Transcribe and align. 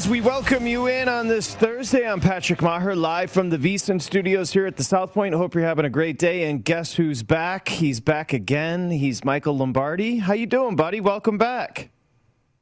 As 0.00 0.08
we 0.08 0.22
welcome 0.22 0.66
you 0.66 0.86
in 0.86 1.10
on 1.10 1.28
this 1.28 1.54
Thursday. 1.54 2.08
I'm 2.08 2.20
Patrick 2.20 2.62
Maher, 2.62 2.96
live 2.96 3.30
from 3.30 3.50
the 3.50 3.58
VSiN 3.58 4.00
studios 4.00 4.50
here 4.50 4.64
at 4.64 4.78
the 4.78 4.82
South 4.82 5.12
Point. 5.12 5.34
Hope 5.34 5.54
you're 5.54 5.62
having 5.62 5.84
a 5.84 5.90
great 5.90 6.18
day. 6.18 6.48
And 6.48 6.64
guess 6.64 6.94
who's 6.94 7.22
back? 7.22 7.68
He's 7.68 8.00
back 8.00 8.32
again. 8.32 8.90
He's 8.90 9.26
Michael 9.26 9.58
Lombardi. 9.58 10.16
How 10.16 10.32
you 10.32 10.46
doing, 10.46 10.74
buddy? 10.74 11.02
Welcome 11.02 11.36
back. 11.36 11.90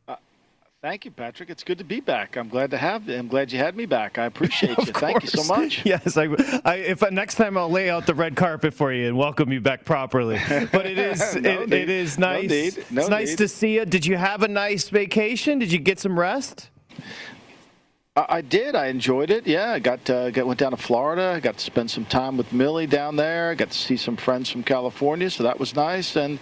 Uh, 0.09 0.16
thank 0.82 1.04
you, 1.04 1.12
Patrick. 1.12 1.49
It's 1.49 1.62
good 1.62 1.78
to 1.78 1.84
be 1.84 2.00
back. 2.00 2.37
I'm 2.37 2.49
glad 2.49 2.72
to 2.72 2.76
have. 2.76 3.09
I'm 3.09 3.28
glad 3.28 3.53
you 3.53 3.60
had 3.60 3.76
me 3.76 3.87
back. 3.87 4.19
I 4.19 4.25
appreciate 4.25 4.76
you. 4.78 4.87
Thank 4.87 5.22
you 5.22 5.28
so 5.28 5.44
much. 5.44 5.82
Yes, 5.87 6.16
I, 6.16 6.25
I, 6.65 6.75
if 6.78 7.09
next 7.12 7.37
time 7.37 7.56
I'll 7.56 7.70
lay 7.70 7.88
out 7.88 8.05
the 8.05 8.15
red 8.15 8.34
carpet 8.34 8.75
for 8.75 8.93
you 8.93 9.06
and 9.06 9.16
welcome 9.16 9.53
you 9.53 9.60
back 9.60 9.84
properly. 9.84 10.41
But 10.72 10.87
it 10.87 10.99
is 10.99 11.37
No 11.41 11.50
it, 11.62 11.72
it 11.72 11.88
is 11.88 12.19
No 12.19 12.32
nice. 12.32 12.50
need. 12.50 12.84
No 12.91 13.03
it's 13.03 13.10
nice 13.10 13.28
need. 13.28 13.38
to 13.38 13.47
see 13.47 13.75
you. 13.76 13.84
Did 13.84 14.06
you 14.06 14.16
have 14.16 14.43
a 14.43 14.49
nice 14.49 14.88
vacation? 14.88 15.60
Did 15.60 15.70
you 15.70 15.78
get 15.78 16.00
some 16.00 16.19
rest? 16.19 16.70
I, 18.18 18.38
I 18.38 18.40
did. 18.40 18.74
I 18.74 18.86
enjoyed 18.86 19.30
it. 19.30 19.46
Yeah, 19.46 19.72
I 19.72 19.78
got, 19.78 20.10
uh, 20.10 20.30
got 20.30 20.46
went 20.46 20.58
down 20.58 20.72
to 20.72 20.76
Florida. 20.76 21.34
I 21.36 21.40
got 21.40 21.58
to 21.58 21.64
spend 21.64 21.90
some 21.90 22.04
time 22.04 22.36
with 22.36 22.52
Millie 22.52 22.86
down 22.86 23.14
there. 23.14 23.50
I 23.50 23.54
got 23.54 23.70
to 23.70 23.78
see 23.78 23.96
some 23.96 24.16
friends 24.16 24.50
from 24.50 24.64
California, 24.64 25.30
so 25.30 25.44
that 25.44 25.60
was 25.60 25.76
nice. 25.76 26.16
And 26.16 26.40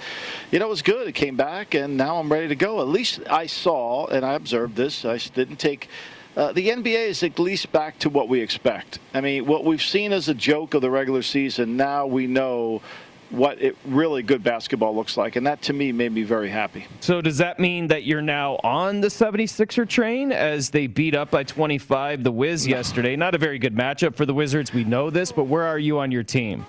you 0.50 0.58
know, 0.58 0.66
it 0.66 0.70
was 0.70 0.82
good. 0.82 1.06
It 1.06 1.14
came 1.14 1.36
back, 1.36 1.74
and 1.74 1.96
now 1.96 2.18
I'm 2.18 2.32
ready 2.32 2.48
to 2.48 2.56
go. 2.56 2.80
At 2.80 2.88
least 2.88 3.20
I 3.28 3.46
saw 3.46 4.06
and 4.06 4.24
I 4.24 4.34
observed 4.34 4.76
this. 4.76 5.04
I 5.04 5.18
didn't 5.18 5.56
take. 5.56 5.88
Uh, 6.34 6.52
the 6.52 6.68
NBA 6.68 7.08
is 7.08 7.22
at 7.22 7.38
least 7.38 7.72
back 7.72 7.98
to 8.00 8.10
what 8.10 8.28
we 8.28 8.40
expect. 8.40 8.98
I 9.14 9.20
mean, 9.22 9.46
what 9.46 9.64
we've 9.64 9.82
seen 9.82 10.12
as 10.12 10.28
a 10.28 10.34
joke 10.34 10.74
of 10.74 10.82
the 10.82 10.90
regular 10.90 11.22
season, 11.22 11.76
now 11.76 12.06
we 12.06 12.26
know 12.26 12.82
what 13.30 13.60
it 13.60 13.76
really 13.84 14.22
good 14.22 14.42
basketball 14.42 14.94
looks 14.94 15.16
like, 15.16 15.36
and 15.36 15.46
that 15.46 15.62
to 15.62 15.72
me 15.72 15.92
made 15.92 16.12
me 16.12 16.22
very 16.22 16.48
happy. 16.48 16.86
So 17.00 17.20
does 17.20 17.38
that 17.38 17.58
mean 17.58 17.88
that 17.88 18.04
you're 18.04 18.22
now 18.22 18.58
on 18.62 19.00
the 19.00 19.08
76er 19.08 19.88
train 19.88 20.32
as 20.32 20.70
they 20.70 20.86
beat 20.86 21.14
up 21.14 21.30
by 21.30 21.42
25 21.42 22.22
the 22.22 22.32
Wiz 22.32 22.66
yesterday? 22.66 23.16
Not 23.16 23.34
a 23.34 23.38
very 23.38 23.58
good 23.58 23.74
matchup 23.74 24.14
for 24.14 24.26
the 24.26 24.34
Wizards. 24.34 24.72
We 24.72 24.84
know 24.84 25.10
this, 25.10 25.32
but 25.32 25.44
where 25.44 25.64
are 25.64 25.78
you 25.78 25.98
on 25.98 26.10
your 26.10 26.22
team? 26.22 26.66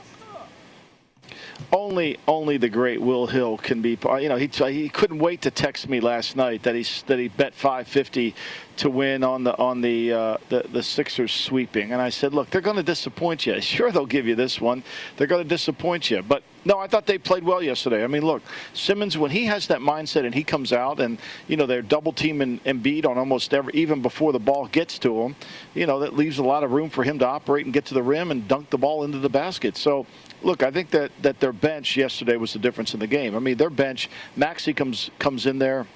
Only 1.72 2.18
only 2.28 2.57
the 2.57 2.69
great 2.69 3.01
Will 3.01 3.28
Hill 3.28 3.57
can 3.57 3.81
be. 3.81 3.97
You 4.19 4.29
know, 4.29 4.35
he 4.35 4.47
he 4.47 4.90
couldn't 4.90 5.19
wait 5.19 5.41
to 5.44 5.51
text 5.51 5.90
me 5.90 6.00
last 6.00 6.35
night 6.35 6.63
that 6.63 6.75
he 6.75 6.85
that 7.07 7.19
he 7.19 7.28
bet 7.28 7.53
550 7.53 8.35
to 8.78 8.90
win 8.90 9.23
on 9.23 9.44
the 9.44 9.57
on 9.57 9.81
the 9.81 10.13
uh, 10.13 10.38
the, 10.50 10.66
the 10.72 10.84
Sixers 10.84 11.31
sweeping, 11.31 11.91
and 11.94 12.01
I 12.01 12.09
said, 12.09 12.34
look, 12.34 12.50
they're 12.50 12.62
going 12.62 12.78
to 12.78 12.84
disappoint 12.84 13.46
you. 13.46 13.62
Sure, 13.78 13.91
they'll 13.91 14.06
give 14.06 14.25
you 14.25 14.34
this 14.34 14.62
one. 14.62 14.81
They're 15.17 15.28
going 15.28 15.44
to 15.44 15.50
disappoint 15.50 16.09
you, 16.09 16.22
but. 16.22 16.44
No, 16.66 16.79
I 16.79 16.88
thought 16.88 17.06
they 17.06 17.17
played 17.17 17.46
well 17.46 17.63
yesterday. 17.63 18.03
I 18.03 18.07
mean, 18.07 18.23
look, 18.23 18.41
Simmons 18.73 19.17
when 19.17 19.31
he 19.31 19.46
has 19.46 19.67
that 19.67 19.79
mindset 19.79 20.25
and 20.25 20.35
he 20.35 20.44
comes 20.44 20.73
out 20.73 21.00
and 21.00 21.17
you 21.47 21.56
know 21.56 21.66
they're 21.66 21.81
double 21.81 22.12
teaming 22.12 22.59
Embiid 22.66 23.06
on 23.06 23.17
almost 23.17 23.53
every 23.53 23.72
even 23.73 24.01
before 24.01 24.34
the 24.34 24.40
ball 24.40 24.67
gets 24.67 25.00
to 25.00 25.22
him, 25.22 25.35
you 25.75 25.85
know 25.85 26.00
that 26.00 26.13
leaves 26.17 26.40
a 26.40 26.44
lot 26.44 26.66
of 26.66 26.72
room 26.72 26.90
for 26.90 27.06
him 27.06 27.19
to 27.19 27.25
operate 27.25 27.63
and 27.63 27.73
get 27.73 27.85
to 27.85 27.94
the 27.94 28.03
rim 28.03 28.31
and 28.31 28.50
dunk 28.50 28.69
the 28.69 28.78
ball 28.78 29.06
into 29.06 29.17
the 29.19 29.29
basket. 29.29 29.78
So 29.78 30.06
Look, 30.44 30.64
I 30.64 30.72
think 30.72 30.92
that, 30.92 31.12
that 31.22 31.40
their 31.40 31.53
bench 31.53 31.98
yesterday 31.98 32.38
was 32.38 32.53
the 32.53 32.59
difference 32.59 32.94
in 32.94 33.00
the 33.00 33.08
game. 33.08 33.36
I 33.36 33.40
mean, 33.40 33.58
their 33.58 33.70
bench, 33.70 34.09
Maxey 34.36 34.74
comes 34.74 35.09
comes 35.20 35.46
in 35.46 35.59
there. 35.59 35.88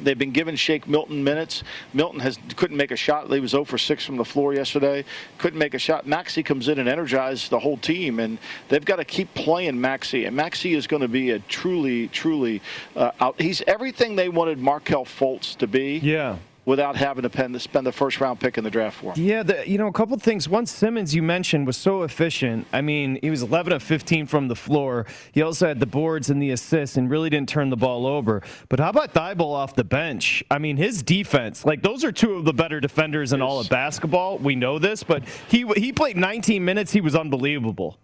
They've 0.00 0.18
been 0.18 0.32
giving 0.32 0.54
Shake 0.54 0.86
Milton 0.86 1.24
minutes. 1.24 1.62
Milton 1.92 2.20
has 2.20 2.38
couldn't 2.56 2.76
make 2.76 2.90
a 2.90 2.96
shot. 2.96 3.30
He 3.32 3.40
was 3.40 3.50
0 3.50 3.64
for 3.64 3.78
6 3.78 4.04
from 4.04 4.16
the 4.16 4.24
floor 4.24 4.54
yesterday. 4.54 5.04
Couldn't 5.38 5.58
make 5.58 5.74
a 5.74 5.78
shot. 5.78 6.06
Maxey 6.06 6.42
comes 6.42 6.68
in 6.68 6.78
and 6.78 6.88
energizes 6.88 7.48
the 7.48 7.58
whole 7.58 7.76
team, 7.76 8.20
and 8.20 8.38
they've 8.68 8.84
got 8.84 8.96
to 8.96 9.04
keep 9.04 9.32
playing 9.34 9.80
Maxey. 9.80 10.26
And 10.26 10.36
Maxey 10.36 10.74
is 10.74 10.86
going 10.86 11.02
to 11.02 11.08
be 11.08 11.30
a 11.30 11.38
truly, 11.40 12.08
truly 12.08 12.62
uh, 12.94 13.12
out. 13.20 13.40
He's 13.40 13.62
everything 13.66 14.14
they 14.14 14.28
wanted 14.28 14.58
Markelle 14.58 15.04
Fultz 15.04 15.56
to 15.56 15.66
be. 15.66 15.98
Yeah. 15.98 16.36
Without 16.68 16.96
having 16.96 17.22
to 17.22 17.30
pen, 17.30 17.58
spend 17.58 17.86
the 17.86 17.92
first 17.92 18.20
round 18.20 18.40
pick 18.40 18.58
in 18.58 18.62
the 18.62 18.70
draft 18.70 19.00
for 19.00 19.14
him. 19.14 19.24
Yeah, 19.24 19.42
the, 19.42 19.66
you 19.66 19.78
know, 19.78 19.86
a 19.86 19.92
couple 19.92 20.18
things. 20.18 20.50
One, 20.50 20.66
Simmons, 20.66 21.14
you 21.14 21.22
mentioned, 21.22 21.66
was 21.66 21.78
so 21.78 22.02
efficient. 22.02 22.66
I 22.74 22.82
mean, 22.82 23.18
he 23.22 23.30
was 23.30 23.40
11 23.40 23.72
of 23.72 23.82
15 23.82 24.26
from 24.26 24.48
the 24.48 24.54
floor. 24.54 25.06
He 25.32 25.40
also 25.40 25.66
had 25.66 25.80
the 25.80 25.86
boards 25.86 26.28
and 26.28 26.42
the 26.42 26.50
assists 26.50 26.98
and 26.98 27.08
really 27.08 27.30
didn't 27.30 27.48
turn 27.48 27.70
the 27.70 27.78
ball 27.78 28.06
over. 28.06 28.42
But 28.68 28.80
how 28.80 28.90
about 28.90 29.14
Thybulle 29.14 29.54
off 29.54 29.76
the 29.76 29.84
bench? 29.84 30.44
I 30.50 30.58
mean, 30.58 30.76
his 30.76 31.02
defense, 31.02 31.64
like, 31.64 31.80
those 31.80 32.04
are 32.04 32.12
two 32.12 32.34
of 32.34 32.44
the 32.44 32.52
better 32.52 32.80
defenders 32.80 33.32
in 33.32 33.40
all 33.40 33.60
of 33.60 33.70
basketball. 33.70 34.36
We 34.36 34.54
know 34.54 34.78
this, 34.78 35.02
but 35.02 35.22
he, 35.48 35.66
he 35.74 35.90
played 35.90 36.18
19 36.18 36.62
minutes. 36.62 36.92
He 36.92 37.00
was 37.00 37.16
unbelievable. 37.16 37.98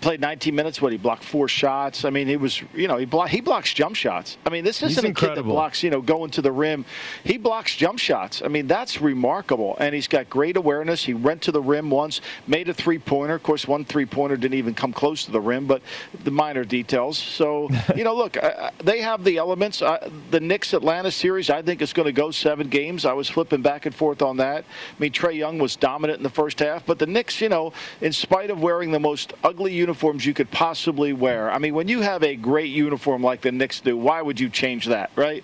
Played 0.00 0.20
19 0.20 0.54
minutes. 0.54 0.80
What 0.80 0.92
he 0.92 0.98
blocked 0.98 1.24
four 1.24 1.48
shots. 1.48 2.04
I 2.04 2.10
mean, 2.10 2.28
he 2.28 2.36
was 2.36 2.62
you 2.74 2.86
know 2.86 2.96
he 2.96 3.04
block, 3.04 3.30
he 3.30 3.40
blocks 3.40 3.74
jump 3.74 3.96
shots. 3.96 4.36
I 4.46 4.50
mean, 4.50 4.64
this 4.64 4.82
isn't 4.82 5.04
a 5.04 5.12
kid 5.12 5.34
that 5.34 5.42
blocks 5.42 5.82
you 5.82 5.90
know 5.90 6.00
going 6.00 6.30
to 6.32 6.42
the 6.42 6.52
rim. 6.52 6.84
He 7.24 7.36
blocks 7.36 7.74
jump 7.74 7.98
shots. 7.98 8.40
I 8.42 8.48
mean, 8.48 8.66
that's 8.66 9.00
remarkable. 9.00 9.76
And 9.80 9.94
he's 9.94 10.06
got 10.06 10.30
great 10.30 10.56
awareness. 10.56 11.04
He 11.04 11.14
went 11.14 11.42
to 11.42 11.52
the 11.52 11.60
rim 11.60 11.90
once, 11.90 12.20
made 12.46 12.68
a 12.68 12.74
three 12.74 12.98
pointer. 12.98 13.34
Of 13.34 13.42
course, 13.42 13.66
one 13.66 13.84
three 13.84 14.06
pointer 14.06 14.36
didn't 14.36 14.58
even 14.58 14.74
come 14.74 14.92
close 14.92 15.24
to 15.24 15.32
the 15.32 15.40
rim, 15.40 15.66
but 15.66 15.82
the 16.22 16.30
minor 16.30 16.64
details. 16.64 17.18
So 17.18 17.68
you 17.96 18.04
know, 18.04 18.14
look, 18.14 18.36
uh, 18.36 18.70
they 18.78 19.00
have 19.00 19.24
the 19.24 19.36
elements. 19.36 19.82
Uh, 19.82 20.10
the 20.30 20.40
Knicks 20.40 20.74
Atlanta 20.74 21.10
series, 21.10 21.50
I 21.50 21.62
think, 21.62 21.82
is 21.82 21.92
going 21.92 22.06
to 22.06 22.12
go 22.12 22.30
seven 22.30 22.68
games. 22.68 23.04
I 23.04 23.14
was 23.14 23.28
flipping 23.28 23.62
back 23.62 23.86
and 23.86 23.94
forth 23.94 24.22
on 24.22 24.36
that. 24.36 24.64
I 24.64 25.00
mean, 25.00 25.12
Trae 25.12 25.34
Young 25.34 25.58
was 25.58 25.74
dominant 25.74 26.18
in 26.18 26.22
the 26.22 26.30
first 26.30 26.60
half, 26.60 26.86
but 26.86 26.98
the 26.98 27.06
Knicks, 27.06 27.40
you 27.40 27.48
know, 27.48 27.72
in 28.00 28.12
spite 28.12 28.50
of 28.50 28.62
wearing 28.62 28.92
the 28.92 29.00
most 29.00 29.32
ugly 29.42 29.72
uniforms 29.88 30.26
you 30.26 30.34
could 30.34 30.50
possibly 30.50 31.14
wear. 31.14 31.50
I 31.50 31.56
mean, 31.56 31.72
when 31.72 31.88
you 31.88 32.02
have 32.02 32.22
a 32.22 32.36
great 32.36 32.70
uniform 32.70 33.22
like 33.22 33.40
the 33.40 33.50
Knicks 33.50 33.80
do, 33.80 33.96
why 33.96 34.20
would 34.20 34.38
you 34.38 34.50
change 34.50 34.84
that, 34.86 35.10
right? 35.16 35.42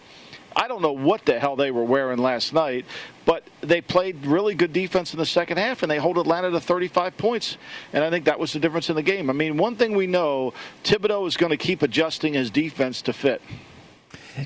I 0.55 0.69
don't 0.69 0.83
know 0.83 0.93
what 0.93 1.25
the 1.25 1.41
hell 1.41 1.57
they 1.57 1.71
were 1.71 1.83
wearing 1.83 2.19
last 2.19 2.53
night, 2.53 2.85
but 3.25 3.43
they 3.63 3.81
played 3.81 4.27
really 4.27 4.55
good 4.55 4.75
defense 4.75 5.15
in 5.15 5.19
the 5.19 5.25
second 5.25 5.57
half 5.57 5.83
and 5.83 5.91
they 5.91 5.97
hold 5.97 6.19
Atlanta 6.19 6.51
to 6.51 6.61
35 6.61 7.17
points. 7.17 7.57
And 7.95 8.05
I 8.05 8.11
think 8.11 8.27
that 8.27 8.39
was 8.39 8.53
the 8.53 8.61
difference 8.61 8.91
in 8.91 8.97
the 8.97 9.03
game. 9.03 9.31
I 9.31 9.33
mean, 9.33 9.57
one 9.57 9.77
thing 9.77 9.97
we 9.97 10.07
know 10.07 10.53
Thibodeau 10.85 11.27
is 11.27 11.39
going 11.39 11.51
to 11.51 11.57
keep 11.57 11.81
adjusting 11.81 12.35
his 12.35 12.51
defense 12.51 13.01
to 13.03 13.15
fit. 13.15 13.41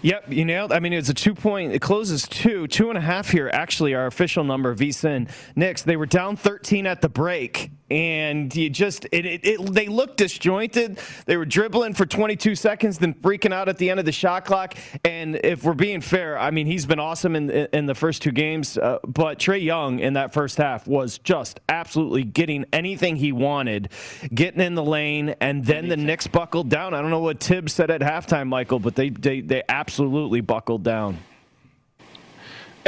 Yep, 0.03 0.33
you 0.33 0.45
nailed. 0.45 0.73
I 0.73 0.79
mean, 0.79 0.93
it's 0.93 1.09
a 1.09 1.15
two 1.15 1.35
point. 1.35 1.73
It 1.73 1.81
closes 1.81 2.29
two, 2.29 2.69
two 2.69 2.89
and 2.89 2.97
a 2.97 3.01
half 3.01 3.31
here. 3.31 3.51
Actually, 3.53 3.95
our 3.95 4.07
official 4.07 4.45
number. 4.45 4.75
VSIN 4.75 5.29
Knicks. 5.57 5.83
They 5.83 5.97
were 5.97 6.07
down 6.07 6.37
13 6.37 6.87
at 6.87 7.01
the 7.01 7.09
break, 7.09 7.71
and 7.91 8.55
you 8.55 8.69
just 8.71 9.07
it, 9.13 9.25
it, 9.25 9.47
it, 9.47 9.73
they 9.73 9.87
looked 9.87 10.19
disjointed. 10.19 10.99
They 11.27 11.37
were 11.37 11.47
dribbling 11.47 11.95
for 11.95 12.07
22 12.07 12.55
seconds, 12.55 12.99
then 12.99 13.15
freaking 13.15 13.53
out 13.53 13.69
at 13.69 13.79
the 13.79 13.91
end 13.91 13.99
of 13.99 14.07
the 14.07 14.13
shot 14.13 14.45
clock. 14.45 14.75
And 15.05 15.37
if 15.37 15.65
we're 15.65 15.75
being 15.75 16.01
fair, 16.01 16.39
I 16.39 16.51
mean 16.51 16.67
he's 16.67 16.87
been 16.87 17.01
awesome 17.01 17.37
in 17.37 17.51
in 17.51 17.87
the 17.87 17.95
first 17.95 18.23
two 18.23 18.33
games, 18.33 18.77
uh, 18.79 18.99
but 19.07 19.39
Trae 19.39 19.63
Young 19.63 20.01
in 20.01 20.15
that 20.15 20.33
first 20.33 20.59
half 20.59 20.87
was 20.87 21.19
just 21.19 21.61
absolutely 21.69 22.25
getting 22.25 22.65
anything 22.73 23.17
he 23.17 23.33
wanted, 23.33 23.91
getting 24.35 24.61
in 24.61 24.75
the 24.75 24.85
lane, 24.85 25.35
and 25.41 25.65
then 25.65 25.89
the 25.89 25.97
Knicks 25.97 26.27
buckled 26.27 26.69
down. 26.69 26.95
I 26.95 27.01
don't 27.01 27.11
know 27.11 27.21
what 27.21 27.41
Thibs 27.41 27.73
said 27.73 27.91
at 27.91 28.01
halftime, 28.01 28.49
Michael, 28.49 28.79
but 28.79 28.95
they 28.95 29.11
they 29.11 29.41
they 29.41 29.63
absolutely 29.69 30.41
buckled 30.41 30.83
down. 30.83 31.19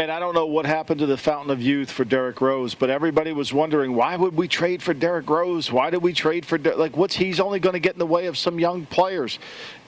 And 0.01 0.11
I 0.11 0.19
don't 0.19 0.35
know 0.35 0.47
what 0.47 0.65
happened 0.65 1.01
to 1.01 1.07
the 1.07 1.19
fountain 1.19 1.51
of 1.51 1.61
youth 1.61 1.91
for 1.91 2.07
Derrick 2.07 2.41
Rose, 2.41 2.75
but 2.75 2.89
everybody 2.89 3.33
was 3.35 3.53
wondering 3.53 3.95
why 3.95 4.17
would 4.17 4.35
we 4.35 4.49
trade 4.49 4.83
for 4.83 4.95
Derrick 4.95 5.29
Rose? 5.29 5.71
Why 5.71 5.91
did 5.91 6.01
we 6.01 6.15
trade 6.15 6.47
for 6.47 6.57
Der- 6.57 6.75
like 6.75 6.97
what's 6.97 7.15
he's 7.15 7.39
only 7.39 7.61
going 7.61 7.75
to 7.75 7.81
get 7.81 7.93
in 7.93 7.99
the 7.99 8.07
way 8.07 8.25
of 8.25 8.39
some 8.39 8.59
young 8.59 8.87
players? 8.87 9.39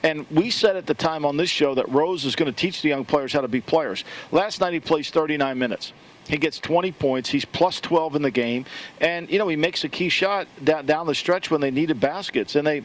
And 0.03 0.27
we 0.31 0.51
said 0.51 0.77
at 0.77 0.85
the 0.85 0.93
time 0.93 1.25
on 1.25 1.39
this 1.39 1.49
show 1.49 1.75
that 1.77 1.89
Rose 1.89 2.27
is 2.27 2.37
going 2.37 2.53
to 2.53 2.55
teach 2.55 2.83
the 2.83 2.91
young 2.91 3.07
players 3.07 3.33
how 3.33 3.41
to 3.41 3.49
be 3.49 3.63
players. 3.63 4.05
Last 4.33 4.61
night 4.61 4.75
he 4.75 4.81
plays 4.81 5.09
39 5.09 5.59
minutes. 5.59 5.95
He 6.29 6.37
gets 6.37 6.59
20 6.59 6.93
points. 6.93 7.31
He's 7.31 7.47
plus 7.47 7.81
12 7.81 8.17
in 8.17 8.21
the 8.21 8.31
game, 8.31 8.67
and 9.01 9.31
you 9.31 9.39
know 9.39 9.49
he 9.49 9.57
makes 9.57 9.83
a 9.85 9.89
key 9.89 10.11
shot 10.11 10.47
down, 10.63 10.85
down 10.85 11.07
the 11.07 11.15
stretch 11.15 11.51
when 11.51 11.63
they 11.63 11.71
needed 11.71 12.01
baskets, 12.01 12.55
and 12.55 12.67
they 12.67 12.85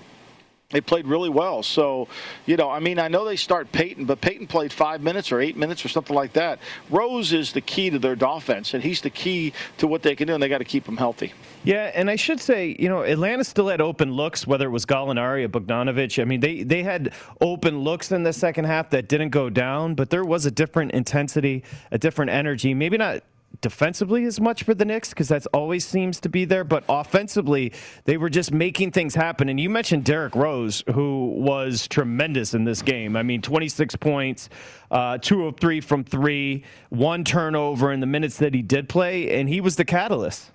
they 0.70 0.82
played 0.82 1.08
really 1.08 1.30
well. 1.30 1.64
So, 1.64 2.10
you 2.46 2.58
know, 2.58 2.70
I 2.70 2.80
mean, 2.80 3.00
I 3.00 3.08
know 3.08 3.24
they 3.24 3.38
start 3.38 3.72
Payton, 3.72 4.04
but 4.04 4.20
Payton 4.20 4.48
played 4.48 4.74
five 4.74 5.02
minutes 5.02 5.32
or 5.32 5.40
eight 5.40 5.56
minutes 5.56 5.86
or 5.86 5.88
something 5.88 6.16
like 6.16 6.34
that. 6.34 6.60
Rose 6.90 7.32
is 7.32 7.54
the 7.54 7.62
key 7.62 7.90
to 7.90 8.00
their 8.00 8.18
offense, 8.20 8.74
and 8.74 8.84
he's 8.84 9.00
the 9.00 9.10
key 9.10 9.54
to 9.78 9.88
what 9.88 10.04
they 10.04 10.14
can 10.14 10.28
do, 10.28 10.34
and 10.34 10.44
they 10.44 10.50
got 10.50 10.58
to 10.58 10.66
keep 10.66 10.86
him 10.86 10.98
healthy. 10.98 11.32
Yeah, 11.64 11.92
and 11.96 12.10
I 12.10 12.18
should 12.18 12.42
say, 12.42 12.76
you 12.78 12.90
know, 12.90 13.04
Atlanta 13.04 13.46
still 13.46 13.70
had 13.70 13.80
open 13.80 14.12
looks, 14.12 14.46
whether 14.46 14.68
it 14.68 14.72
was 14.72 14.86
Gallinari 14.86 15.46
or 15.46 15.48
Bogdanovich. 15.48 16.22
I 16.22 16.26
mean, 16.26 16.42
they, 16.42 16.64
they 16.64 16.84
had 16.84 17.14
open 17.40 17.80
looks 17.80 18.12
in 18.12 18.24
the 18.24 18.34
second 18.34 18.66
half 18.66 18.90
that 18.90 19.08
didn't 19.08 19.30
go 19.30 19.50
down, 19.50 19.96
but 19.96 20.10
there 20.10 20.26
was 20.26 20.46
a 20.46 20.52
different 20.52 20.92
intensity, 20.92 21.64
a 21.92 21.98
different 21.98 22.32
energy. 22.32 22.74
Maybe 22.74 22.98
not 22.98 23.24
defensively 23.62 24.26
as 24.26 24.40
much 24.40 24.64
for 24.64 24.74
the 24.74 24.86
Knicks 24.86 25.10
because 25.10 25.30
that 25.30 25.46
always 25.54 25.86
seems 25.86 26.20
to 26.22 26.30
be 26.30 26.46
there. 26.46 26.64
But 26.64 26.84
offensively, 26.90 27.74
they 28.06 28.18
were 28.18 28.30
just 28.30 28.52
making 28.52 28.92
things 28.92 29.16
happen. 29.16 29.50
And 29.50 29.60
you 29.60 29.70
mentioned 29.70 30.06
Derrick 30.06 30.36
Rose, 30.36 30.84
who 30.94 31.34
was 31.38 31.88
tremendous 31.88 32.54
in 32.54 32.64
this 32.64 32.82
game. 32.82 33.16
I 33.16 33.24
mean, 33.24 33.42
26 33.42 33.96
points, 33.98 34.50
uh, 34.92 35.18
two 35.18 35.46
of 35.46 35.58
three 35.58 35.82
from 35.82 36.04
three, 36.04 36.64
one 36.90 37.24
turnover 37.24 37.92
in 37.92 38.00
the 38.00 38.06
minutes 38.06 38.38
that 38.38 38.54
he 38.54 38.62
did 38.62 38.90
play, 38.90 39.40
and 39.40 39.50
he 39.50 39.62
was 39.62 39.76
the 39.76 39.86
catalyst. 39.86 40.52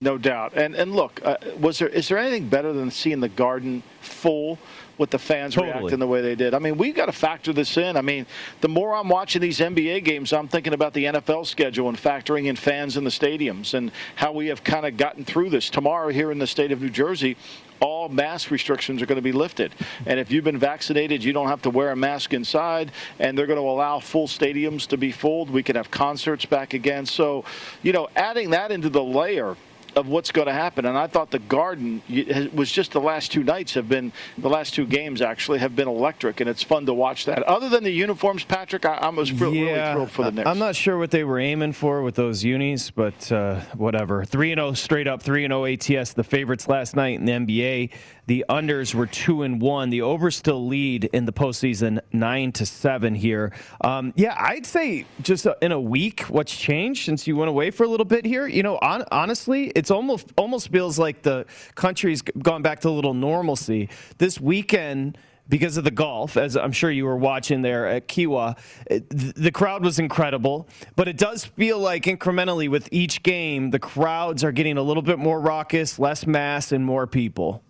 No 0.00 0.16
doubt. 0.16 0.52
And 0.54 0.76
and 0.76 0.94
look, 0.94 1.20
uh, 1.24 1.36
was 1.58 1.80
there 1.80 1.88
is 1.88 2.06
there 2.06 2.18
anything 2.18 2.48
better 2.48 2.72
than 2.72 2.88
seeing 2.90 3.18
the 3.18 3.28
Garden 3.28 3.82
full? 4.00 4.58
With 4.98 5.10
the 5.10 5.18
fans 5.18 5.54
totally. 5.54 5.72
reacting 5.72 5.98
the 5.98 6.06
way 6.06 6.20
they 6.20 6.34
did. 6.34 6.54
I 6.54 6.58
mean, 6.58 6.76
we've 6.76 6.94
got 6.94 7.06
to 7.06 7.12
factor 7.12 7.52
this 7.52 7.76
in. 7.76 7.96
I 7.96 8.02
mean, 8.02 8.26
the 8.60 8.68
more 8.68 8.94
I'm 8.94 9.08
watching 9.08 9.40
these 9.40 9.60
NBA 9.60 10.04
games, 10.04 10.32
I'm 10.32 10.48
thinking 10.48 10.74
about 10.74 10.92
the 10.92 11.04
NFL 11.04 11.46
schedule 11.46 11.88
and 11.88 11.96
factoring 11.96 12.46
in 12.46 12.56
fans 12.56 12.96
in 12.96 13.04
the 13.04 13.10
stadiums 13.10 13.74
and 13.74 13.90
how 14.16 14.32
we 14.32 14.48
have 14.48 14.64
kind 14.64 14.84
of 14.84 14.96
gotten 14.96 15.24
through 15.24 15.50
this. 15.50 15.70
Tomorrow, 15.70 16.10
here 16.10 16.30
in 16.32 16.38
the 16.38 16.46
state 16.46 16.72
of 16.72 16.82
New 16.82 16.90
Jersey, 16.90 17.36
all 17.80 18.08
mask 18.08 18.50
restrictions 18.50 19.00
are 19.00 19.06
going 19.06 19.16
to 19.16 19.22
be 19.22 19.32
lifted. 19.32 19.72
And 20.06 20.18
if 20.18 20.30
you've 20.30 20.44
been 20.44 20.58
vaccinated, 20.58 21.22
you 21.22 21.32
don't 21.32 21.48
have 21.48 21.62
to 21.62 21.70
wear 21.70 21.92
a 21.92 21.96
mask 21.96 22.34
inside, 22.34 22.92
and 23.18 23.38
they're 23.38 23.46
going 23.46 23.58
to 23.58 23.68
allow 23.68 24.00
full 24.00 24.26
stadiums 24.26 24.86
to 24.88 24.96
be 24.96 25.12
full. 25.12 25.46
We 25.46 25.62
can 25.62 25.76
have 25.76 25.90
concerts 25.90 26.44
back 26.44 26.74
again. 26.74 27.06
So, 27.06 27.44
you 27.82 27.92
know, 27.92 28.08
adding 28.16 28.50
that 28.50 28.72
into 28.72 28.88
the 28.88 29.02
layer 29.02 29.56
of 29.96 30.08
what's 30.08 30.32
going 30.32 30.46
to 30.46 30.52
happen. 30.52 30.86
And 30.86 30.96
I 30.96 31.06
thought 31.06 31.30
the 31.30 31.38
Garden 31.38 32.02
was 32.54 32.70
just 32.70 32.92
the 32.92 33.00
last 33.00 33.32
two 33.32 33.42
nights 33.42 33.74
have 33.74 33.88
been 33.88 34.12
the 34.36 34.48
last 34.48 34.74
two 34.74 34.86
games 34.86 35.20
actually 35.22 35.58
have 35.58 35.74
been 35.74 35.88
electric, 35.88 36.40
and 36.40 36.48
it's 36.48 36.62
fun 36.62 36.86
to 36.86 36.94
watch 36.94 37.26
that. 37.26 37.42
Other 37.44 37.68
than 37.68 37.84
the 37.84 37.90
uniforms, 37.90 38.44
Patrick, 38.44 38.84
I, 38.84 38.94
I 38.94 39.08
was 39.08 39.32
really, 39.32 39.60
yeah, 39.60 39.64
really 39.64 39.92
thrilled 39.92 40.10
for 40.10 40.24
the 40.24 40.32
Knicks. 40.32 40.48
I'm 40.48 40.58
not 40.58 40.76
sure 40.76 40.98
what 40.98 41.10
they 41.10 41.24
were 41.24 41.38
aiming 41.38 41.72
for 41.72 42.02
with 42.02 42.14
those 42.14 42.44
unis, 42.44 42.90
but 42.90 43.30
uh, 43.32 43.60
whatever. 43.76 44.24
Three 44.24 44.52
and 44.52 44.58
zero 44.58 44.68
oh 44.68 44.74
straight 44.74 45.08
up, 45.08 45.22
three 45.22 45.44
and 45.44 45.52
zero 45.52 45.62
oh 45.62 46.00
ATS, 46.00 46.12
the 46.12 46.24
favorites 46.24 46.68
last 46.68 46.96
night 46.96 47.18
in 47.18 47.24
the 47.24 47.32
NBA. 47.32 47.90
The 48.28 48.44
unders 48.50 48.94
were 48.94 49.06
two 49.06 49.42
and 49.42 49.58
one. 49.58 49.88
The 49.88 50.02
overs 50.02 50.36
still 50.36 50.66
lead 50.66 51.04
in 51.14 51.24
the 51.24 51.32
postseason 51.32 51.98
nine 52.12 52.52
to 52.52 52.66
seven 52.66 53.14
here. 53.14 53.54
Um, 53.80 54.12
yeah, 54.16 54.36
I'd 54.38 54.66
say 54.66 55.06
just 55.22 55.46
in 55.62 55.72
a 55.72 55.80
week, 55.80 56.20
what's 56.24 56.54
changed 56.54 57.06
since 57.06 57.26
you 57.26 57.36
went 57.36 57.48
away 57.48 57.70
for 57.70 57.84
a 57.84 57.88
little 57.88 58.04
bit 58.04 58.26
here? 58.26 58.46
You 58.46 58.62
know, 58.62 58.76
on, 58.82 59.02
honestly, 59.10 59.72
it's 59.74 59.90
almost 59.90 60.30
almost 60.36 60.70
feels 60.70 60.98
like 60.98 61.22
the 61.22 61.46
country's 61.74 62.20
gone 62.20 62.60
back 62.60 62.80
to 62.80 62.90
a 62.90 62.90
little 62.90 63.14
normalcy. 63.14 63.88
This 64.18 64.38
weekend 64.38 65.16
because 65.48 65.78
of 65.78 65.84
the 65.84 65.90
golf, 65.90 66.36
as 66.36 66.54
I'm 66.54 66.72
sure 66.72 66.90
you 66.90 67.06
were 67.06 67.16
watching 67.16 67.62
there 67.62 67.86
at 67.86 68.08
Kiawah. 68.08 68.58
The 68.90 69.50
crowd 69.50 69.82
was 69.82 69.98
incredible, 69.98 70.68
but 70.96 71.08
it 71.08 71.16
does 71.16 71.46
feel 71.46 71.78
like 71.78 72.04
incrementally 72.04 72.68
with 72.68 72.90
each 72.92 73.22
game, 73.22 73.70
the 73.70 73.78
crowds 73.78 74.44
are 74.44 74.52
getting 74.52 74.76
a 74.76 74.82
little 74.82 75.02
bit 75.02 75.18
more 75.18 75.40
raucous, 75.40 75.98
less 75.98 76.26
mass, 76.26 76.72
and 76.72 76.84
more 76.84 77.06
people. 77.06 77.62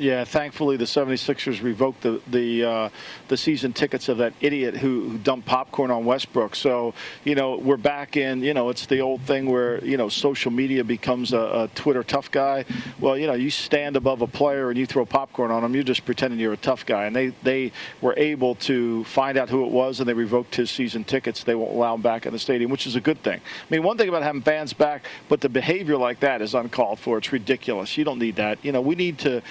Yeah, 0.00 0.22
thankfully 0.22 0.76
the 0.76 0.84
76ers 0.84 1.60
revoked 1.60 2.02
the 2.02 2.22
the 2.28 2.64
uh, 2.64 2.88
the 3.26 3.36
season 3.36 3.72
tickets 3.72 4.08
of 4.08 4.18
that 4.18 4.32
idiot 4.40 4.76
who, 4.76 5.08
who, 5.08 5.18
dumped 5.18 5.48
popcorn 5.48 5.90
on 5.90 6.04
Westbrook. 6.04 6.54
So 6.54 6.94
you 7.24 7.34
know 7.34 7.56
we're 7.56 7.76
back 7.76 8.16
in. 8.16 8.40
You 8.40 8.54
know 8.54 8.68
it's 8.68 8.86
the 8.86 9.00
old 9.00 9.22
thing 9.22 9.50
where 9.50 9.84
you 9.84 9.96
know 9.96 10.08
social 10.08 10.52
media 10.52 10.84
becomes 10.84 11.32
a, 11.32 11.40
a, 11.40 11.70
Twitter 11.74 12.04
tough 12.04 12.30
guy. 12.30 12.64
Well, 13.00 13.18
you 13.18 13.26
know 13.26 13.32
you 13.32 13.50
stand 13.50 13.96
above 13.96 14.22
a 14.22 14.28
player 14.28 14.70
and 14.70 14.78
you 14.78 14.86
throw 14.86 15.04
popcorn 15.04 15.50
on 15.50 15.64
him. 15.64 15.74
You're 15.74 15.82
just 15.82 16.04
pretending 16.04 16.38
you're 16.38 16.52
a 16.52 16.56
tough 16.56 16.86
guy. 16.86 17.06
And 17.06 17.16
they 17.16 17.32
they 17.42 17.72
were 18.00 18.14
able 18.16 18.54
to 18.54 19.02
find 19.02 19.36
out 19.36 19.48
who 19.50 19.64
it 19.64 19.72
was 19.72 19.98
and 19.98 20.08
they 20.08 20.14
revoked 20.14 20.54
his 20.54 20.70
season 20.70 21.02
tickets. 21.02 21.42
They 21.42 21.56
won't 21.56 21.72
allow 21.72 21.96
him 21.96 22.02
back 22.02 22.24
in 22.24 22.32
the 22.32 22.38
stadium, 22.38 22.70
which 22.70 22.86
is 22.86 22.94
a 22.94 23.00
good 23.00 23.20
thing. 23.24 23.40
I 23.40 23.66
mean, 23.68 23.82
one 23.82 23.98
thing 23.98 24.08
about 24.08 24.22
having 24.22 24.42
fans 24.42 24.72
back, 24.72 25.06
but 25.28 25.40
the 25.40 25.48
behavior 25.48 25.96
like 25.96 26.20
that 26.20 26.40
is 26.40 26.54
uncalled 26.54 27.00
for. 27.00 27.18
It's 27.18 27.32
ridiculous. 27.32 27.98
You 27.98 28.04
don't 28.04 28.20
need 28.20 28.36
that. 28.36 28.64
You 28.64 28.70
know 28.70 28.80
we 28.80 28.94
need 28.94 29.18
to 29.18 29.42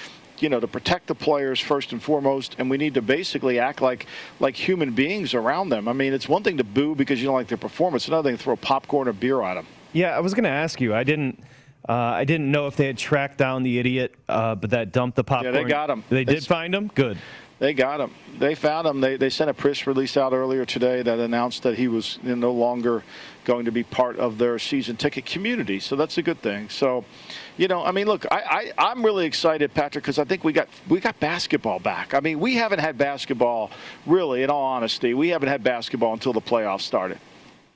you 0.41 0.49
know 0.49 0.59
to 0.59 0.67
protect 0.67 1.07
the 1.07 1.15
players 1.15 1.59
first 1.59 1.91
and 1.91 2.01
foremost, 2.01 2.55
and 2.57 2.69
we 2.69 2.77
need 2.77 2.93
to 2.95 3.01
basically 3.01 3.59
act 3.59 3.81
like 3.81 4.05
like 4.39 4.55
human 4.55 4.93
beings 4.93 5.33
around 5.33 5.69
them. 5.69 5.87
I 5.87 5.93
mean, 5.93 6.13
it's 6.13 6.29
one 6.29 6.43
thing 6.43 6.57
to 6.57 6.63
boo 6.63 6.95
because 6.95 7.19
you 7.19 7.25
don't 7.25 7.35
like 7.35 7.47
their 7.47 7.57
performance; 7.57 8.07
another 8.07 8.29
thing 8.29 8.37
to 8.37 8.43
throw 8.43 8.55
popcorn 8.55 9.07
or 9.07 9.13
beer 9.13 9.41
at 9.41 9.55
them. 9.55 9.67
Yeah, 9.93 10.15
I 10.15 10.19
was 10.19 10.33
going 10.33 10.43
to 10.43 10.49
ask 10.49 10.81
you. 10.81 10.93
I 10.93 11.03
didn't. 11.03 11.43
Uh, 11.87 11.93
I 11.93 12.25
didn't 12.25 12.51
know 12.51 12.67
if 12.67 12.75
they 12.75 12.87
had 12.87 12.97
tracked 12.97 13.37
down 13.37 13.63
the 13.63 13.79
idiot, 13.79 14.13
uh, 14.27 14.55
but 14.55 14.71
that 14.71 14.91
dumped 14.91 15.15
the 15.15 15.23
popcorn. 15.23 15.53
Yeah, 15.53 15.63
they 15.63 15.69
got 15.69 15.89
him. 15.89 16.03
They 16.09 16.25
did 16.25 16.45
find 16.45 16.75
him. 16.75 16.91
Good. 16.93 17.17
They 17.59 17.73
got 17.73 17.99
him. 17.99 18.13
They 18.37 18.53
found 18.53 18.85
him. 18.85 19.01
They, 19.01 19.17
they 19.17 19.31
sent 19.31 19.49
a 19.49 19.53
press 19.53 19.87
release 19.87 20.15
out 20.15 20.31
earlier 20.31 20.63
today 20.63 21.01
that 21.01 21.17
announced 21.17 21.63
that 21.63 21.75
he 21.77 21.87
was 21.87 22.19
no 22.21 22.51
longer 22.51 23.03
going 23.45 23.65
to 23.65 23.71
be 23.71 23.83
part 23.83 24.17
of 24.17 24.37
their 24.37 24.59
season 24.59 24.95
ticket 24.95 25.25
community. 25.25 25.79
So 25.79 25.95
that's 25.95 26.17
a 26.17 26.21
good 26.21 26.41
thing. 26.41 26.69
So, 26.69 27.03
you 27.57 27.67
know, 27.67 27.83
I 27.83 27.91
mean, 27.91 28.07
look, 28.07 28.25
I, 28.31 28.71
I 28.77 28.91
am 28.91 29.03
really 29.03 29.25
excited, 29.25 29.73
Patrick, 29.73 30.03
because 30.03 30.19
I 30.19 30.23
think 30.23 30.43
we 30.43 30.53
got 30.53 30.67
we 30.87 30.99
got 30.99 31.19
basketball 31.19 31.79
back. 31.79 32.13
I 32.13 32.19
mean, 32.19 32.39
we 32.39 32.55
haven't 32.55 32.79
had 32.79 32.97
basketball 32.97 33.71
really, 34.05 34.43
in 34.43 34.49
all 34.49 34.63
honesty, 34.63 35.13
we 35.13 35.29
haven't 35.29 35.49
had 35.49 35.63
basketball 35.63 36.13
until 36.13 36.33
the 36.33 36.41
playoffs 36.41 36.81
started. 36.81 37.19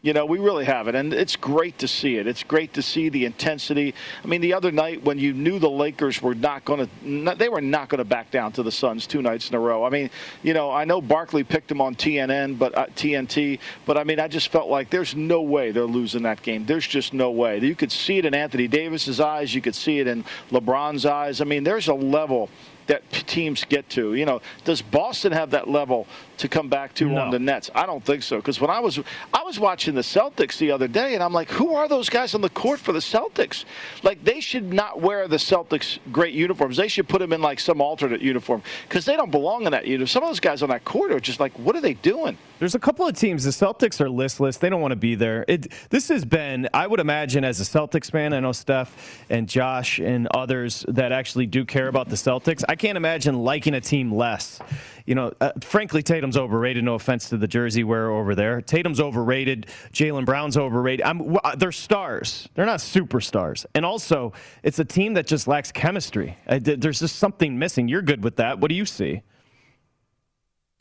You 0.04 0.14
know, 0.14 0.26
we 0.26 0.40
really 0.40 0.66
have 0.66 0.88
it, 0.88 0.96
and 0.96 1.14
it's 1.14 1.36
great 1.36 1.78
to 1.78 1.88
see 1.88 2.16
it. 2.16 2.26
It's 2.26 2.42
great 2.42 2.74
to 2.74 2.82
see 2.82 3.10
the 3.10 3.24
intensity. 3.24 3.94
I 4.24 4.28
mean, 4.28 4.42
the 4.42 4.56
other 4.56 4.72
night 4.72 5.04
when 5.04 5.20
you 5.20 5.32
knew 5.32 5.60
the 5.60 5.70
Lakers 5.70 6.24
were 6.24 6.34
not 6.34 6.66
going 6.66 6.88
to, 6.88 7.36
they 7.36 7.50
were 7.50 7.62
not 7.62 7.88
going 7.88 8.00
to 8.00 8.06
back 8.06 8.32
down 8.32 8.52
to 8.54 8.64
the 8.64 8.72
Suns 8.72 9.06
two 9.06 9.22
nights 9.22 9.50
in 9.50 9.56
a 9.56 9.60
row. 9.60 9.84
I 9.86 9.92
mean, 9.92 10.10
you 10.42 10.56
know, 10.56 10.72
I 10.72 10.86
know 10.86 11.02
Barkley 11.02 11.44
picked 11.44 11.68
them 11.68 11.82
on 11.82 11.94
TNN, 11.94 12.58
but 12.58 12.76
uh, 12.76 12.88
TNT, 12.88 13.60
but 13.86 13.96
I 13.96 14.04
mean, 14.04 14.20
I 14.20 14.28
just 14.28 14.52
felt 14.52 14.70
like 14.70 14.90
there's 14.90 15.16
no 15.16 15.44
way 15.44 15.70
they're 15.70 15.86
losing 15.86 16.24
that 16.24 16.42
game. 16.42 16.66
There's 16.66 16.88
just 16.88 17.14
no 17.14 17.30
way. 17.30 17.60
You 17.60 17.76
could 17.76 17.92
see 17.92 18.18
it 18.18 18.26
in 18.26 18.34
Anthony 18.34 18.68
Davis's 18.68 19.20
eyes. 19.20 19.54
You 19.54 19.62
could 19.62 19.76
see 19.76 20.00
it 20.00 20.08
in 20.08 20.24
LeBron's 20.50 21.06
eyes. 21.06 21.42
I 21.42 21.44
mean, 21.44 21.64
there's 21.64 21.90
a 21.90 21.94
level 21.94 22.50
that 22.88 23.10
teams 23.12 23.64
get 23.64 23.88
to. 23.90 24.16
You 24.16 24.26
know, 24.26 24.42
does 24.66 24.82
Boston 24.82 25.32
have 25.32 25.52
that 25.52 25.70
level 25.70 26.08
to 26.42 26.48
come 26.48 26.70
back 26.70 26.94
to 26.96 27.06
no. 27.06 27.22
on 27.22 27.32
the 27.32 27.40
Nets? 27.40 27.70
I 27.74 27.86
don't 27.86 28.04
think 28.04 28.24
so. 28.24 28.38
Because 28.38 28.60
when 28.60 28.70
I 28.70 28.80
was 28.80 29.00
I 29.34 29.44
was 29.44 29.60
watching 29.60 29.96
the 29.96 30.02
Celtics 30.02 30.58
the 30.58 30.72
other 30.72 30.88
day, 30.88 31.14
and 31.14 31.24
I'm 31.24 31.34
like, 31.34 31.50
who 31.50 31.76
are 31.76 31.88
those 31.88 32.10
guys 32.10 32.36
on 32.36 32.42
the 32.42 32.50
court 32.50 32.80
for 32.80 32.92
the 32.92 33.00
Celtics? 33.00 33.66
Like 34.04 34.24
they 34.24 34.40
should 34.40 34.74
not 34.74 35.02
wear 35.02 35.28
the 35.28 35.38
Celtics 35.38 36.00
great 36.12 36.34
uniforms. 36.34 36.78
They 36.78 36.88
should 36.88 37.08
put 37.08 37.20
them 37.20 37.34
in 37.34 37.42
like 37.42 37.60
some 37.60 37.82
alternate 37.82 38.22
uniform 38.22 38.62
because 38.88 39.06
they 39.06 39.16
don't 39.16 39.32
belong 39.32 39.66
in 39.66 39.72
that 39.72 39.88
uniform. 39.88 40.08
Some 40.08 40.24
of 40.24 40.30
those 40.30 40.40
guys 40.40 40.62
on 40.62 40.70
that 40.70 40.86
court 40.86 41.12
are 41.12 41.20
just 41.20 41.40
like, 41.40 41.58
what 41.58 41.76
are 41.76 41.82
they 41.82 41.94
doing? 41.94 42.38
There's 42.62 42.76
a 42.76 42.80
couple 42.80 43.08
of 43.08 43.18
teams. 43.18 43.44
The 43.44 43.50
Celtics 43.50 44.00
are 44.02 44.10
listless. 44.10 44.58
They 44.58 44.70
don't 44.70 44.82
want 44.82 44.92
to 44.92 44.96
be 44.96 45.16
there. 45.16 45.44
It, 45.48 45.72
this 45.90 46.10
has 46.10 46.24
been, 46.24 46.70
I 46.76 46.86
would 46.86 47.00
imagine, 47.00 47.44
as 47.44 47.60
a 47.60 47.64
Celtics 47.64 48.12
fan, 48.12 48.34
I 48.34 48.40
know 48.40 48.52
Steph 48.52 49.26
and 49.32 49.50
Josh 49.50 49.98
and 49.98 50.28
others 50.28 50.86
that 50.88 51.12
actually 51.12 51.48
do 51.48 51.66
care 51.66 51.88
about 51.88 52.10
the 52.10 52.16
Celtics. 52.16 52.64
I 52.70 52.76
can't 52.76 52.98
imagine 52.98 53.34
liking 53.40 53.74
a 53.74 53.82
team 53.82 54.14
less. 54.14 54.60
You 55.06 55.16
know, 55.16 55.34
uh, 55.42 55.52
frankly, 55.62 56.04
Tatum's 56.04 56.38
overrated. 56.38 56.84
No 56.84 56.96
offense 56.96 57.30
to 57.30 57.38
the 57.38 57.48
jersey 57.48 57.84
wearer 57.84 58.12
over 58.12 58.36
there. 58.36 58.62
Tatum's 58.62 59.00
overrated. 59.00 59.68
Jaylen 59.94 60.26
Brown's 60.26 60.58
overrated. 60.58 61.06
I'm, 61.06 61.38
uh, 61.44 61.56
they're 61.56 61.72
stars. 61.72 62.48
They're 62.56 62.66
not 62.66 62.80
superstars. 62.80 63.66
And 63.76 63.86
also, 63.86 64.34
it's 64.64 64.80
a 64.80 64.86
team 64.86 65.14
that 65.16 65.28
just 65.28 65.48
lacks 65.48 65.72
chemistry. 65.72 66.38
Uh, 66.48 66.60
there's 66.62 67.00
just 67.00 67.18
something 67.18 67.58
missing. 67.58 67.88
You're 67.88 68.02
good 68.02 68.24
with 68.24 68.38
that. 68.38 68.60
What 68.60 68.70
do 68.70 68.76
you 68.76 68.86
see? 68.86 69.22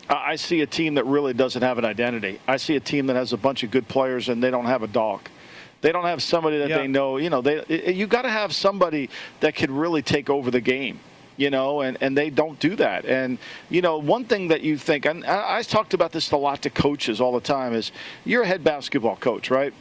I 0.09 0.37
see 0.37 0.61
a 0.63 0.67
team 0.67 0.95
that 0.95 1.05
really 1.07 1.35
doesn't 1.35 1.63
have 1.63 1.79
an 1.79 1.85
identity. 1.85 2.41
I 2.49 2.57
see 2.57 2.77
a 2.77 2.81
team 2.81 3.07
that 3.07 3.17
has 3.17 3.33
a 3.33 3.37
bunch 3.37 3.63
of 3.63 3.71
good 3.71 3.87
players 3.87 4.29
and 4.29 4.43
they 4.43 4.51
don't 4.51 4.65
have 4.65 4.83
a 4.83 4.89
dog. 4.89 5.29
They 5.83 5.93
don't 5.93 6.05
have 6.05 6.23
somebody 6.23 6.59
that 6.59 6.69
they 6.69 6.87
know. 6.87 7.17
You 7.17 7.31
know, 7.31 7.41
they 7.41 7.93
you 7.93 8.07
got 8.07 8.23
to 8.23 8.31
have 8.31 8.55
somebody 8.55 9.09
that 9.41 9.55
can 9.55 9.75
really 9.75 10.03
take 10.03 10.29
over 10.29 10.51
the 10.51 10.61
game. 10.61 11.01
You 11.41 11.49
know, 11.49 11.81
and, 11.81 11.97
and 12.03 12.17
they 12.17 12.29
don't 12.29 12.59
do 12.61 12.77
that. 12.77 13.07
And, 13.07 13.39
you 13.71 13.81
know, 13.81 13.97
one 13.97 14.27
thing 14.27 14.49
that 14.49 14.61
you 14.61 14.77
think, 14.77 15.07
and 15.07 15.25
I, 15.25 15.59
I 15.59 15.63
talked 15.63 15.95
about 15.95 16.13
this 16.13 16.31
a 16.33 16.37
lot 16.37 16.61
to 16.63 16.71
coaches 16.71 17.19
all 17.19 17.33
the 17.33 17.41
time, 17.41 17.73
is 17.73 17.93
you're 18.27 18.43
a 18.43 18.47
head 18.47 18.63
basketball 18.63 19.17
coach, 19.17 19.51
right? 19.51 19.73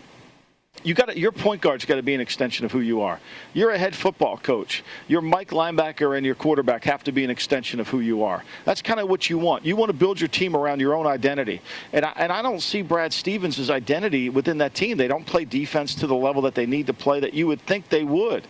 you 0.84 0.94
got 0.94 1.18
your 1.18 1.32
point 1.32 1.62
guard's 1.62 1.86
got 1.86 1.96
to 1.96 2.04
be 2.04 2.14
an 2.14 2.22
extension 2.22 2.66
of 2.66 2.72
who 2.72 2.80
you 2.80 3.02
are. 3.02 3.20
You're 3.54 3.72
a 3.72 3.78
head 3.78 3.96
football 3.96 4.38
coach. 4.38 4.84
Your 5.08 5.22
Mike 5.22 5.50
linebacker 5.50 6.16
and 6.16 6.26
your 6.26 6.36
quarterback 6.36 6.86
have 6.86 7.04
to 7.06 7.12
be 7.12 7.24
an 7.24 7.30
extension 7.30 7.80
of 7.80 7.90
who 7.90 8.00
you 8.00 8.24
are. 8.24 8.44
That's 8.66 8.82
kind 8.82 9.00
of 9.00 9.10
what 9.10 9.30
you 9.30 9.38
want. 9.38 9.66
You 9.66 9.76
want 9.76 9.90
to 9.90 9.98
build 9.98 10.22
your 10.22 10.30
team 10.30 10.56
around 10.56 10.80
your 10.80 10.96
own 10.96 11.06
identity. 11.06 11.62
And 11.92 12.06
I, 12.06 12.14
and 12.16 12.32
I 12.32 12.42
don't 12.42 12.62
see 12.62 12.82
Brad 12.82 13.12
Stevens' 13.12 13.70
identity 13.70 14.30
within 14.30 14.60
that 14.60 14.74
team. 14.74 14.98
They 14.98 15.08
don't 15.08 15.26
play 15.26 15.44
defense 15.44 15.96
to 15.96 16.08
the 16.08 16.16
level 16.16 16.42
that 16.44 16.56
they 16.56 16.66
need 16.66 16.88
to 16.88 16.94
play 16.94 17.20
that 17.20 17.34
you 17.34 17.48
would 17.48 17.62
think 17.62 17.90
they 17.90 18.04
would. 18.04 18.48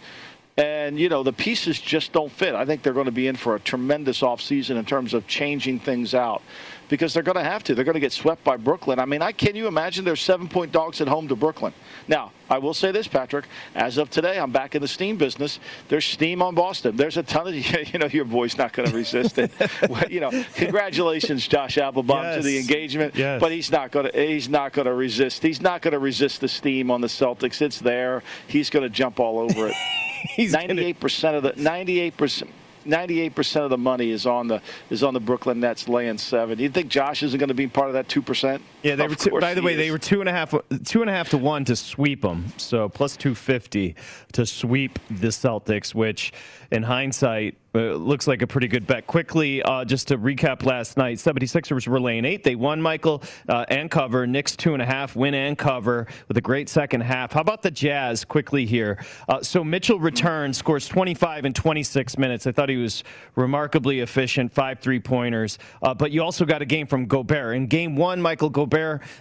And, 0.59 0.99
you 0.99 1.07
know, 1.07 1.23
the 1.23 1.31
pieces 1.31 1.79
just 1.79 2.11
don't 2.11 2.29
fit. 2.29 2.53
I 2.53 2.65
think 2.65 2.83
they're 2.83 2.91
going 2.91 3.05
to 3.05 3.13
be 3.13 3.27
in 3.27 3.37
for 3.37 3.55
a 3.55 3.59
tremendous 3.61 4.19
offseason 4.19 4.75
in 4.75 4.83
terms 4.83 5.13
of 5.13 5.25
changing 5.25 5.79
things 5.79 6.13
out 6.13 6.41
because 6.89 7.13
they're 7.13 7.23
going 7.23 7.37
to 7.37 7.43
have 7.43 7.63
to. 7.63 7.75
They're 7.75 7.85
going 7.85 7.93
to 7.93 8.01
get 8.01 8.11
swept 8.11 8.43
by 8.43 8.57
Brooklyn. 8.57 8.99
I 8.99 9.05
mean, 9.05 9.21
I 9.21 9.31
can 9.31 9.55
you 9.55 9.67
imagine 9.67 10.03
they're 10.03 10.17
seven 10.17 10.49
point 10.49 10.73
dogs 10.73 10.99
at 10.99 11.07
home 11.07 11.29
to 11.29 11.35
Brooklyn. 11.37 11.73
Now, 12.09 12.33
I 12.49 12.57
will 12.57 12.73
say 12.73 12.91
this, 12.91 13.07
Patrick. 13.07 13.45
As 13.73 13.97
of 13.97 14.09
today, 14.09 14.37
I'm 14.37 14.51
back 14.51 14.75
in 14.75 14.81
the 14.81 14.87
steam 14.87 15.15
business. 15.15 15.61
There's 15.87 16.03
steam 16.03 16.41
on 16.41 16.55
Boston. 16.55 16.97
There's 16.97 17.15
a 17.15 17.23
ton 17.23 17.47
of 17.47 17.55
you 17.93 17.99
know 17.99 18.07
your 18.07 18.25
voice 18.25 18.57
not 18.57 18.73
going 18.73 18.89
to 18.89 18.95
resist 18.95 19.37
it. 19.37 19.53
you 20.09 20.19
know, 20.19 20.31
congratulations, 20.55 21.47
Josh 21.47 21.77
Appelbaum, 21.77 22.23
yes. 22.23 22.37
to 22.37 22.43
the 22.43 22.57
engagement. 22.59 23.15
Yes. 23.15 23.39
But 23.39 23.53
he's 23.53 23.71
not 23.71 23.91
going 23.91 24.11
to 24.11 24.27
he's 24.27 24.49
not 24.49 24.73
going 24.73 24.87
to 24.87 24.93
resist. 24.93 25.41
He's 25.41 25.61
not 25.61 25.81
going 25.81 25.93
to 25.93 25.99
resist 25.99 26.41
the 26.41 26.49
steam 26.49 26.91
on 26.91 26.99
the 26.99 27.07
Celtics. 27.07 27.61
It's 27.61 27.79
there. 27.79 28.23
He's 28.47 28.69
going 28.69 28.83
to 28.83 28.89
jump 28.89 29.21
all 29.21 29.39
over 29.39 29.67
it. 29.67 29.75
98% 30.38 31.35
of 31.35 31.43
the 31.43 31.51
98% 31.53 32.47
98% 32.85 33.63
of 33.63 33.69
the 33.69 33.77
money 33.77 34.09
is 34.09 34.25
on 34.25 34.47
the 34.47 34.61
is 34.89 35.03
on 35.03 35.13
the 35.13 35.19
Brooklyn 35.19 35.59
Nets 35.59 35.88
laying 35.88 36.17
seven. 36.17 36.57
Do 36.57 36.63
you 36.63 36.69
think 36.69 36.89
Josh 36.89 37.21
isn't 37.23 37.38
going 37.38 37.49
to 37.49 37.53
be 37.53 37.67
part 37.67 37.88
of 37.88 37.93
that 37.93 38.07
two 38.07 38.21
percent? 38.21 38.63
Yeah, 38.83 38.95
they 38.95 39.05
of 39.05 39.12
were. 39.12 39.15
Two, 39.15 39.39
by 39.39 39.53
the 39.53 39.62
way, 39.62 39.74
is. 39.74 39.77
they 39.77 39.91
were 39.91 39.98
two 39.98 40.21
and 40.21 40.29
a 40.29 40.31
half 40.31 40.53
two 40.86 41.01
and 41.01 41.09
a 41.09 41.13
half 41.13 41.29
to 41.29 41.38
one 41.38 41.65
to 41.65 41.75
sweep 41.75 42.21
them. 42.21 42.45
So 42.57 42.88
plus 42.89 43.17
two 43.17 43.36
fifty 43.36 43.95
to 44.33 44.45
sweep 44.45 45.00
the 45.09 45.27
Celtics, 45.27 45.93
which 45.93 46.31
in 46.71 46.83
hindsight 46.83 47.57
uh, 47.75 47.93
looks 47.93 48.27
like 48.27 48.41
a 48.41 48.48
pretty 48.48 48.67
good 48.67 48.88
bet. 48.88 49.05
Quickly, 49.05 49.62
uh, 49.63 49.86
just 49.86 50.07
to 50.07 50.17
recap 50.17 50.65
last 50.65 50.98
night, 50.98 51.17
76ers 51.17 51.88
were 51.88 52.00
laying 52.00 52.25
eight. 52.25 52.43
They 52.43 52.55
won, 52.55 52.81
Michael, 52.81 53.21
uh, 53.48 53.65
and 53.69 53.91
cover. 53.91 54.25
Knicks 54.25 54.55
two 54.55 54.74
and 54.74 54.81
a 54.81 54.86
half, 54.86 55.15
win 55.15 55.33
and 55.33 55.57
cover 55.57 56.07
with 56.27 56.38
a 56.38 56.41
great 56.41 56.67
second 56.69 57.01
half. 57.01 57.33
How 57.33 57.41
about 57.41 57.62
the 57.62 57.71
Jazz 57.71 58.25
quickly 58.25 58.65
here? 58.65 59.03
Uh, 59.27 59.41
so 59.41 59.63
Mitchell 59.63 60.00
returns, 60.00 60.57
scores 60.57 60.88
25 60.88 61.45
in 61.45 61.53
26 61.53 62.17
minutes. 62.17 62.48
I 62.48 62.51
thought 62.51 62.69
he 62.69 62.77
was 62.77 63.03
remarkably 63.36 64.00
efficient, 64.00 64.51
five 64.51 64.79
three 64.79 65.00
pointers. 65.00 65.59
Uh, 65.83 65.93
but 65.93 66.12
you 66.12 66.24
also 66.24 66.45
got 66.45 66.62
a 66.62 66.65
game 66.65 66.88
from 66.88 67.05
Gobert. 67.05 67.55
In 67.55 67.67
game 67.67 67.95
one, 67.95 68.21
Michael 68.21 68.50
Gobert 68.50 68.68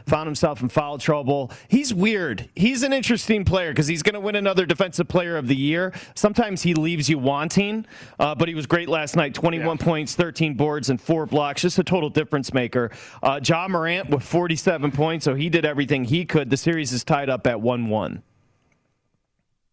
found 0.06 0.26
himself 0.26 0.62
in 0.62 0.68
foul 0.68 0.98
trouble. 0.98 1.50
He's 1.68 1.92
weird. 1.92 2.48
He's 2.54 2.82
an 2.82 2.92
interesting 2.92 3.44
player 3.44 3.70
because 3.70 3.86
he's 3.86 4.02
going 4.02 4.14
to 4.14 4.20
win 4.20 4.36
another 4.36 4.66
Defensive 4.66 5.08
Player 5.08 5.36
of 5.36 5.48
the 5.48 5.56
Year. 5.56 5.92
Sometimes 6.14 6.62
he 6.62 6.74
leaves 6.74 7.08
you 7.08 7.18
wanting. 7.18 7.86
Uh, 8.18 8.34
but 8.34 8.48
he 8.48 8.54
was 8.54 8.66
great 8.66 8.88
last 8.88 9.16
night 9.16 9.34
21 9.34 9.76
yeah. 9.78 9.84
points, 9.84 10.14
13 10.14 10.54
boards, 10.54 10.90
and 10.90 11.00
four 11.00 11.26
blocks. 11.26 11.62
Just 11.62 11.78
a 11.78 11.84
total 11.84 12.10
difference 12.10 12.52
maker. 12.52 12.90
Uh, 13.22 13.40
Ja 13.44 13.68
Morant 13.68 14.10
with 14.10 14.22
47 14.22 14.92
points, 14.92 15.24
so 15.24 15.34
he 15.34 15.48
did 15.48 15.64
everything 15.64 16.04
he 16.04 16.24
could. 16.24 16.50
The 16.50 16.56
series 16.56 16.92
is 16.92 17.04
tied 17.04 17.28
up 17.28 17.46
at 17.46 17.60
1 17.60 17.88
1. 17.88 18.22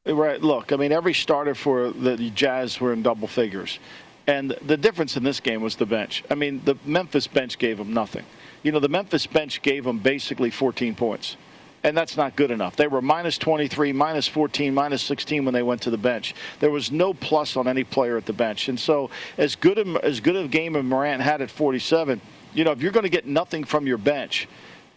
Right. 0.08 0.40
Look, 0.42 0.72
I 0.72 0.76
mean, 0.76 0.92
every 0.92 1.14
starter 1.14 1.56
for 1.56 1.90
the 1.90 2.30
Jazz 2.30 2.80
were 2.80 2.94
in 2.94 3.02
double 3.02 3.28
figures. 3.28 3.80
And 4.28 4.56
the 4.66 4.78
difference 4.78 5.18
in 5.18 5.24
this 5.24 5.40
game 5.40 5.62
was 5.62 5.76
the 5.76 5.86
bench. 5.86 6.24
I 6.30 6.36
mean, 6.36 6.62
the 6.66 6.76
Memphis 6.86 7.28
bench 7.28 7.58
gave 7.58 7.78
them 7.78 7.94
nothing. 7.94 8.26
You 8.66 8.72
know, 8.72 8.80
the 8.80 8.90
Memphis 8.90 9.28
bench 9.28 9.62
gave 9.62 9.84
them 9.84 10.00
basically 10.00 10.50
14 10.50 10.96
points 10.96 11.38
and 11.84 11.96
that's 11.96 12.18
not 12.18 12.36
good 12.36 12.50
enough. 12.50 12.76
They 12.76 12.88
were 12.88 13.00
minus 13.00 13.38
23, 13.38 13.94
minus 13.94 14.28
14, 14.28 14.74
minus 14.74 15.04
16 15.04 15.46
when 15.46 15.54
they 15.54 15.62
went 15.62 15.84
to 15.84 15.92
the 15.92 16.00
bench. 16.00 16.34
There 16.60 16.72
was 16.72 16.92
no 16.92 17.14
plus 17.14 17.56
on 17.56 17.68
any 17.68 17.84
player 17.84 18.18
at 18.18 18.26
the 18.26 18.34
bench, 18.34 18.70
and 18.70 18.80
so 18.80 19.12
as 19.38 19.56
good 19.56 19.78
a, 19.78 20.04
as 20.04 20.20
good 20.20 20.36
a 20.36 20.48
game 20.48 20.76
as 20.76 20.84
Morant 20.84 21.22
had 21.22 21.44
at 21.44 21.52
47, 21.52 22.20
you 22.56 22.64
know, 22.64 22.72
if 22.72 22.82
you're 22.82 22.92
going 22.92 23.04
to 23.04 23.10
get 23.10 23.28
nothing 23.28 23.64
from 23.64 23.86
your 23.86 24.00
bench 24.00 24.48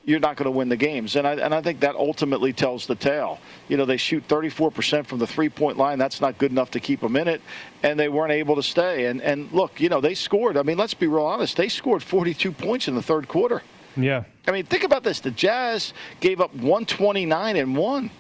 you're 0.09 0.19
not 0.19 0.37
going 0.37 0.47
to 0.47 0.51
win 0.51 0.71
the 0.71 0.77
games. 0.77 1.17
And 1.17 1.27
I, 1.27 1.35
and 1.35 1.55
I 1.55 1.61
think 1.61 1.81
that 1.81 1.95
ultimately 1.95 2.55
tells 2.55 2.87
the 2.87 2.95
tale. 2.95 3.39
You 3.69 3.77
know, 3.77 3.85
they 3.85 3.99
shoot 3.99 4.27
34% 4.27 5.05
from 5.05 5.19
the 5.19 5.27
three 5.27 5.51
point 5.51 5.77
line. 5.77 5.99
That's 5.99 6.19
not 6.23 6.39
good 6.39 6.51
enough 6.51 6.71
to 6.71 6.81
keep 6.81 7.03
them 7.03 7.15
in 7.15 7.29
it. 7.29 7.43
And 7.83 8.01
they 8.01 8.09
weren't 8.09 8.33
able 8.33 8.57
to 8.57 8.63
stay. 8.63 9.05
And, 9.05 9.21
and 9.21 9.53
look, 9.53 9.79
you 9.83 9.91
know, 9.91 10.01
they 10.01 10.15
scored. 10.15 10.57
I 10.57 10.63
mean, 10.63 10.79
let's 10.79 10.95
be 10.95 11.07
real 11.07 11.27
honest. 11.27 11.59
They 11.59 11.69
scored 11.69 12.03
42 12.03 12.53
points 12.53 12.89
in 12.89 12.95
the 12.95 13.03
third 13.03 13.29
quarter. 13.29 13.63
Yeah. 13.99 14.25
I 14.47 14.53
mean, 14.53 14.65
think 14.65 14.83
about 14.83 15.03
this. 15.03 15.21
The 15.21 15.31
Jazz 15.31 15.93
gave 16.21 16.41
up 16.41 16.55
129 16.55 17.57
and 17.57 17.77
won. 17.77 18.11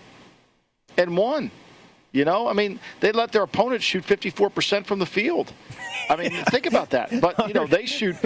And 0.99 1.17
won. 1.17 1.51
You 2.13 2.27
know, 2.27 2.49
I 2.49 2.53
mean, 2.53 2.81
they 3.01 3.13
let 3.13 3.33
their 3.33 3.45
opponents 3.45 3.87
shoot 3.87 4.05
54% 4.05 4.85
from 4.85 4.99
the 4.99 5.07
field. 5.07 5.55
I 6.11 6.17
mean, 6.17 6.31
think 6.51 6.67
about 6.67 6.91
that. 6.91 7.19
But, 7.19 7.49
you 7.49 7.55
know, 7.55 7.67
they 7.67 7.87
shoot 7.87 8.17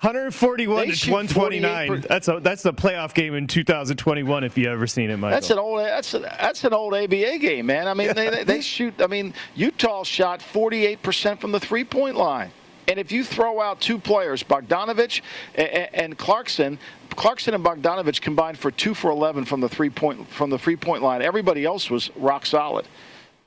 141 0.00 0.90
to 0.92 1.10
129. 1.10 2.04
That's 2.08 2.28
a 2.28 2.40
that's 2.40 2.64
a 2.66 2.72
playoff 2.72 3.14
game 3.14 3.34
in 3.34 3.46
2021 3.46 4.44
if 4.44 4.58
you 4.58 4.70
ever 4.70 4.86
seen 4.86 5.10
it, 5.10 5.16
Michael. 5.16 5.36
That's 5.36 5.50
an 5.50 5.58
old 5.58 5.80
that's 5.80 6.12
a, 6.12 6.18
that's 6.18 6.64
an 6.64 6.74
old 6.74 6.94
ABA 6.94 7.38
game, 7.38 7.66
man. 7.66 7.88
I 7.88 7.94
mean, 7.94 8.12
they, 8.14 8.28
they, 8.28 8.44
they 8.44 8.60
shoot. 8.60 8.94
I 9.00 9.06
mean, 9.06 9.32
Utah 9.54 10.02
shot 10.04 10.42
48 10.42 11.02
percent 11.02 11.40
from 11.40 11.52
the 11.52 11.60
three 11.60 11.84
point 11.84 12.16
line. 12.16 12.50
And 12.88 13.00
if 13.00 13.10
you 13.10 13.24
throw 13.24 13.60
out 13.60 13.80
two 13.80 13.98
players, 13.98 14.42
Bogdanovich 14.44 15.22
and 15.56 16.16
Clarkson, 16.16 16.78
Clarkson 17.10 17.54
and 17.54 17.64
Bogdanovich 17.64 18.20
combined 18.20 18.58
for 18.58 18.70
two 18.70 18.94
for 18.94 19.10
11 19.10 19.44
from 19.44 19.60
the 19.60 19.68
three 19.68 19.90
point 19.90 20.28
from 20.30 20.50
the 20.50 20.58
three 20.58 20.76
point 20.76 21.02
line. 21.02 21.22
Everybody 21.22 21.64
else 21.64 21.90
was 21.90 22.10
rock 22.16 22.46
solid. 22.46 22.86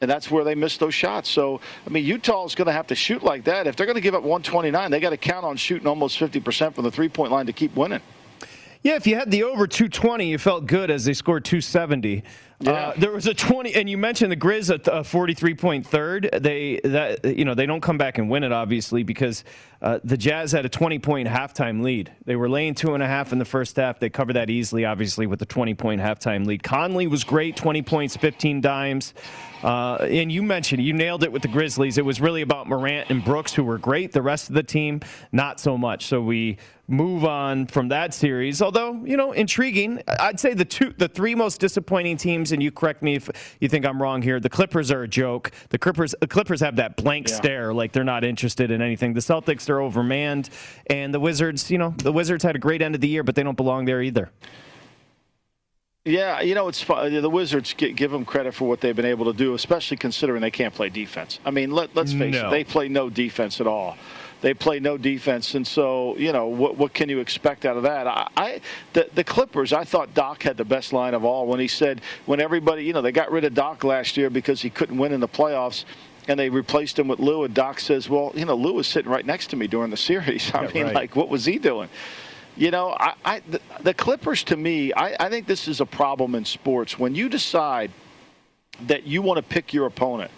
And 0.01 0.09
that's 0.09 0.31
where 0.31 0.45
they 0.45 0.55
missed 0.55 0.79
those 0.79 0.93
shots. 0.93 1.29
So, 1.29 1.59
I 1.85 1.89
mean, 1.89 2.05
Utah 2.05 2.45
is 2.45 2.55
going 2.55 2.67
to 2.67 2.71
have 2.71 2.87
to 2.87 2.95
shoot 2.95 3.21
like 3.21 3.43
that. 3.43 3.67
If 3.67 3.75
they're 3.75 3.85
going 3.85 3.95
to 3.95 4.01
give 4.01 4.15
up 4.15 4.23
129, 4.23 4.91
they 4.91 4.99
got 5.01 5.09
to 5.09 5.17
count 5.17 5.45
on 5.45 5.57
shooting 5.57 5.87
almost 5.87 6.17
50% 6.17 6.73
from 6.73 6.85
the 6.85 6.91
three 6.91 7.09
point 7.09 7.31
line 7.33 7.45
to 7.47 7.53
keep 7.53 7.75
winning. 7.75 8.01
Yeah, 8.81 8.95
if 8.95 9.05
you 9.05 9.15
had 9.15 9.29
the 9.29 9.43
over 9.43 9.67
220, 9.67 10.25
you 10.25 10.37
felt 10.37 10.65
good 10.65 10.89
as 10.89 11.03
they 11.03 11.11
scored 11.11 11.43
270. 11.43 12.23
Yeah. 12.61 12.71
Uh, 12.71 12.93
there 12.97 13.11
was 13.11 13.25
a 13.25 13.33
20, 13.33 13.73
and 13.75 13.89
you 13.89 13.97
mentioned 13.97 14.33
the 14.33 14.37
Grizz 14.37 14.73
at 14.73 14.87
a 14.91 15.01
43 15.01 15.55
point 15.55 15.87
third. 15.87 16.29
They 16.33 16.81
that 16.83 17.23
you 17.23 17.45
know 17.45 17.53
they 17.53 17.65
don't 17.65 17.79
come 17.79 17.97
back 17.97 18.17
and 18.17 18.29
win 18.29 18.43
it 18.43 18.51
obviously 18.51 19.03
because 19.03 19.45
uh, 19.81 19.99
the 20.03 20.17
Jazz 20.17 20.51
had 20.51 20.65
a 20.65 20.69
20 20.69 20.99
point 20.99 21.29
halftime 21.29 21.81
lead. 21.81 22.11
They 22.25 22.35
were 22.35 22.49
laying 22.49 22.75
two 22.75 22.95
and 22.95 23.01
a 23.01 23.07
half 23.07 23.31
in 23.31 23.39
the 23.39 23.45
first 23.45 23.77
half. 23.77 23.99
They 23.99 24.09
covered 24.09 24.33
that 24.33 24.49
easily, 24.49 24.83
obviously, 24.83 25.25
with 25.25 25.39
the 25.39 25.45
20 25.45 25.73
point 25.75 26.01
halftime 26.01 26.45
lead. 26.45 26.61
Conley 26.61 27.07
was 27.07 27.23
great, 27.23 27.55
20 27.55 27.81
points, 27.81 28.17
15 28.17 28.59
dimes. 28.59 29.13
Uh, 29.63 29.95
and 29.95 30.29
you 30.29 30.43
mentioned 30.43 30.83
you 30.83 30.93
nailed 30.93 31.23
it 31.23 31.31
with 31.31 31.41
the 31.41 31.47
Grizzlies. 31.47 31.97
It 31.97 32.05
was 32.05 32.19
really 32.19 32.41
about 32.41 32.67
Morant 32.67 33.09
and 33.09 33.23
Brooks, 33.23 33.53
who 33.53 33.63
were 33.63 33.77
great. 33.77 34.11
The 34.11 34.21
rest 34.21 34.49
of 34.49 34.55
the 34.55 34.63
team, 34.63 34.99
not 35.31 35.61
so 35.61 35.77
much. 35.77 36.07
So 36.07 36.21
we 36.21 36.57
move 36.89 37.23
on 37.23 37.67
from 37.67 37.87
that 37.89 38.13
series. 38.13 38.61
Although 38.61 39.05
you 39.05 39.15
know, 39.15 39.31
intriguing. 39.31 40.01
I'd 40.19 40.39
say 40.39 40.53
the 40.53 40.65
two, 40.65 40.93
the 40.97 41.07
three 41.07 41.35
most 41.35 41.59
disappointing 41.59 42.17
teams, 42.17 42.51
and 42.51 42.61
you 42.61 42.71
correct 42.71 43.01
me 43.01 43.15
if 43.15 43.57
you 43.59 43.69
think 43.69 43.85
I'm 43.85 44.01
wrong 44.01 44.21
here. 44.21 44.39
The 44.39 44.49
Clippers 44.49 44.91
are 44.91 45.03
a 45.03 45.07
joke. 45.07 45.51
The 45.69 45.77
Clippers, 45.77 46.15
the 46.19 46.27
Clippers 46.27 46.59
have 46.61 46.75
that 46.77 46.97
blank 46.97 47.29
yeah. 47.29 47.35
stare, 47.35 47.73
like 47.73 47.91
they're 47.91 48.03
not 48.03 48.23
interested 48.23 48.71
in 48.71 48.81
anything. 48.81 49.13
The 49.13 49.19
Celtics 49.19 49.69
are 49.69 49.77
overmanned, 49.77 50.49
and 50.87 51.13
the 51.13 51.19
Wizards. 51.19 51.69
You 51.69 51.77
know, 51.77 51.93
the 51.97 52.11
Wizards 52.11 52.43
had 52.43 52.55
a 52.55 52.59
great 52.59 52.81
end 52.81 52.95
of 52.95 53.01
the 53.01 53.07
year, 53.07 53.23
but 53.23 53.35
they 53.35 53.43
don't 53.43 53.57
belong 53.57 53.85
there 53.85 54.01
either. 54.01 54.31
Yeah, 56.05 56.41
you 56.41 56.55
know, 56.55 56.69
it's 56.69 56.81
fun. 56.81 57.13
the 57.13 57.29
Wizards 57.29 57.73
give 57.73 58.09
them 58.09 58.25
credit 58.25 58.53
for 58.53 58.67
what 58.67 58.81
they've 58.81 58.95
been 58.95 59.05
able 59.05 59.25
to 59.31 59.37
do, 59.37 59.53
especially 59.53 59.97
considering 59.97 60.41
they 60.41 60.49
can't 60.49 60.73
play 60.73 60.89
defense. 60.89 61.39
I 61.45 61.51
mean, 61.51 61.71
let, 61.71 61.95
us 61.97 62.13
face 62.13 62.33
no. 62.33 62.47
it, 62.47 62.51
they 62.51 62.63
play 62.63 62.87
no 62.87 63.09
defense 63.09 63.61
at 63.61 63.67
all. 63.67 63.97
They 64.41 64.53
play 64.53 64.79
no 64.79 64.97
defense, 64.97 65.53
and 65.55 65.67
so 65.67 66.15
you 66.17 66.31
know 66.31 66.47
what, 66.47 66.77
what 66.77 66.93
can 66.93 67.09
you 67.09 67.19
expect 67.19 67.65
out 67.65 67.75
of 67.75 67.83
that? 67.83 68.07
I, 68.07 68.27
I 68.37 68.61
the, 68.93 69.09
the 69.13 69.23
Clippers, 69.23 69.73
I 69.73 69.83
thought 69.83 70.13
Doc 70.13 70.43
had 70.43 70.55
the 70.55 70.65
best 70.65 70.93
line 70.93 71.13
of 71.13 71.25
all 71.25 71.45
when 71.45 71.59
he 71.59 71.67
said 71.67 72.01
when 72.25 72.39
everybody, 72.39 72.85
you 72.85 72.93
know, 72.93 73.01
they 73.01 73.11
got 73.11 73.31
rid 73.31 73.43
of 73.43 73.53
Doc 73.53 73.83
last 73.83 74.15
year 74.15 74.29
because 74.29 74.61
he 74.61 74.69
couldn't 74.69 74.97
win 74.97 75.11
in 75.11 75.19
the 75.19 75.27
playoffs 75.27 75.83
and 76.29 76.39
they 76.39 76.49
replaced 76.49 76.97
him 76.97 77.07
with 77.07 77.19
Lue. 77.19 77.43
And 77.43 77.53
Doc 77.53 77.81
says, 77.81 78.07
"Well, 78.07 78.31
you 78.33 78.45
know, 78.45 78.55
Lue 78.55 78.73
was 78.73 78.87
sitting 78.87 79.11
right 79.11 79.25
next 79.25 79.47
to 79.47 79.57
me 79.57 79.67
during 79.67 79.91
the 79.91 79.97
series. 79.97 80.51
I 80.53 80.63
yeah, 80.63 80.71
mean, 80.73 80.83
right. 80.85 80.95
like, 80.95 81.15
what 81.15 81.27
was 81.27 81.43
he 81.43 81.57
doing?" 81.57 81.89
You 82.55 82.71
know, 82.71 82.95
I, 82.97 83.13
I 83.23 83.41
the, 83.47 83.61
the, 83.81 83.93
Clippers 83.93 84.43
to 84.45 84.57
me, 84.57 84.91
I, 84.93 85.15
I 85.27 85.29
think 85.29 85.47
this 85.47 85.67
is 85.67 85.79
a 85.79 85.85
problem 85.85 86.35
in 86.35 86.43
sports. 86.43 86.99
When 86.99 87.15
you 87.15 87.29
decide 87.29 87.91
that 88.87 89.03
you 89.03 89.21
want 89.21 89.37
to 89.37 89.43
pick 89.43 89.73
your 89.73 89.85
opponent, 89.85 90.31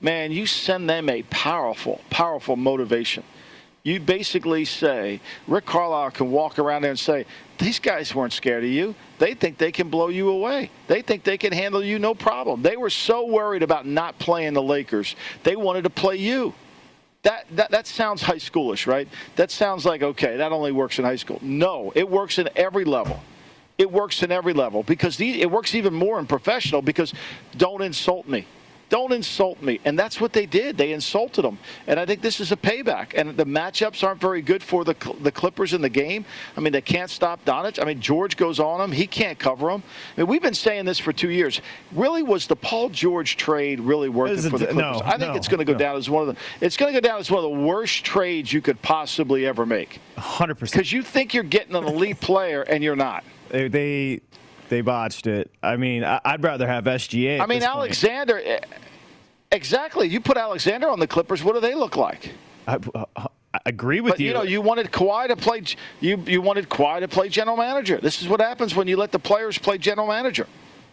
man, 0.00 0.32
you 0.32 0.46
send 0.46 0.90
them 0.90 1.08
a 1.08 1.22
powerful, 1.24 2.00
powerful 2.10 2.56
motivation. 2.56 3.22
You 3.82 4.00
basically 4.00 4.64
say, 4.64 5.20
Rick 5.46 5.64
Carlisle 5.64 6.10
can 6.10 6.30
walk 6.30 6.58
around 6.58 6.82
there 6.82 6.90
and 6.90 6.98
say, 6.98 7.24
these 7.58 7.78
guys 7.78 8.14
weren't 8.14 8.32
scared 8.32 8.64
of 8.64 8.70
you. 8.70 8.94
They 9.18 9.34
think 9.34 9.58
they 9.58 9.72
can 9.72 9.88
blow 9.88 10.08
you 10.08 10.28
away. 10.28 10.70
They 10.86 11.02
think 11.02 11.24
they 11.24 11.38
can 11.38 11.52
handle 11.52 11.82
you 11.82 11.98
no 11.98 12.14
problem. 12.14 12.62
They 12.62 12.76
were 12.76 12.90
so 12.90 13.26
worried 13.26 13.62
about 13.62 13.86
not 13.86 14.18
playing 14.18 14.54
the 14.54 14.62
Lakers, 14.62 15.16
they 15.42 15.56
wanted 15.56 15.84
to 15.84 15.90
play 15.90 16.16
you. 16.16 16.54
That, 17.22 17.46
that, 17.56 17.72
that 17.72 17.86
sounds 17.86 18.22
high 18.22 18.36
schoolish, 18.36 18.86
right? 18.86 19.08
That 19.36 19.50
sounds 19.50 19.84
like, 19.84 20.02
okay, 20.02 20.36
that 20.36 20.52
only 20.52 20.70
works 20.70 20.98
in 20.98 21.04
high 21.04 21.16
school. 21.16 21.38
No, 21.42 21.92
it 21.96 22.08
works 22.08 22.38
in 22.38 22.48
every 22.54 22.84
level. 22.84 23.20
It 23.76 23.90
works 23.90 24.22
in 24.22 24.32
every 24.32 24.52
level 24.52 24.82
because 24.82 25.16
the, 25.16 25.40
it 25.40 25.50
works 25.50 25.74
even 25.74 25.94
more 25.94 26.18
in 26.18 26.26
professional 26.26 26.80
because 26.80 27.12
don't 27.56 27.82
insult 27.82 28.28
me. 28.28 28.46
Don't 28.88 29.12
insult 29.12 29.60
me. 29.62 29.80
And 29.84 29.98
that's 29.98 30.20
what 30.20 30.32
they 30.32 30.46
did. 30.46 30.76
They 30.76 30.92
insulted 30.92 31.42
them. 31.42 31.58
And 31.86 32.00
I 32.00 32.06
think 32.06 32.22
this 32.22 32.40
is 32.40 32.52
a 32.52 32.56
payback. 32.56 33.12
And 33.14 33.36
the 33.36 33.44
matchups 33.44 34.02
aren't 34.02 34.20
very 34.20 34.40
good 34.40 34.62
for 34.62 34.84
the, 34.84 34.94
the 35.20 35.30
Clippers 35.30 35.74
in 35.74 35.82
the 35.82 35.88
game. 35.88 36.24
I 36.56 36.60
mean, 36.60 36.72
they 36.72 36.80
can't 36.80 37.10
stop 37.10 37.44
Doncic. 37.44 37.80
I 37.80 37.84
mean, 37.84 38.00
George 38.00 38.36
goes 38.36 38.58
on 38.60 38.78
them. 38.78 38.92
He 38.92 39.06
can't 39.06 39.38
cover 39.38 39.68
them. 39.70 39.82
I 40.16 40.20
mean, 40.20 40.28
we've 40.28 40.42
been 40.42 40.54
saying 40.54 40.86
this 40.86 40.98
for 40.98 41.12
two 41.12 41.30
years. 41.30 41.60
Really, 41.92 42.22
was 42.22 42.46
the 42.46 42.56
Paul 42.56 42.88
George 42.88 43.36
trade 43.36 43.80
really 43.80 44.08
worth 44.08 44.44
it 44.44 44.50
for 44.50 44.58
the 44.58 44.66
Clippers? 44.66 45.00
No, 45.00 45.02
I 45.04 45.18
think 45.18 45.32
no, 45.32 45.34
it's 45.34 45.48
going 45.48 45.58
to 45.58 45.64
go 45.64 45.72
no. 45.72 45.78
down 45.78 45.96
as 45.96 46.08
one 46.08 46.28
of 46.28 46.34
the 46.34 46.40
it's 46.64 46.76
going 46.76 46.92
to 46.92 47.00
go 47.00 47.06
down 47.06 47.18
as 47.18 47.30
one 47.30 47.44
of 47.44 47.50
the 47.50 47.58
worst 47.66 48.04
trades 48.04 48.52
you 48.52 48.60
could 48.60 48.80
possibly 48.82 49.46
ever 49.46 49.66
make. 49.66 50.00
100%. 50.16 50.60
Because 50.60 50.92
you 50.92 51.02
think 51.02 51.34
you're 51.34 51.42
getting 51.44 51.74
an 51.74 51.84
elite 51.84 52.20
player 52.20 52.62
and 52.62 52.82
you're 52.82 52.96
not. 52.96 53.24
They, 53.50 53.68
they 53.68 54.20
they 54.68 54.80
botched 54.80 55.26
it. 55.26 55.50
I 55.62 55.76
mean, 55.76 56.04
I'd 56.04 56.42
rather 56.42 56.66
have 56.66 56.84
SGA. 56.84 57.40
I 57.40 57.46
mean, 57.46 57.62
Alexander. 57.62 58.34
Point. 58.34 58.46
Eh, 58.46 58.60
exactly. 59.52 60.08
You 60.08 60.20
put 60.20 60.36
Alexander 60.36 60.88
on 60.88 61.00
the 61.00 61.06
Clippers. 61.06 61.42
What 61.42 61.54
do 61.54 61.60
they 61.60 61.74
look 61.74 61.96
like? 61.96 62.32
I, 62.66 62.78
uh, 62.94 63.04
I 63.16 63.58
agree 63.66 64.00
with 64.00 64.14
but, 64.14 64.20
you. 64.20 64.28
You 64.28 64.34
know, 64.34 64.42
you 64.42 64.60
wanted 64.60 64.92
Kawhi 64.92 65.28
to 65.28 65.36
play. 65.36 65.62
You 66.00 66.22
you 66.26 66.42
wanted 66.42 66.68
Kawhi 66.68 67.00
to 67.00 67.08
play 67.08 67.28
general 67.28 67.56
manager. 67.56 67.98
This 67.98 68.20
is 68.22 68.28
what 68.28 68.40
happens 68.40 68.74
when 68.74 68.86
you 68.86 68.96
let 68.96 69.12
the 69.12 69.18
players 69.18 69.58
play 69.58 69.78
general 69.78 70.06
manager. 70.06 70.46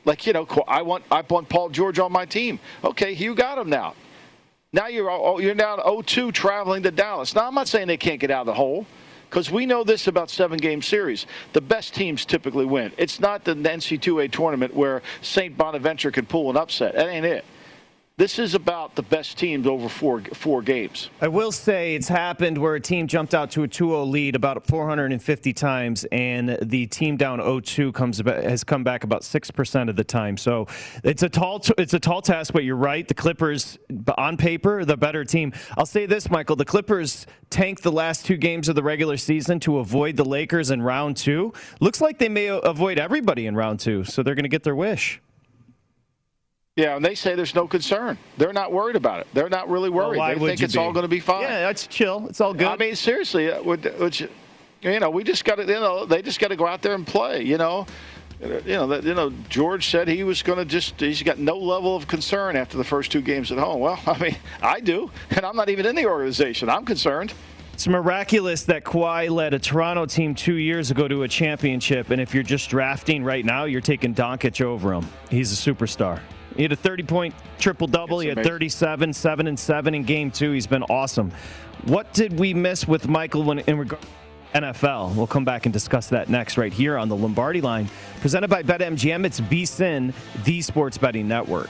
Like 0.05 0.25
you 0.25 0.33
know, 0.33 0.47
I 0.67 0.81
want 0.81 1.03
I 1.11 1.21
want 1.21 1.49
Paul 1.49 1.69
George 1.69 1.99
on 1.99 2.11
my 2.11 2.25
team. 2.25 2.59
Okay, 2.83 3.11
you 3.11 3.35
got 3.35 3.57
him 3.57 3.69
now. 3.69 3.95
Now 4.71 4.87
you're 4.87 5.41
you're 5.41 5.55
down 5.55 5.79
0-2 5.79 6.33
traveling 6.33 6.83
to 6.83 6.91
Dallas. 6.91 7.33
Now 7.33 7.47
I'm 7.47 7.55
not 7.55 7.67
saying 7.67 7.87
they 7.87 7.97
can't 7.97 8.19
get 8.19 8.29
out 8.29 8.41
of 8.41 8.47
the 8.47 8.53
hole 8.53 8.85
because 9.35 9.51
we 9.51 9.65
know 9.65 9.83
this 9.83 10.07
about 10.07 10.29
seven 10.29 10.57
game 10.57 10.81
series. 10.81 11.27
The 11.51 11.59
best 11.59 11.93
teams 11.93 12.23
typically 12.23 12.63
win. 12.63 12.93
It's 12.97 13.19
not 13.19 13.43
the 13.43 13.53
NC2A 13.53 14.31
tournament 14.31 14.73
where 14.73 15.01
St. 15.21 15.57
Bonaventure 15.57 16.09
can 16.09 16.25
pull 16.25 16.49
an 16.49 16.55
upset. 16.55 16.95
That 16.95 17.09
ain't 17.09 17.25
it. 17.25 17.43
This 18.17 18.39
is 18.39 18.55
about 18.55 18.95
the 18.95 19.01
best 19.01 19.37
teams 19.37 19.67
over 19.67 19.89
four 19.89 20.21
four 20.21 20.61
games. 20.61 21.09
I 21.19 21.27
will 21.27 21.51
say 21.51 21.95
it's 21.95 22.07
happened 22.07 22.57
where 22.57 22.75
a 22.75 22.79
team 22.79 23.07
jumped 23.07 23.35
out 23.35 23.51
to 23.51 23.63
a 23.63 23.67
2-0 23.67 24.09
lead 24.09 24.37
about 24.37 24.65
450 24.65 25.51
times, 25.51 26.05
and 26.13 26.57
the 26.61 26.87
team 26.87 27.17
down 27.17 27.39
0-2 27.39 27.93
comes 27.93 28.21
about, 28.21 28.41
has 28.41 28.63
come 28.63 28.85
back 28.85 29.03
about 29.03 29.25
six 29.25 29.51
percent 29.51 29.89
of 29.89 29.97
the 29.97 30.03
time. 30.05 30.37
So 30.37 30.65
it's 31.03 31.23
a 31.23 31.29
tall 31.29 31.61
it's 31.77 31.93
a 31.93 31.99
tall 31.99 32.21
task, 32.21 32.53
but 32.53 32.63
you're 32.63 32.77
right. 32.77 33.05
The 33.05 33.13
Clippers, 33.13 33.77
on 34.17 34.37
paper, 34.37 34.85
the 34.85 34.95
better 34.95 35.25
team. 35.25 35.51
I'll 35.77 35.85
say 35.85 36.05
this, 36.05 36.29
Michael: 36.29 36.55
the 36.55 36.63
Clippers 36.63 37.27
tanked 37.49 37.83
the 37.83 37.91
last 37.91 38.25
two 38.25 38.37
games 38.37 38.69
of 38.69 38.75
the 38.75 38.83
regular 38.83 39.17
season 39.17 39.59
to 39.59 39.79
avoid 39.79 40.15
the 40.15 40.23
Lakers 40.23 40.71
in 40.71 40.81
round 40.81 41.17
two. 41.17 41.51
Looks 41.81 41.99
like 41.99 42.19
they 42.19 42.29
may 42.29 42.47
avoid 42.47 42.97
everybody 42.97 43.45
in 43.45 43.57
round 43.57 43.81
two, 43.81 44.05
so 44.05 44.23
they're 44.23 44.35
going 44.35 44.43
to 44.43 44.49
get 44.49 44.63
their 44.63 44.73
wish. 44.73 45.19
Yeah, 46.75 46.97
and 46.97 47.05
they 47.05 47.15
say 47.15 47.35
there's 47.35 47.55
no 47.55 47.67
concern. 47.67 48.17
They're 48.37 48.51
not 48.51 48.73
worried 48.73 48.97
about 48.97 49.21
it. 49.21 49.27
They're 49.33 49.47
not 49.47 49.69
really 49.69 49.89
worried. 49.89 50.19
Well, 50.19 50.27
they 50.27 50.45
think 50.45 50.61
it's 50.61 50.73
be? 50.73 50.79
all 50.79 50.91
going 50.91 51.03
to 51.05 51.09
be 51.09 51.21
fine. 51.21 51.43
Yeah, 51.43 51.61
that's 51.61 51.87
chill. 51.87 52.27
It's 52.27 52.41
all 52.41 52.53
good. 52.53 52.67
I 52.67 52.75
mean, 52.75 52.97
seriously, 52.97 53.49
uh, 53.49 53.63
which, 53.63 54.27
you 54.81 54.99
know, 54.99 55.09
we 55.09 55.23
just 55.23 55.45
got 55.45 55.55
to, 55.55 55.61
you 55.61 55.79
know, 55.79 56.05
they 56.05 56.21
just 56.21 56.37
got 56.37 56.49
to 56.49 56.57
go 56.57 56.67
out 56.67 56.81
there 56.81 56.93
and 56.93 57.07
play. 57.07 57.43
You 57.43 57.57
know, 57.57 57.87
you 58.41 58.61
know, 58.65 58.93
you 58.93 59.13
know, 59.13 59.31
George 59.47 59.87
said 59.87 60.09
he 60.09 60.25
was 60.25 60.43
going 60.43 60.57
to 60.57 60.65
just, 60.65 60.99
he's 60.99 61.23
got 61.23 61.39
no 61.39 61.57
level 61.57 61.95
of 61.95 62.07
concern 62.07 62.57
after 62.57 62.75
the 62.77 62.83
first 62.83 63.09
two 63.09 63.21
games 63.21 63.53
at 63.53 63.57
home. 63.57 63.79
Well, 63.79 63.97
I 64.05 64.19
mean, 64.19 64.35
I 64.61 64.81
do, 64.81 65.09
and 65.29 65.45
I'm 65.45 65.55
not 65.55 65.69
even 65.69 65.85
in 65.85 65.95
the 65.95 66.05
organization. 66.05 66.69
I'm 66.69 66.83
concerned. 66.83 67.33
It's 67.71 67.87
miraculous 67.87 68.63
that 68.63 68.83
Kawhi 68.83 69.29
led 69.29 69.53
a 69.53 69.59
Toronto 69.59 70.05
team 70.05 70.35
two 70.35 70.55
years 70.55 70.91
ago 70.91 71.07
to 71.07 71.23
a 71.23 71.27
championship, 71.29 72.09
and 72.09 72.19
if 72.19 72.33
you're 72.33 72.43
just 72.43 72.69
drafting 72.69 73.23
right 73.23 73.45
now, 73.45 73.63
you're 73.63 73.79
taking 73.79 74.13
Doncic 74.13 74.61
over 74.61 74.93
him. 74.93 75.07
He's 75.29 75.53
a 75.53 75.73
superstar. 75.73 76.19
He 76.55 76.63
had 76.63 76.71
a 76.71 76.75
30 76.75 77.03
point 77.03 77.35
triple 77.59 77.87
double. 77.87 78.19
He 78.19 78.27
had 78.27 78.43
37, 78.43 79.13
7 79.13 79.47
and 79.47 79.59
7 79.59 79.95
in 79.95 80.03
game 80.03 80.31
two. 80.31 80.51
He's 80.51 80.67
been 80.67 80.83
awesome. 80.83 81.31
What 81.83 82.13
did 82.13 82.39
we 82.39 82.53
miss 82.53 82.87
with 82.87 83.07
Michael 83.07 83.43
when 83.43 83.59
in 83.59 83.77
regard 83.77 84.01
NFL? 84.53 85.15
We'll 85.15 85.27
come 85.27 85.45
back 85.45 85.65
and 85.65 85.73
discuss 85.73 86.07
that 86.07 86.29
next, 86.29 86.57
right 86.57 86.71
here 86.71 86.97
on 86.97 87.09
the 87.09 87.15
Lombardi 87.15 87.61
line. 87.61 87.89
Presented 88.21 88.49
by 88.49 88.63
BetMGM, 88.63 89.25
it's 89.25 89.41
VSIN, 89.41 90.13
the 90.45 90.61
sports 90.61 90.97
betting 90.97 91.27
network. 91.27 91.69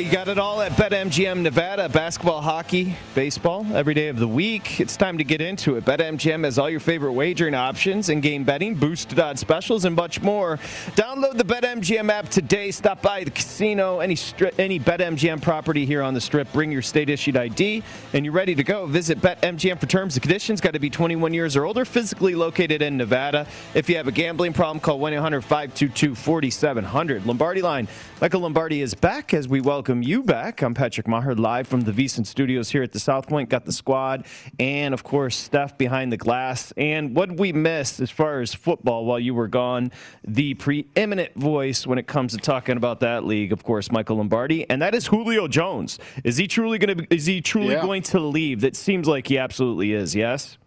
You 0.00 0.10
got 0.10 0.28
it 0.28 0.38
all 0.38 0.62
at 0.62 0.72
BetMGM 0.72 1.42
Nevada. 1.42 1.86
Basketball, 1.86 2.40
hockey, 2.40 2.96
baseball, 3.14 3.66
every 3.74 3.92
day 3.92 4.08
of 4.08 4.18
the 4.18 4.26
week. 4.26 4.80
It's 4.80 4.96
time 4.96 5.18
to 5.18 5.24
get 5.24 5.42
into 5.42 5.76
it. 5.76 5.84
BetMGM 5.84 6.44
has 6.44 6.58
all 6.58 6.70
your 6.70 6.80
favorite 6.80 7.12
wagering 7.12 7.54
options, 7.54 8.08
in-game 8.08 8.44
betting, 8.44 8.74
boosted 8.74 9.20
odds 9.20 9.42
specials, 9.42 9.84
and 9.84 9.94
much 9.94 10.22
more. 10.22 10.56
Download 10.96 11.36
the 11.36 11.44
BetMGM 11.44 12.08
app 12.08 12.30
today. 12.30 12.70
Stop 12.70 13.02
by 13.02 13.24
the 13.24 13.30
casino, 13.30 14.00
any 14.00 14.14
stri- 14.14 14.58
any 14.58 14.80
BetMGM 14.80 15.42
property 15.42 15.84
here 15.84 16.00
on 16.00 16.14
the 16.14 16.22
Strip. 16.22 16.50
Bring 16.54 16.72
your 16.72 16.80
state-issued 16.80 17.36
ID, 17.36 17.82
and 18.14 18.24
you're 18.24 18.32
ready 18.32 18.54
to 18.54 18.64
go. 18.64 18.86
Visit 18.86 19.20
BetMGM 19.20 19.78
for 19.78 19.84
terms 19.84 20.16
and 20.16 20.22
conditions. 20.22 20.62
Got 20.62 20.72
to 20.72 20.80
be 20.80 20.88
21 20.88 21.34
years 21.34 21.54
or 21.54 21.66
older. 21.66 21.84
Physically 21.84 22.34
located 22.34 22.80
in 22.80 22.96
Nevada. 22.96 23.46
If 23.74 23.90
you 23.90 23.96
have 23.96 24.08
a 24.08 24.12
gambling 24.12 24.54
problem, 24.54 24.80
call 24.80 24.98
1-800-522-4700. 25.00 27.26
Lombardi 27.26 27.60
line. 27.60 27.88
Michael 28.22 28.40
Lombardi 28.40 28.80
is 28.80 28.94
back 28.94 29.34
as 29.34 29.48
we 29.48 29.60
welcome 29.60 29.81
you 29.88 30.22
back. 30.22 30.62
I'm 30.62 30.74
Patrick 30.74 31.08
Maher, 31.08 31.34
live 31.34 31.66
from 31.66 31.80
the 31.80 31.90
VSiN 31.92 32.24
Studios 32.24 32.70
here 32.70 32.82
at 32.84 32.92
the 32.92 33.00
South 33.00 33.26
Point. 33.28 33.48
Got 33.48 33.64
the 33.64 33.72
squad, 33.72 34.26
and 34.60 34.94
of 34.94 35.02
course 35.02 35.36
Steph 35.36 35.76
behind 35.76 36.12
the 36.12 36.16
glass. 36.16 36.72
And 36.76 37.16
what 37.16 37.36
we 37.36 37.52
missed 37.52 37.98
as 38.00 38.10
far 38.10 38.40
as 38.40 38.54
football 38.54 39.04
while 39.04 39.18
you 39.18 39.34
were 39.34 39.48
gone, 39.48 39.90
the 40.24 40.54
preeminent 40.54 41.34
voice 41.34 41.86
when 41.86 41.98
it 41.98 42.06
comes 42.06 42.32
to 42.32 42.38
talking 42.38 42.76
about 42.76 43.00
that 43.00 43.24
league, 43.24 43.52
of 43.52 43.64
course, 43.64 43.90
Michael 43.90 44.16
Lombardi, 44.18 44.68
and 44.70 44.80
that 44.80 44.94
is 44.94 45.08
Julio 45.08 45.48
Jones. 45.48 45.98
Is 46.22 46.36
he 46.36 46.46
truly 46.46 46.78
going 46.78 46.98
to? 46.98 47.06
Is 47.14 47.26
he 47.26 47.40
truly 47.40 47.74
Yeah. 47.74 47.82
going 47.82 48.02
to 48.04 48.20
leave? 48.20 48.60
That 48.60 48.76
seems 48.76 49.08
like 49.08 49.26
he 49.26 49.36
absolutely 49.38 49.92
is. 49.92 50.14
Yes. 50.14 50.58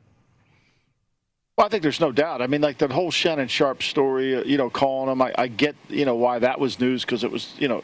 Well, 1.58 1.66
I 1.66 1.70
think 1.70 1.84
there's 1.84 2.02
no 2.02 2.12
doubt. 2.12 2.42
I 2.42 2.48
mean, 2.48 2.60
like 2.60 2.78
the 2.80 2.90
whole 2.90 3.12
Shannon 3.12 3.48
Sharpe 3.48 3.82
story, 3.82 4.36
uh, 4.36 4.44
you 4.44 4.58
know, 4.58 4.70
calling 4.70 5.10
him. 5.10 5.22
I, 5.22 5.34
I 5.38 5.48
get, 5.48 5.76
you 5.88 6.04
know, 6.04 6.16
why 6.16 6.40
that 6.40 6.60
was 6.60 6.82
news 6.82 7.06
because 7.06 7.24
it 7.24 7.32
was, 7.32 7.56
you 7.58 7.70
know, 7.70 7.82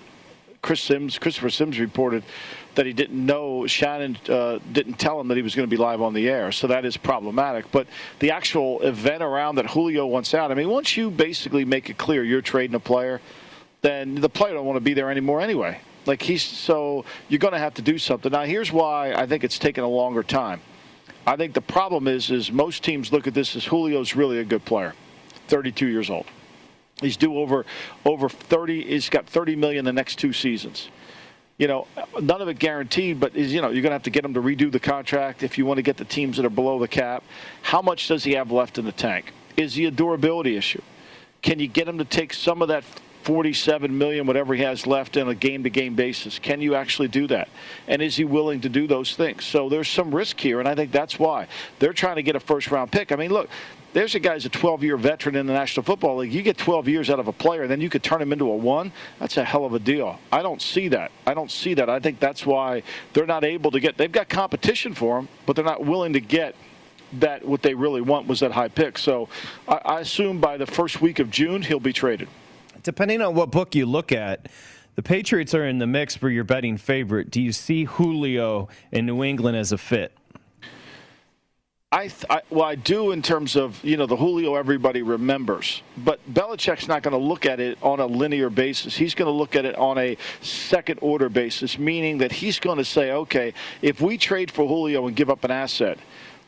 Chris 0.62 0.80
Simms, 0.80 1.18
Christopher 1.18 1.50
Simms 1.50 1.80
reported 1.80 2.24
that 2.76 2.86
he 2.86 2.94
didn't 2.94 3.26
know 3.26 3.66
Shannon 3.66 4.18
uh, 4.30 4.60
didn't 4.72 4.94
tell 4.94 5.20
him 5.20 5.28
that 5.30 5.36
he 5.36 5.42
was 5.42 5.56
going 5.56 5.68
to 5.68 5.70
be 5.70 5.78
live 5.78 6.02
on 6.02 6.14
the 6.14 6.30
air. 6.30 6.52
So 6.52 6.68
that 6.68 6.86
is 6.86 6.98
problematic. 6.98 7.72
But 7.72 7.88
the 8.20 8.32
actual 8.32 8.82
event 8.82 9.24
around 9.24 9.56
that 9.56 9.66
Julio 9.66 10.06
wants 10.06 10.34
out. 10.34 10.52
I 10.52 10.54
mean, 10.54 10.70
once 10.70 10.96
you 10.96 11.10
basically 11.10 11.66
make 11.66 11.90
it 11.90 11.98
clear 11.98 12.24
you're 12.24 12.42
trading 12.42 12.76
a 12.76 12.80
player, 12.80 13.22
then 13.82 14.16
the 14.16 14.30
player 14.30 14.54
don't 14.54 14.66
want 14.66 14.78
to 14.78 14.82
be 14.82 14.94
there 14.94 15.10
anymore 15.10 15.42
anyway. 15.42 15.80
Like 16.06 16.22
he's 16.22 16.44
so 16.44 17.06
you're 17.28 17.40
going 17.40 17.54
to 17.54 17.60
have 17.60 17.74
to 17.76 17.82
do 17.82 17.98
something. 17.98 18.32
Now, 18.32 18.44
here's 18.44 18.72
why 18.72 19.14
I 19.14 19.26
think 19.26 19.44
it's 19.44 19.60
taken 19.60 19.84
a 19.84 19.90
longer 19.90 20.24
time. 20.24 20.62
I 21.26 21.36
think 21.36 21.54
the 21.54 21.62
problem 21.62 22.08
is 22.08 22.30
is 22.30 22.52
most 22.52 22.84
teams 22.84 23.12
look 23.12 23.28
at 23.28 23.34
this 23.34 23.56
as 23.56 23.64
Julio's 23.66 24.16
really 24.16 24.40
a 24.40 24.44
good 24.44 24.66
player, 24.66 24.94
32 25.48 25.88
years 25.88 26.10
old. 26.10 26.26
He's 27.02 27.18
due 27.18 27.38
over 27.38 27.66
over 28.06 28.30
30. 28.30 28.86
He's 28.86 29.10
got 29.10 29.26
30 29.26 29.56
million 29.56 29.84
the 29.86 29.94
next 29.94 30.18
two 30.18 30.32
seasons. 30.32 30.90
You 31.58 31.68
know, 31.68 31.88
none 32.20 32.42
of 32.42 32.48
it 32.48 32.58
guaranteed, 32.58 33.20
but 33.20 33.36
is 33.36 33.54
you 33.54 33.62
know 33.62 33.70
you're 33.70 33.84
going 33.84 33.92
to 33.92 33.96
have 33.96 34.04
to 34.04 34.10
get 34.10 34.24
him 34.24 34.34
to 34.36 34.42
redo 34.42 34.72
the 34.72 34.80
contract 34.80 35.44
if 35.44 35.58
you 35.58 35.66
want 35.66 35.78
to 35.78 35.84
get 35.84 35.98
the 35.98 36.06
teams 36.06 36.38
that 36.38 36.46
are 36.46 36.50
below 36.50 36.80
the 36.80 36.88
cap. 36.88 37.24
How 37.62 37.82
much 37.82 38.08
does 38.08 38.24
he 38.24 38.34
have 38.34 38.52
left 38.52 38.78
in 38.78 38.86
the 38.86 38.92
tank? 38.92 39.34
Is 39.58 39.76
he 39.76 39.86
a 39.86 39.92
durability 39.92 40.56
issue? 40.56 40.82
Can 41.42 41.60
you 41.60 41.68
get 41.68 41.88
him 41.88 41.98
to 41.98 42.06
take 42.06 42.34
some 42.34 42.62
of 42.62 42.68
that 42.70 42.84
47 43.24 43.96
million, 43.96 44.26
whatever 44.26 44.56
he 44.56 44.64
has 44.64 44.88
left, 44.88 45.18
on 45.18 45.30
a 45.30 45.36
game-to-game 45.36 45.96
basis? 45.96 46.40
Can 46.40 46.62
you 46.62 46.76
actually 46.76 47.08
do 47.08 47.28
that? 47.28 47.50
And 47.88 48.02
is 48.02 48.16
he 48.16 48.24
willing 48.24 48.62
to 48.62 48.70
do 48.70 48.88
those 48.88 49.16
things? 49.16 49.46
So 49.46 49.70
there's 49.70 49.88
some 49.88 50.14
risk 50.14 50.40
here, 50.40 50.60
and 50.60 50.68
I 50.68 50.76
think 50.76 50.92
that's 50.92 51.20
why 51.20 51.48
they're 51.80 51.94
trying 51.94 52.16
to 52.16 52.24
get 52.24 52.36
a 52.36 52.40
first-round 52.40 52.92
pick. 52.92 53.12
I 53.12 53.16
mean, 53.16 53.32
look, 53.32 53.50
there's 53.94 54.16
a 54.16 54.20
guy 54.20 54.34
who's 54.34 54.46
a 54.46 54.50
12-year 54.50 54.98
veteran 54.98 55.36
in 55.36 55.46
the 55.46 55.54
National 55.54 55.84
Football 55.84 56.18
League. 56.18 56.34
You 56.34 56.42
get 56.42 56.58
12 56.58 56.88
years 56.88 57.10
out 57.10 57.20
of 57.20 57.28
a 57.28 57.34
player, 57.34 57.68
then 57.68 57.82
you 57.82 57.90
could 57.90 58.04
turn 58.04 58.22
him 58.22 58.32
into 58.32 58.50
a 58.50 58.56
one. 58.56 58.92
That's 59.20 59.38
a 59.38 59.44
hell 59.44 59.66
of 59.66 59.74
a 59.74 59.80
deal. 59.80 60.20
I 60.32 60.42
don't 60.42 60.62
see 60.62 60.88
that. 60.90 61.12
I 61.26 61.34
don't 61.34 61.52
see 61.52 61.74
that. 61.76 61.90
I 61.90 62.00
think 62.00 62.20
that's 62.20 62.46
why 62.46 62.84
they're 63.14 63.26
not 63.26 63.44
able 63.44 63.72
to 63.72 63.80
get. 63.80 63.98
They've 63.98 64.12
got 64.12 64.30
competition 64.30 64.94
for 64.94 65.20
him, 65.20 65.28
but 65.46 65.56
they're 65.56 65.66
not 65.66 65.86
willing 65.86 66.14
to 66.14 66.22
get 66.22 66.56
that 67.20 67.46
what 67.46 67.62
they 67.62 67.74
really 67.74 68.02
want 68.02 68.28
was 68.28 68.40
that 68.40 68.52
high 68.52 68.70
pick. 68.70 68.98
So 68.98 69.28
I, 69.68 69.82
I 69.84 70.00
assume 70.00 70.40
by 70.40 70.58
the 70.58 70.66
first 70.66 71.02
week 71.02 71.20
of 71.20 71.30
June 71.30 71.62
he'll 71.62 71.80
be 71.80 71.94
traded. 71.94 72.30
Depending 72.84 73.22
on 73.22 73.36
what 73.36 73.52
book 73.52 73.76
you 73.76 73.86
look 73.86 74.12
at, 74.12 74.48
the 74.96 75.04
Patriots 75.04 75.54
are 75.54 75.66
in 75.66 75.78
the 75.78 75.88
mix 75.88 76.16
for 76.16 76.30
your 76.30 76.44
betting 76.44 76.78
favorite. 76.78 77.30
Do 77.30 77.42
you 77.42 77.52
see 77.52 77.84
Julio 77.86 78.70
in 78.92 79.06
New 79.06 79.24
England 79.24 79.58
as 79.58 79.72
a 79.72 79.78
fit? 79.78 80.14
I, 81.94 82.10
I 82.30 82.42
well, 82.50 82.64
I 82.64 82.76
do 82.76 83.12
in 83.12 83.22
terms 83.22 83.58
of 83.58 83.84
you 83.84 83.98
know 83.98 84.06
the 84.06 84.16
Julio 84.16 84.56
everybody 84.56 85.02
remembers, 85.02 85.84
but 85.98 86.22
Belichick's 86.34 86.88
not 86.88 87.04
going 87.04 87.12
to 87.12 87.18
look 87.18 87.46
at 87.46 87.60
it 87.60 87.78
on 87.82 88.00
a 88.00 88.06
linear 88.06 88.50
basis. 88.50 88.96
He's 88.96 89.14
going 89.14 89.26
to 89.28 89.38
look 89.38 89.58
at 89.58 89.66
it 89.66 89.76
on 89.76 89.98
a 89.98 90.16
second 90.40 91.00
order 91.02 91.28
basis, 91.28 91.78
meaning 91.78 92.20
that 92.20 92.32
he's 92.32 92.60
going 92.62 92.78
to 92.78 92.86
say, 92.86 93.12
okay, 93.12 93.54
if 93.82 94.00
we 94.00 94.18
trade 94.18 94.50
for 94.50 94.66
Julio 94.66 95.06
and 95.08 95.18
give 95.18 95.30
up 95.30 95.44
an 95.44 95.52
asset, 95.52 95.98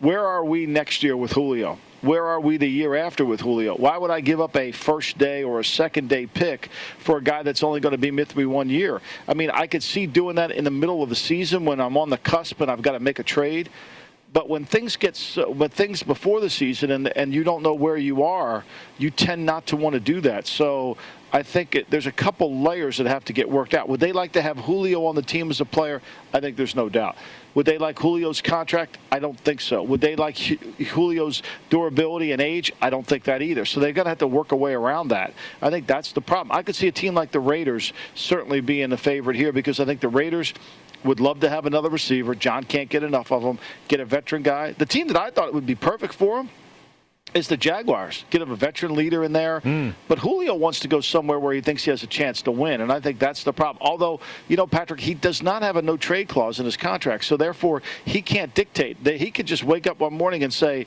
Where 0.04 0.26
are 0.26 0.44
we 0.44 0.66
next 0.66 1.02
year 1.02 1.16
with 1.16 1.32
Julio? 1.32 1.80
Where 2.02 2.26
are 2.26 2.42
we 2.42 2.58
the 2.58 2.68
year 2.68 2.96
after 2.96 3.24
with 3.24 3.40
Julio? 3.40 3.76
Why 3.76 3.98
would 3.98 4.12
I 4.12 4.20
give 4.20 4.42
up 4.42 4.58
a 4.58 4.74
first 4.74 5.18
day 5.18 5.44
or 5.44 5.62
a 5.62 5.64
second 5.64 6.10
day 6.10 6.26
pick 6.26 6.70
for 7.00 7.20
a 7.20 7.24
guy 7.24 7.44
that's 7.44 7.64
only 7.64 7.80
going 7.80 7.94
to 7.94 7.98
be 7.98 8.12
with 8.12 8.36
me 8.36 8.46
one 8.46 8.70
year? 8.70 9.02
I 9.30 9.34
mean, 9.34 9.50
I 9.52 9.66
could 9.66 9.82
see 9.82 10.06
doing 10.06 10.36
that 10.36 10.52
in 10.52 10.66
the 10.66 10.72
middle 10.72 11.02
of 11.04 11.08
the 11.08 11.16
season 11.16 11.64
when 11.64 11.80
I'm 11.80 11.96
on 11.96 12.10
the 12.10 12.18
cusp 12.18 12.60
and 12.60 12.70
I've 12.70 12.82
got 12.82 12.92
to 12.92 13.00
make 13.00 13.20
a 13.20 13.24
trade. 13.24 13.70
But 14.34 14.50
when 14.50 14.66
things 14.66 14.96
get 14.96 15.16
so, 15.16 15.50
when 15.52 15.70
things 15.70 16.02
before 16.02 16.42
the 16.42 16.50
season 16.50 16.90
and 16.92 17.08
and 17.16 17.34
you 17.34 17.44
don't 17.44 17.62
know 17.62 17.76
where 17.76 17.98
you 17.98 18.24
are, 18.24 18.66
you 18.98 19.12
tend 19.12 19.46
not 19.46 19.68
to 19.68 19.78
want 19.78 19.94
to 19.94 20.00
do 20.00 20.22
that. 20.22 20.48
So 20.48 20.98
I 21.32 21.44
think 21.44 21.76
it, 21.76 21.90
there's 21.90 22.08
a 22.08 22.12
couple 22.12 22.62
layers 22.62 22.98
that 22.98 23.08
have 23.08 23.24
to 23.26 23.34
get 23.34 23.48
worked 23.48 23.76
out. 23.76 23.88
Would 23.90 24.00
they 24.00 24.12
like 24.12 24.32
to 24.34 24.42
have 24.42 24.58
Julio 24.58 25.06
on 25.06 25.16
the 25.16 25.22
team 25.22 25.52
as 25.52 25.62
a 25.62 25.66
player? 25.66 26.02
I 26.34 26.40
think 26.40 26.58
there's 26.58 26.76
no 26.76 26.90
doubt. 26.90 27.16
Would 27.56 27.66
they 27.66 27.78
like 27.78 28.00
Julio's 28.00 28.42
contract? 28.42 28.98
I 29.12 29.20
don't 29.20 29.40
think 29.40 29.62
so. 29.62 29.84
Would 29.84 30.02
they 30.02 30.16
like 30.16 30.36
Julio's 30.36 31.44
durability 31.70 32.32
and 32.32 32.42
age? 32.42 32.72
I 32.82 32.90
don't 32.90 33.06
think 33.06 33.26
that 33.26 33.42
either. 33.42 33.66
So 33.66 33.80
they're 33.80 33.94
going 33.94 34.06
to 34.06 34.10
have 34.10 34.18
to 34.20 34.28
work 34.28 34.52
a 34.52 34.56
way 34.56 34.74
around 34.74 35.10
that. 35.10 35.34
I 35.62 35.70
think 35.70 35.88
that's 35.88 36.12
the 36.12 36.22
problem. 36.22 36.56
I 36.56 36.64
could 36.64 36.76
see 36.76 36.88
a 36.88 36.92
team 36.92 37.14
like 37.14 37.32
the 37.32 37.40
Raiders 37.40 37.94
certainly 38.16 38.62
being 38.62 38.90
the 38.90 38.98
favorite 38.98 39.36
here 39.36 39.52
because 39.52 39.80
I 39.80 39.86
think 39.86 40.02
the 40.02 40.10
Raiders 40.10 40.54
would 41.04 41.20
love 41.20 41.42
to 41.42 41.50
have 41.50 41.66
another 41.66 41.90
receiver. 41.90 42.34
Jon 42.34 42.64
can't 42.64 42.90
get 42.90 43.04
enough 43.04 43.32
of 43.32 43.44
them. 43.44 43.60
Get 43.88 44.00
a 44.00 44.06
veteran 44.06 44.42
guy. 44.42 44.72
The 44.72 44.86
team 44.86 45.08
that 45.08 45.18
I 45.18 45.30
thought 45.30 45.54
would 45.54 45.66
be 45.66 45.76
perfect 45.76 46.14
for 46.14 46.40
him 46.40 46.50
is 47.34 47.48
the 47.48 47.58
Jaguars. 47.58 48.26
Get 48.30 48.42
him 48.42 48.52
a 48.52 48.56
veteran 48.56 48.96
leader 48.96 49.24
in 49.24 49.34
there. 49.34 49.62
Mm. 49.62 49.94
But 50.08 50.20
Julio 50.20 50.56
wants 50.56 50.80
to 50.82 50.88
go 50.88 51.02
somewhere 51.02 51.40
where 51.40 51.54
he 51.54 51.62
thinks 51.62 51.84
he 51.84 51.92
has 51.92 52.04
a 52.04 52.08
chance 52.08 52.42
to 52.44 52.52
win, 52.52 52.82
and 52.82 52.92
I 52.92 53.00
think 53.00 53.20
that's 53.20 53.44
the 53.44 53.54
problem. 53.54 53.78
Although, 53.82 54.20
you 54.48 54.58
know, 54.58 54.68
Patrick, 54.68 55.00
he 55.00 55.14
does 55.14 55.42
not 55.42 55.62
have 55.62 55.76
a 55.76 55.82
no 55.82 55.98
trade 55.98 56.28
clause 56.28 56.60
in 56.60 56.66
his 56.66 56.78
contract, 56.78 57.26
so 57.26 57.38
therefore 57.38 57.82
he 58.06 58.22
can't 58.22 58.54
dictate. 58.54 59.04
That 59.04 59.18
he 59.18 59.32
could 59.32 59.46
just 59.46 59.64
wake 59.64 59.88
up 59.88 60.00
one 60.00 60.14
morning 60.14 60.44
and 60.44 60.54
say, 60.54 60.86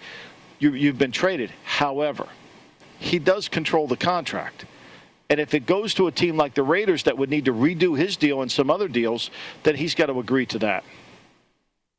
you, 0.59 0.73
"You've 0.73 0.99
been 0.99 1.13
traded." 1.13 1.51
However, 1.65 2.27
he 2.99 3.19
does 3.19 3.49
control 3.49 3.87
the 3.87 3.97
contract. 3.97 4.65
And 5.29 5.41
if 5.41 5.55
it 5.55 5.67
goes 5.67 5.93
to 5.95 6.07
a 6.07 6.13
team 6.13 6.37
like 6.37 6.55
the 6.55 6.63
Raiders 6.63 7.03
that 7.03 7.19
would 7.19 7.31
need 7.31 7.47
to 7.47 7.53
redo 7.53 7.99
his 7.99 8.17
deal 8.17 8.43
and 8.43 8.51
some 8.51 8.71
other 8.71 8.87
deals, 8.87 9.31
then 9.65 9.75
he's 9.75 9.95
got 9.95 10.07
to 10.07 10.21
agree 10.21 10.47
to 10.47 10.59
that. 10.61 10.85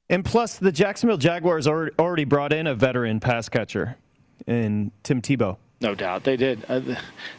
And 0.09 0.23
plus, 0.23 0.57
the 0.57 0.71
Jacksonville 0.71 1.17
Jaguars 1.17 1.67
already 1.67 2.23
brought 2.23 2.53
in 2.53 2.67
a 2.67 2.73
veteran 2.73 3.19
pass 3.19 3.49
catcher 3.49 3.97
in 4.45 4.91
Tim 5.03 5.21
Tebow. 5.21 5.57
No 5.79 5.93
doubt 5.93 6.23
they 6.23 6.37
did. 6.37 6.65
Uh, 6.67 6.81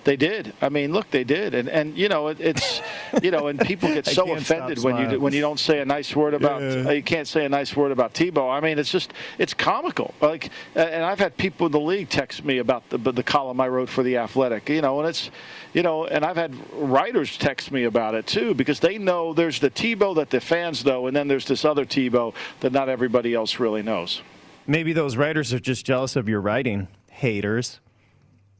they 0.04 0.14
did. 0.14 0.52
I 0.60 0.68
mean, 0.68 0.92
look, 0.92 1.10
they 1.10 1.24
did, 1.24 1.54
and 1.54 1.68
and 1.68 1.98
you 1.98 2.08
know 2.08 2.28
it, 2.28 2.38
it's 2.38 2.80
you 3.20 3.32
know, 3.32 3.48
and 3.48 3.58
people 3.58 3.88
get 3.88 4.06
so 4.20 4.32
offended 4.32 4.78
when 4.80 5.10
you 5.10 5.18
when 5.18 5.32
you 5.32 5.40
don't 5.40 5.58
say 5.58 5.80
a 5.80 5.84
nice 5.84 6.14
word 6.14 6.34
about 6.34 6.62
yeah. 6.62 6.88
uh, 6.88 6.90
you 6.92 7.02
can't 7.02 7.26
say 7.26 7.44
a 7.44 7.48
nice 7.48 7.74
word 7.74 7.90
about 7.90 8.14
Tebow. 8.14 8.48
I 8.56 8.60
mean, 8.60 8.78
it's 8.78 8.92
just 8.92 9.12
it's 9.38 9.54
comical. 9.54 10.14
Like, 10.20 10.50
and 10.76 11.04
I've 11.04 11.18
had 11.18 11.36
people 11.36 11.66
in 11.66 11.72
the 11.72 11.80
league 11.80 12.10
text 12.10 12.44
me 12.44 12.58
about 12.58 12.88
the 12.90 12.98
the 12.98 13.24
column 13.24 13.60
I 13.60 13.66
wrote 13.66 13.88
for 13.88 14.04
the 14.04 14.18
Athletic. 14.18 14.68
You 14.68 14.82
know, 14.82 15.00
and 15.00 15.08
it's 15.08 15.32
you 15.72 15.82
know, 15.82 16.06
and 16.06 16.24
I've 16.24 16.36
had 16.36 16.54
writers 16.72 17.36
text 17.38 17.72
me 17.72 17.84
about 17.84 18.14
it 18.14 18.28
too 18.28 18.54
because 18.54 18.78
they 18.78 18.98
know 18.98 19.34
there's 19.34 19.58
the 19.58 19.70
Tebow 19.70 20.14
that 20.14 20.30
the 20.30 20.40
fans 20.40 20.84
know, 20.84 21.08
and 21.08 21.16
then 21.16 21.26
there's 21.26 21.46
this 21.46 21.64
other 21.64 21.84
Tebow 21.84 22.32
that 22.60 22.70
not 22.70 22.88
everybody 22.88 23.34
else 23.34 23.58
really 23.58 23.82
knows. 23.82 24.22
Maybe 24.68 24.92
those 24.92 25.16
writers 25.16 25.54
are 25.54 25.58
just 25.58 25.86
jealous 25.86 26.14
of 26.14 26.28
your 26.28 26.42
writing 26.42 26.88
haters. 27.10 27.80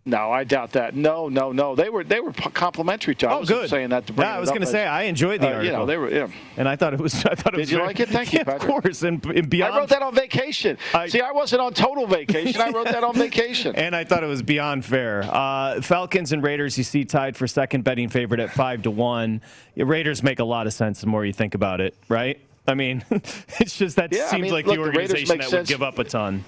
No, 0.07 0.33
I 0.33 0.45
doubt 0.45 0.73
that. 0.73 0.97
No, 0.97 1.29
no, 1.29 1.53
no. 1.53 1.75
They 1.75 1.91
were 1.91 2.03
they 2.03 2.21
were 2.21 2.33
complimentary 2.33 3.15
to. 3.17 3.31
Oh, 3.31 3.45
good. 3.45 3.69
Saying 3.69 3.91
that 3.91 4.07
to 4.07 4.15
bring. 4.15 4.27
Yeah, 4.27 4.37
I 4.37 4.41
was 4.41 4.49
going 4.49 4.63
to 4.63 4.67
say 4.67 4.87
I 4.87 5.03
enjoyed 5.03 5.43
the 5.43 5.49
uh, 5.49 5.53
article. 5.53 5.67
You 5.67 5.73
know, 5.73 5.85
they 5.85 5.99
were. 5.99 6.11
Yeah. 6.11 6.29
And 6.57 6.67
I 6.67 6.77
thought 6.77 6.95
it 6.95 7.01
was. 7.01 7.15
I 7.27 7.35
thought 7.35 7.53
it 7.53 7.57
Did 7.57 7.61
was. 7.61 7.71
you 7.71 7.77
very, 7.77 7.89
like 7.89 8.01
it? 8.01 8.09
Thank 8.09 8.33
you, 8.33 8.39
Patrick. 8.45 8.63
Of 8.63 8.83
course, 8.83 9.03
and, 9.03 9.23
and, 9.27 9.51
beyond. 9.51 9.75
I 9.75 9.79
wrote 9.79 9.91
that 9.91 10.01
on 10.01 10.15
vacation. 10.15 10.79
I, 10.95 11.09
See, 11.09 11.21
I 11.21 11.33
wasn't 11.33 11.61
on 11.61 11.75
total 11.75 12.07
vacation. 12.07 12.59
I 12.59 12.71
wrote 12.71 12.87
that 12.87 13.05
on 13.05 13.15
vacation. 13.17 13.77
And 13.77 13.95
I 13.95 14.05
thought 14.05 14.25
it 14.25 14.29
was 14.29 14.43
beyond 14.43 14.87
fair. 14.87 15.25
Uh, 15.25 15.83
Falcons 15.83 16.33
and 16.33 16.43
Raiders, 16.43 16.79
you 16.79 16.85
see, 16.85 17.05
tied 17.05 17.37
for 17.37 17.47
second 17.47 17.85
betting 17.85 18.09
favorite 18.09 18.41
at 18.41 18.51
five 18.51 18.81
to 18.85 18.91
one. 18.91 19.43
Raiders 19.77 20.23
make 20.23 20.39
a 20.39 20.45
lot 20.45 20.67
of 20.67 20.73
sense 20.73 21.03
the 21.03 21.07
more 21.07 21.27
you 21.27 21.35
think 21.35 21.55
about 21.55 21.83
it, 21.83 21.95
right? 22.09 22.41
I 22.69 22.75
mean, 22.75 23.05
it's 23.11 23.77
just 23.77 23.97
that 23.97 24.13
yeah, 24.13 24.29
seems 24.29 24.33
I 24.33 24.39
mean, 24.39 24.53
like 24.53 24.67
look, 24.67 24.77
the 24.77 24.83
organization 24.83 25.29
the 25.29 25.37
that 25.37 25.51
sense. 25.51 25.53
would 25.53 25.67
give 25.69 25.83
up 25.83 25.99
a 25.99 26.05
ton. 26.05 26.45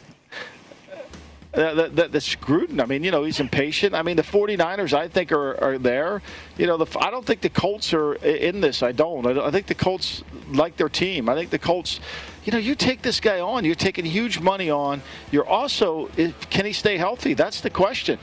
Uh, 1.52 1.74
the, 1.74 1.88
the, 1.88 2.09
the, 2.09 2.18
Gruden, 2.18 2.80
I 2.80 2.87
mean, 2.87 3.02
you 3.02 3.11
know, 3.11 3.24
he's 3.24 3.40
impatient. 3.40 3.92
I 3.92 4.02
mean, 4.02 4.14
the 4.14 4.22
49ers, 4.22 4.92
I 4.92 5.09
think, 5.09 5.33
are, 5.33 5.61
are 5.61 5.78
there. 5.78 6.22
You 6.56 6.68
know, 6.68 6.76
the, 6.76 7.00
I 7.00 7.11
don't 7.11 7.26
think 7.26 7.40
the 7.40 7.48
Colts 7.48 7.92
are 7.92 8.14
in 8.14 8.61
this. 8.61 8.85
I 8.85 8.92
don't. 8.92 9.26
I, 9.26 9.46
I 9.46 9.50
think 9.50 9.66
the 9.66 9.74
Colts 9.74 10.22
like 10.52 10.76
their 10.76 10.88
team. 10.88 11.28
I 11.28 11.35
think 11.35 11.50
the 11.50 11.59
Colts, 11.59 11.98
you 12.44 12.52
know, 12.52 12.59
you 12.59 12.76
take 12.76 13.02
this 13.02 13.18
guy 13.18 13.40
on, 13.40 13.64
you're 13.64 13.74
taking 13.74 14.04
huge 14.04 14.38
money 14.38 14.70
on. 14.70 15.02
You're 15.33 15.46
also, 15.46 16.06
can 16.50 16.66
he 16.66 16.72
stay 16.72 16.96
healthy? 16.96 17.35
That's 17.35 17.61
the 17.61 17.70
question. 17.70 18.20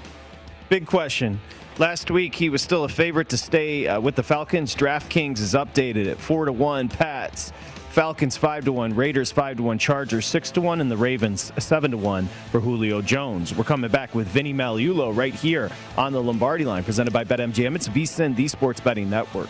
Big 0.69 0.85
question. 0.85 1.41
Last 1.79 2.09
week, 2.09 2.33
he 2.33 2.49
was 2.49 2.61
still 2.61 2.85
a 2.85 2.89
favorite 2.89 3.27
to 3.29 3.37
stay 3.37 3.87
uh, 3.87 3.99
with 3.99 4.15
the 4.15 4.23
Falcons. 4.23 4.73
DraftKings 4.73 5.39
is 5.39 5.53
updated 5.53 6.09
at 6.09 6.17
4 6.17 6.45
to 6.45 6.53
1. 6.53 6.87
Pats. 6.87 7.51
Falcons 7.97 8.37
5 8.37 8.65
to 8.65 8.71
1, 8.71 8.93
Raiders 8.95 9.31
5 9.31 9.57
to 9.57 9.63
1, 9.63 9.79
Chargers 9.79 10.27
6 10.27 10.51
to 10.51 10.61
1, 10.61 10.81
and 10.81 10.91
the 10.91 10.95
Ravens 10.95 11.51
7 11.57 11.89
to 11.89 11.97
1 11.97 12.27
for 12.51 12.59
Julio 12.59 13.01
Jones. 13.01 13.55
We're 13.55 13.63
coming 13.63 13.89
back 13.89 14.13
with 14.13 14.27
Vinny 14.27 14.53
Magliulo 14.53 15.17
right 15.17 15.33
here 15.33 15.71
on 15.97 16.13
the 16.13 16.21
Lombardi 16.21 16.63
line, 16.63 16.83
presented 16.83 17.11
by 17.11 17.23
BetMGM. 17.23 17.73
It's 17.73 17.87
VSIN, 17.87 18.35
the 18.35 18.47
Sports 18.49 18.79
Betting 18.79 19.09
Network. 19.09 19.49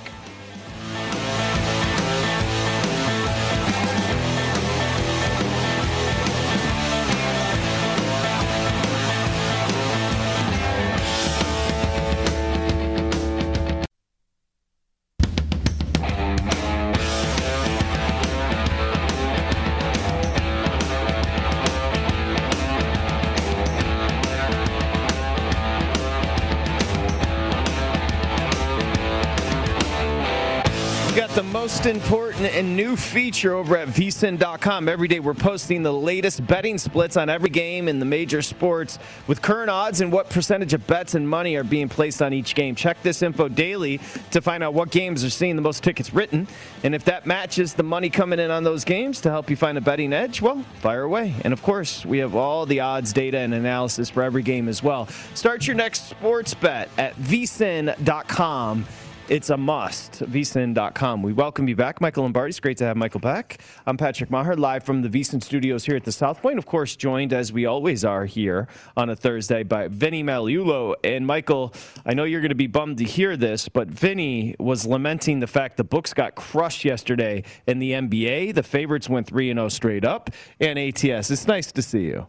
Important 31.87 32.53
and 32.53 32.75
new 32.75 32.95
feature 32.95 33.53
over 33.53 33.77
at 33.77 33.87
vsin.com. 33.87 34.89
Every 34.89 35.07
day 35.07 35.19
we're 35.19 35.33
posting 35.33 35.83
the 35.83 35.93
latest 35.93 36.45
betting 36.45 36.77
splits 36.77 37.15
on 37.15 37.29
every 37.29 37.49
game 37.49 37.87
in 37.87 37.99
the 37.99 38.05
major 38.05 38.41
sports 38.41 38.99
with 39.25 39.41
current 39.41 39.69
odds 39.69 40.01
and 40.01 40.11
what 40.11 40.29
percentage 40.29 40.73
of 40.73 40.85
bets 40.85 41.15
and 41.15 41.27
money 41.27 41.55
are 41.55 41.63
being 41.63 41.87
placed 41.87 42.21
on 42.21 42.33
each 42.33 42.55
game. 42.55 42.75
Check 42.75 43.01
this 43.03 43.21
info 43.21 43.47
daily 43.47 43.99
to 44.31 44.41
find 44.41 44.63
out 44.63 44.73
what 44.73 44.91
games 44.91 45.23
are 45.23 45.29
seeing 45.29 45.55
the 45.55 45.61
most 45.61 45.83
tickets 45.83 46.13
written. 46.13 46.47
And 46.83 46.93
if 46.93 47.05
that 47.05 47.25
matches 47.25 47.73
the 47.73 47.83
money 47.83 48.09
coming 48.09 48.39
in 48.39 48.51
on 48.51 48.63
those 48.63 48.83
games 48.83 49.21
to 49.21 49.29
help 49.29 49.49
you 49.49 49.55
find 49.55 49.77
a 49.77 49.81
betting 49.81 50.11
edge, 50.11 50.41
well, 50.41 50.63
fire 50.79 51.03
away. 51.03 51.33
And 51.43 51.53
of 51.53 51.61
course, 51.63 52.05
we 52.05 52.17
have 52.19 52.35
all 52.35 52.65
the 52.65 52.81
odds, 52.81 53.13
data, 53.13 53.37
and 53.37 53.53
analysis 53.53 54.09
for 54.09 54.23
every 54.23 54.43
game 54.43 54.67
as 54.67 54.83
well. 54.83 55.07
Start 55.33 55.65
your 55.65 55.75
next 55.75 56.09
sports 56.09 56.53
bet 56.53 56.89
at 56.97 57.15
vsin.com 57.15 58.85
it's 59.29 59.49
a 59.49 59.57
must. 59.57 60.23
VSIN.com. 60.23 61.21
We 61.21 61.33
welcome 61.33 61.67
you 61.67 61.75
back, 61.75 61.99
Michael 61.99 62.23
Lombardi. 62.23 62.49
It's 62.49 62.59
great 62.59 62.77
to 62.77 62.85
have 62.85 62.95
Michael 62.95 63.19
back. 63.19 63.61
I'm 63.85 63.97
Patrick 63.97 64.29
Maher, 64.29 64.55
live 64.55 64.83
from 64.83 65.01
the 65.01 65.09
VSIN 65.09 65.43
studios 65.43 65.85
here 65.85 65.95
at 65.95 66.03
the 66.03 66.11
South 66.11 66.41
Point. 66.41 66.57
Of 66.57 66.65
course, 66.65 66.95
joined 66.95 67.33
as 67.33 67.51
we 67.51 67.65
always 67.65 68.05
are 68.05 68.25
here 68.25 68.67
on 68.95 69.09
a 69.09 69.15
Thursday 69.15 69.63
by 69.63 69.87
Vinny 69.89 70.23
Magliulo. 70.23 70.95
And 71.03 71.27
Michael, 71.27 71.73
I 72.05 72.13
know 72.13 72.23
you're 72.23 72.41
going 72.41 72.49
to 72.49 72.55
be 72.55 72.67
bummed 72.67 72.99
to 72.99 73.03
hear 73.03 73.35
this, 73.35 73.67
but 73.67 73.87
Vinny 73.87 74.55
was 74.59 74.85
lamenting 74.85 75.39
the 75.39 75.47
fact 75.47 75.77
the 75.77 75.83
books 75.83 76.13
got 76.13 76.35
crushed 76.35 76.85
yesterday 76.85 77.43
in 77.67 77.79
the 77.79 77.91
NBA. 77.91 78.55
The 78.55 78.63
favorites 78.63 79.09
went 79.09 79.27
3 79.27 79.53
0 79.53 79.69
straight 79.69 80.05
up, 80.05 80.29
and 80.59 80.79
ATS. 80.79 81.31
It's 81.31 81.47
nice 81.47 81.71
to 81.73 81.81
see 81.81 82.05
you. 82.05 82.27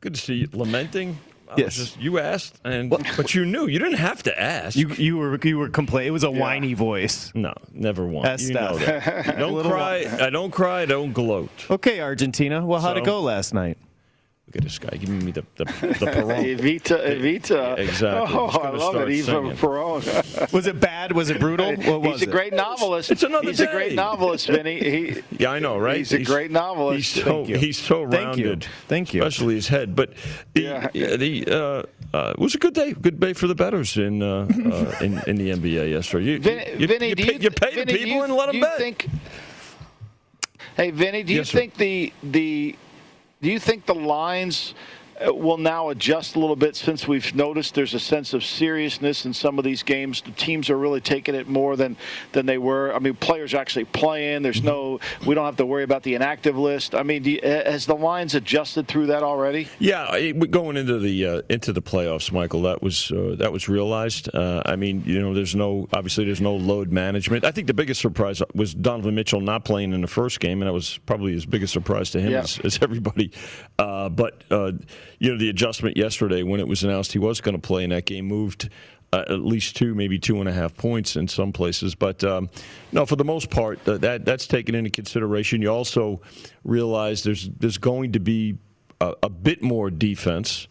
Good 0.00 0.14
to 0.14 0.20
see 0.20 0.34
you. 0.34 0.48
Lamenting? 0.52 1.18
Yes. 1.56 1.76
Just, 1.76 2.00
you 2.00 2.18
asked, 2.18 2.60
and 2.64 2.90
but 2.90 3.34
you 3.34 3.44
knew. 3.44 3.66
You 3.66 3.78
didn't 3.78 3.98
have 3.98 4.22
to 4.24 4.40
ask. 4.40 4.76
You 4.76 4.88
you 4.88 5.16
were 5.16 5.38
you 5.42 5.58
were 5.58 5.68
complaining. 5.68 6.08
It 6.08 6.12
was 6.12 6.24
a 6.24 6.30
yeah. 6.30 6.38
whiny 6.38 6.74
voice. 6.74 7.32
No, 7.34 7.52
never 7.72 8.06
one. 8.06 8.38
you 8.40 8.52
know 8.52 8.78
that. 8.78 9.36
don't 9.38 9.62
cry. 9.62 10.06
I 10.20 10.30
don't 10.30 10.50
cry. 10.50 10.82
I 10.82 10.86
don't 10.86 11.12
gloat. 11.12 11.50
Okay, 11.70 12.00
Argentina. 12.00 12.64
Well, 12.64 12.80
how'd 12.80 12.96
so, 12.96 13.02
it 13.02 13.06
go 13.06 13.20
last 13.20 13.54
night? 13.54 13.78
Look 14.50 14.56
at 14.56 14.64
this 14.64 14.80
guy 14.80 14.96
giving 14.96 15.24
me 15.24 15.30
the 15.30 15.44
the, 15.54 15.64
the 15.64 16.06
Perón. 16.10 16.58
Evita, 16.58 16.98
Evita. 17.06 17.78
Exactly. 17.78 18.36
Oh, 18.36 18.46
I 18.46 18.70
love 18.70 18.96
it. 18.96 19.10
Eva 19.10 19.32
Perón. 19.54 20.52
was 20.52 20.66
it 20.66 20.80
bad? 20.80 21.12
Was 21.12 21.30
it 21.30 21.38
brutal? 21.38 21.76
What 21.76 22.02
was 22.02 22.18
he's 22.18 22.28
a 22.28 22.32
great 22.32 22.52
novelist. 22.52 23.12
It's 23.12 23.22
another 23.22 23.46
He's 23.46 23.58
day. 23.58 23.66
a 23.66 23.70
great 23.70 23.94
novelist, 23.94 24.48
Vinny. 24.48 24.80
He, 24.80 25.22
yeah, 25.38 25.52
I 25.52 25.60
know, 25.60 25.78
right? 25.78 25.98
He's, 25.98 26.10
he's 26.10 26.26
a 26.28 26.32
great 26.32 26.50
novelist. 26.50 27.14
He's 27.14 27.24
so, 27.24 27.44
he's 27.44 27.78
so 27.78 28.02
rounded. 28.02 28.66
Thank 28.88 29.14
you. 29.14 29.22
Especially 29.22 29.54
his 29.54 29.68
head. 29.68 29.94
But 29.94 30.14
the, 30.54 30.62
yeah. 30.62 31.16
the 31.16 31.46
uh, 31.46 32.16
uh, 32.16 32.30
it 32.32 32.40
was 32.40 32.56
a 32.56 32.58
good 32.58 32.74
day. 32.74 32.92
Good 32.92 33.20
day 33.20 33.34
for 33.34 33.46
the 33.46 33.54
bettors 33.54 33.96
in 33.98 34.20
uh, 34.20 34.48
uh 34.48 34.96
in, 35.00 35.22
in 35.28 35.36
the 35.36 35.50
NBA 35.50 35.90
yesterday. 35.90 36.24
You, 36.24 36.40
Vin, 36.40 36.80
you, 36.80 36.88
Vinny, 36.88 37.10
you, 37.10 37.14
do 37.14 37.24
pay, 37.24 37.32
you, 37.34 37.38
you 37.38 37.50
pay 37.52 37.74
Vinny, 37.76 37.92
the 37.92 37.98
people 37.98 38.16
you, 38.16 38.22
and 38.24 38.32
let 38.34 38.50
them 38.50 38.60
bet. 38.60 38.78
Think, 38.78 39.06
hey, 40.76 40.90
Vinny, 40.90 41.22
do 41.22 41.34
you 41.34 41.38
yes, 41.38 41.52
think 41.52 41.74
the 41.74 42.12
the 42.24 42.74
do 43.42 43.50
you 43.50 43.58
think 43.58 43.86
the 43.86 43.94
lines 43.94 44.74
will 45.26 45.58
now 45.58 45.90
adjust 45.90 46.36
a 46.36 46.38
little 46.38 46.56
bit 46.56 46.76
since 46.76 47.06
we've 47.06 47.34
noticed 47.34 47.74
there's 47.74 47.94
a 47.94 48.00
sense 48.00 48.32
of 48.32 48.44
seriousness 48.44 49.26
in 49.26 49.32
some 49.32 49.58
of 49.58 49.64
these 49.64 49.82
games. 49.82 50.22
The 50.22 50.30
teams 50.32 50.70
are 50.70 50.78
really 50.78 51.00
taking 51.00 51.34
it 51.34 51.48
more 51.48 51.76
than 51.76 51.96
than 52.32 52.46
they 52.46 52.58
were. 52.58 52.94
I 52.94 52.98
mean, 52.98 53.14
players 53.14 53.54
are 53.54 53.58
actually 53.58 53.84
playing. 53.84 54.42
There's 54.42 54.62
no, 54.62 55.00
we 55.26 55.34
don't 55.34 55.44
have 55.44 55.56
to 55.56 55.66
worry 55.66 55.84
about 55.84 56.02
the 56.02 56.14
inactive 56.14 56.56
list. 56.56 56.94
I 56.94 57.02
mean, 57.02 57.24
you, 57.24 57.40
has 57.42 57.86
the 57.86 57.94
lines 57.94 58.34
adjusted 58.34 58.88
through 58.88 59.06
that 59.06 59.22
already? 59.22 59.68
Yeah, 59.78 60.30
going 60.32 60.76
into 60.76 60.98
the 60.98 61.26
uh, 61.26 61.42
into 61.48 61.72
the 61.72 61.82
playoffs, 61.82 62.32
Michael, 62.32 62.62
that 62.62 62.82
was 62.82 63.10
uh, 63.12 63.36
that 63.38 63.52
was 63.52 63.68
realized. 63.68 64.34
Uh, 64.34 64.62
I 64.66 64.76
mean, 64.76 65.02
you 65.04 65.20
know, 65.20 65.34
there's 65.34 65.54
no 65.54 65.88
obviously 65.92 66.24
there's 66.24 66.40
no 66.40 66.54
load 66.54 66.92
management. 66.92 67.44
I 67.44 67.50
think 67.50 67.66
the 67.66 67.74
biggest 67.74 68.00
surprise 68.00 68.42
was 68.54 68.74
Donovan 68.74 69.14
Mitchell 69.14 69.40
not 69.40 69.64
playing 69.64 69.92
in 69.92 70.00
the 70.00 70.06
first 70.06 70.40
game, 70.40 70.62
and 70.62 70.68
that 70.68 70.72
was 70.72 70.98
probably 71.06 71.32
his 71.32 71.46
biggest 71.46 71.72
surprise 71.72 72.10
to 72.10 72.20
him 72.20 72.32
yeah. 72.32 72.40
as, 72.40 72.58
as, 72.60 72.78
everybody. 72.82 73.32
Uh, 73.78 74.08
but 74.08 74.42
uh, 74.50 74.72
you 75.20 75.30
know, 75.30 75.38
the 75.38 75.50
adjustment 75.50 75.96
yesterday 75.96 76.42
when 76.42 76.58
it 76.58 76.66
was 76.66 76.82
announced 76.82 77.12
he 77.12 77.18
was 77.18 77.40
going 77.40 77.54
to 77.54 77.60
play 77.60 77.84
in 77.84 77.90
that 77.90 78.06
game 78.06 78.24
moved 78.24 78.68
uh, 79.12 79.24
at 79.28 79.40
least 79.40 79.76
two, 79.76 79.94
maybe 79.94 80.18
two 80.18 80.40
and 80.40 80.48
a 80.48 80.52
half 80.52 80.76
points 80.76 81.16
in 81.16 81.28
some 81.28 81.52
places. 81.52 81.94
But 81.94 82.24
um, 82.24 82.48
no, 82.92 83.04
for 83.04 83.16
the 83.16 83.24
most 83.24 83.50
part, 83.50 83.86
uh, 83.88 83.98
that 83.98 84.24
that's 84.24 84.46
taken 84.46 84.74
into 84.74 84.90
consideration. 84.90 85.60
You 85.62 85.70
also 85.70 86.20
realize 86.64 87.22
there's 87.22 87.48
there's 87.58 87.78
going 87.78 88.12
to 88.12 88.20
be 88.20 88.58
a, 89.00 89.14
a 89.24 89.28
bit 89.28 89.62
more 89.62 89.90
defense. 89.90 90.68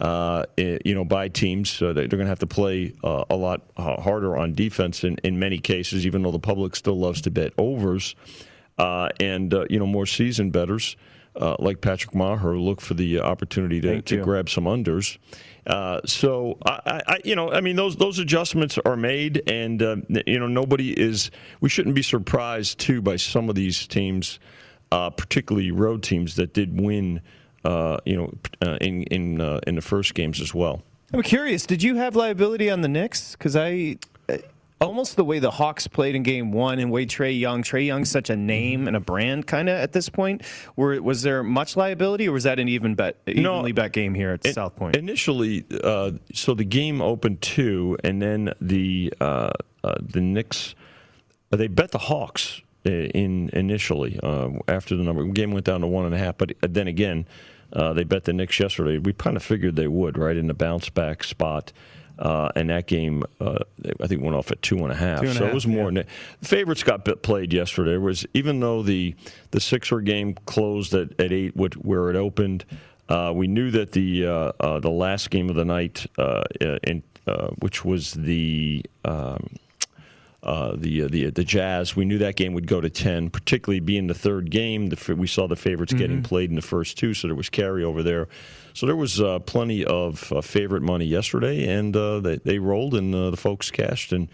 Uh, 0.00 0.46
you 0.56 0.94
know, 0.94 1.04
by 1.04 1.28
teams, 1.28 1.78
they're 1.78 1.92
going 1.92 2.08
to 2.08 2.26
have 2.26 2.38
to 2.38 2.46
play 2.46 2.94
uh, 3.04 3.24
a 3.28 3.36
lot 3.36 3.62
uh, 3.76 4.00
harder 4.00 4.36
on 4.36 4.54
defense 4.54 5.04
in, 5.04 5.16
in 5.24 5.38
many 5.38 5.58
cases, 5.58 6.06
even 6.06 6.22
though 6.22 6.30
the 6.30 6.38
public 6.38 6.74
still 6.74 6.98
loves 6.98 7.20
to 7.20 7.30
bet 7.30 7.52
overs 7.58 8.14
uh, 8.78 9.08
and 9.18 9.52
you 9.68 9.78
know 9.78 9.86
more 9.86 10.06
seasoned 10.06 10.52
bettors 10.52 10.96
uh, 11.40 11.56
like 11.58 11.80
Patrick 11.80 12.14
Maher 12.14 12.56
look 12.56 12.80
for 12.80 12.94
the 12.94 13.20
opportunity 13.20 13.80
to, 13.80 14.02
to 14.02 14.22
grab 14.22 14.48
some 14.48 14.64
unders. 14.64 15.18
Uh, 15.66 16.00
so 16.04 16.58
I, 16.66 17.02
I, 17.06 17.20
you 17.24 17.34
know, 17.34 17.50
I 17.50 17.60
mean, 17.60 17.76
those 17.76 17.96
those 17.96 18.18
adjustments 18.18 18.78
are 18.84 18.96
made, 18.96 19.42
and 19.46 19.82
uh, 19.82 19.96
you 20.26 20.38
know, 20.38 20.46
nobody 20.46 20.98
is. 20.98 21.30
We 21.60 21.68
shouldn't 21.68 21.94
be 21.94 22.02
surprised 22.02 22.78
too 22.78 23.02
by 23.02 23.16
some 23.16 23.48
of 23.48 23.54
these 23.54 23.86
teams, 23.86 24.38
uh, 24.92 25.10
particularly 25.10 25.70
road 25.70 26.02
teams 26.02 26.36
that 26.36 26.54
did 26.54 26.80
win. 26.80 27.20
Uh, 27.62 27.98
you 28.06 28.16
know, 28.16 28.32
uh, 28.62 28.78
in 28.80 29.02
in 29.04 29.40
in 29.66 29.74
the 29.74 29.82
first 29.82 30.14
games 30.14 30.40
as 30.40 30.54
well. 30.54 30.82
I'm 31.12 31.22
curious. 31.22 31.66
Did 31.66 31.82
you 31.82 31.96
have 31.96 32.14
liability 32.14 32.70
on 32.70 32.82
the 32.82 32.88
Knicks? 32.88 33.32
Because 33.32 33.56
I 33.56 33.96
almost 34.80 35.16
the 35.16 35.24
way 35.24 35.38
the 35.38 35.50
Hawks 35.50 35.86
played 35.86 36.14
in 36.14 36.22
Game 36.22 36.52
One 36.52 36.78
and 36.78 36.90
way 36.90 37.06
Trae 37.06 37.38
Young. 37.38 37.62
Trae 37.62 37.86
Young's 37.86 38.10
such 38.10 38.30
a 38.30 38.36
name 38.36 38.86
and 38.86 38.96
a 38.96 39.00
brand, 39.00 39.46
kind 39.46 39.68
of 39.68 39.76
at 39.76 39.92
this 39.92 40.08
point. 40.08 40.42
Were 40.76 41.00
was 41.02 41.22
there 41.22 41.42
much 41.42 41.76
liability, 41.76 42.28
or 42.28 42.32
was 42.32 42.44
that 42.44 42.58
an 42.58 42.68
even 42.68 42.94
bet, 42.94 43.16
evenly 43.26 43.72
no, 43.72 43.74
bet 43.74 43.92
game 43.92 44.14
here 44.14 44.32
at 44.32 44.44
it, 44.44 44.54
South 44.54 44.76
Point? 44.76 44.96
Initially, 44.96 45.64
uh, 45.82 46.12
so 46.32 46.54
the 46.54 46.64
game 46.64 47.00
opened 47.00 47.40
two, 47.42 47.96
and 48.02 48.20
then 48.20 48.52
the 48.60 49.12
uh, 49.20 49.50
uh, 49.84 49.94
the 50.00 50.20
Knicks 50.20 50.74
uh, 51.52 51.56
they 51.56 51.68
bet 51.68 51.90
the 51.90 51.98
Hawks 51.98 52.62
uh, 52.86 52.90
in 52.90 53.50
initially 53.52 54.18
uh, 54.22 54.50
after 54.68 54.96
the 54.96 55.02
number 55.02 55.24
the 55.24 55.30
game 55.30 55.52
went 55.52 55.66
down 55.66 55.82
to 55.82 55.86
one 55.86 56.06
and 56.06 56.14
a 56.14 56.18
half, 56.18 56.38
but 56.38 56.52
then 56.60 56.88
again. 56.88 57.26
they 57.94 58.04
bet 58.04 58.24
the 58.24 58.32
Knicks 58.32 58.58
yesterday. 58.58 58.98
We 58.98 59.12
kind 59.12 59.36
of 59.36 59.44
figured 59.44 59.76
they 59.76 59.86
would, 59.86 60.18
right, 60.18 60.36
in 60.36 60.48
the 60.48 60.54
bounce 60.54 60.88
back 60.90 61.22
spot. 61.22 61.72
Uh, 62.20 62.50
and 62.54 62.68
that 62.68 62.86
game, 62.86 63.24
uh, 63.40 63.58
I 64.02 64.06
think, 64.06 64.22
went 64.22 64.36
off 64.36 64.50
at 64.50 64.60
two 64.60 64.76
and 64.78 64.92
a 64.92 64.94
half. 64.94 65.22
And 65.22 65.32
so 65.32 65.38
a 65.38 65.44
half, 65.44 65.50
it 65.50 65.54
was 65.54 65.66
more. 65.66 65.90
Yeah. 65.90 66.02
The 66.40 66.46
favorites 66.46 66.82
got 66.82 67.04
played 67.22 67.52
yesterday. 67.52 67.94
It 67.94 68.02
was 68.02 68.26
even 68.34 68.60
though 68.60 68.82
the 68.82 69.14
the 69.52 69.60
Sixer 69.60 70.00
game 70.02 70.34
closed 70.44 70.92
at, 70.92 71.18
at 71.18 71.32
eight, 71.32 71.56
which, 71.56 71.74
where 71.74 72.10
it 72.10 72.16
opened. 72.16 72.66
Uh, 73.08 73.32
we 73.34 73.48
knew 73.48 73.70
that 73.70 73.92
the 73.92 74.26
uh, 74.26 74.52
uh, 74.60 74.78
the 74.80 74.90
last 74.90 75.30
game 75.30 75.48
of 75.48 75.56
the 75.56 75.64
night, 75.64 76.06
uh, 76.18 76.44
in, 76.84 77.02
which 77.60 77.84
was 77.84 78.12
the 78.12 78.84
um, 79.04 79.56
uh, 80.42 80.74
the 80.76 81.02
uh, 81.02 81.08
the 81.08 81.30
the 81.30 81.44
Jazz. 81.44 81.94
We 81.94 82.04
knew 82.04 82.18
that 82.18 82.36
game 82.36 82.54
would 82.54 82.66
go 82.66 82.80
to 82.80 82.88
ten, 82.88 83.30
particularly 83.30 83.80
being 83.80 84.06
the 84.06 84.14
third 84.14 84.50
game. 84.50 84.88
The, 84.88 85.14
we 85.14 85.26
saw 85.26 85.46
the 85.46 85.56
favorites 85.56 85.92
mm-hmm. 85.92 86.00
getting 86.00 86.22
played 86.22 86.50
in 86.50 86.56
the 86.56 86.62
first 86.62 86.96
two, 86.96 87.12
so 87.12 87.28
there 87.28 87.34
was 87.34 87.50
carryover 87.50 88.02
there. 88.02 88.28
So 88.72 88.86
there 88.86 88.96
was 88.96 89.20
uh, 89.20 89.40
plenty 89.40 89.84
of 89.84 90.32
uh, 90.32 90.40
favorite 90.40 90.82
money 90.82 91.04
yesterday, 91.04 91.68
and 91.68 91.94
uh, 91.94 92.20
they, 92.20 92.36
they 92.36 92.58
rolled, 92.58 92.94
and 92.94 93.14
uh, 93.14 93.30
the 93.30 93.36
folks 93.36 93.70
cashed, 93.70 94.12
and 94.12 94.28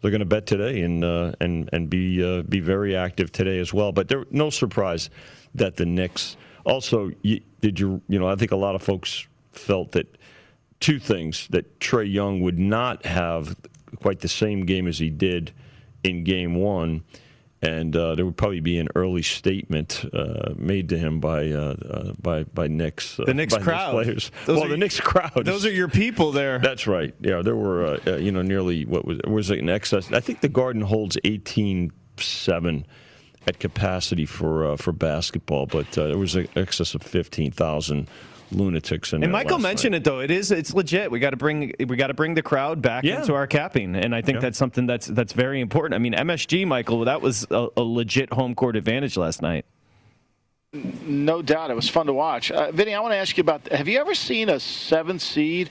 they're 0.00 0.10
going 0.10 0.20
to 0.20 0.26
bet 0.26 0.46
today 0.46 0.80
and 0.80 1.04
uh, 1.04 1.32
and 1.40 1.68
and 1.72 1.90
be 1.90 2.24
uh, 2.24 2.42
be 2.42 2.60
very 2.60 2.96
active 2.96 3.32
today 3.32 3.58
as 3.58 3.74
well. 3.74 3.92
But 3.92 4.08
there 4.08 4.24
no 4.30 4.50
surprise 4.50 5.10
that 5.54 5.76
the 5.76 5.86
Knicks. 5.86 6.36
Also, 6.64 7.10
you, 7.22 7.40
did 7.60 7.80
you 7.80 8.00
you 8.08 8.18
know 8.18 8.28
I 8.28 8.36
think 8.36 8.52
a 8.52 8.56
lot 8.56 8.74
of 8.74 8.82
folks 8.82 9.26
felt 9.52 9.92
that 9.92 10.16
two 10.78 10.98
things 10.98 11.46
that 11.50 11.78
Trae 11.80 12.10
Young 12.10 12.40
would 12.40 12.58
not 12.58 13.04
have 13.04 13.56
quite 13.96 14.20
the 14.20 14.28
same 14.28 14.66
game 14.66 14.86
as 14.86 14.98
he 14.98 15.10
did 15.10 15.52
in 16.04 16.24
Game 16.24 16.54
One 16.54 17.02
and 17.62 17.94
uh, 17.94 18.14
there 18.14 18.24
would 18.24 18.36
probably 18.36 18.60
be 18.60 18.78
an 18.78 18.88
early 18.94 19.22
statement 19.22 20.04
uh, 20.12 20.54
made 20.56 20.88
to 20.88 20.98
him 20.98 21.20
by 21.20 21.50
uh, 21.50 21.74
uh 21.74 22.12
by 22.20 22.44
by 22.44 22.68
Knicks 22.68 23.20
uh, 23.20 23.24
the 23.24 23.34
Knicks 23.34 23.56
crowd 23.56 23.92
players. 23.92 24.30
Those 24.46 24.60
well, 24.60 24.68
the 24.68 24.76
Knicks 24.76 25.00
crowd. 25.00 25.44
Those 25.44 25.66
are 25.66 25.70
your 25.70 25.88
people 25.88 26.32
there. 26.32 26.58
That's 26.58 26.86
right. 26.86 27.14
Yeah, 27.20 27.42
there 27.42 27.56
were 27.56 27.98
uh, 28.06 28.16
you 28.16 28.32
know 28.32 28.42
nearly 28.42 28.86
what 28.86 29.04
was 29.04 29.20
was 29.26 29.50
it 29.50 29.58
an 29.58 29.68
excess? 29.68 30.10
I 30.12 30.20
think 30.20 30.40
the 30.40 30.48
Garden 30.48 30.82
holds 30.82 31.18
eighteen 31.24 31.92
seven 32.18 32.86
at 33.46 33.58
capacity 33.58 34.26
for 34.26 34.76
for 34.78 34.92
basketball, 34.92 35.66
but 35.66 35.90
there 35.92 36.18
was 36.18 36.36
an 36.36 36.48
excess 36.56 36.94
of 36.94 37.02
fifteen 37.02 37.50
thousand 37.50 38.08
lunatics 38.52 39.12
in 39.12 39.22
and 39.22 39.32
Michael 39.32 39.58
mentioned 39.58 39.92
night. 39.92 39.98
it 39.98 40.04
though. 40.04 40.20
It 40.20 40.30
is 40.30 40.50
it's 40.50 40.74
legit. 40.74 41.10
We 41.10 41.18
got 41.18 41.30
to 41.30 41.36
bring 41.36 41.72
we 41.86 41.96
got 41.96 42.08
to 42.08 42.14
bring 42.14 42.34
the 42.34 42.42
crowd 42.42 42.82
back 42.82 43.04
yeah. 43.04 43.20
into 43.20 43.34
our 43.34 43.46
capping, 43.46 43.96
and 43.96 44.14
I 44.14 44.22
think 44.22 44.36
yeah. 44.36 44.40
that's 44.42 44.58
something 44.58 44.86
that's 44.86 45.06
that's 45.06 45.32
very 45.32 45.60
important. 45.60 45.94
I 45.94 45.98
mean, 45.98 46.14
MSG, 46.14 46.66
Michael, 46.66 47.04
that 47.04 47.20
was 47.20 47.46
a, 47.50 47.68
a 47.76 47.82
legit 47.82 48.32
home 48.32 48.54
court 48.54 48.76
advantage 48.76 49.16
last 49.16 49.42
night. 49.42 49.64
No 50.72 51.42
doubt, 51.42 51.72
it 51.72 51.74
was 51.74 51.88
fun 51.88 52.06
to 52.06 52.12
watch. 52.12 52.52
Uh, 52.52 52.70
Vinny, 52.70 52.94
I 52.94 53.00
want 53.00 53.10
to 53.10 53.16
ask 53.16 53.36
you 53.36 53.40
about: 53.40 53.66
Have 53.72 53.88
you 53.88 53.98
ever 53.98 54.14
seen 54.14 54.48
a 54.48 54.60
seven 54.60 55.18
seed 55.18 55.68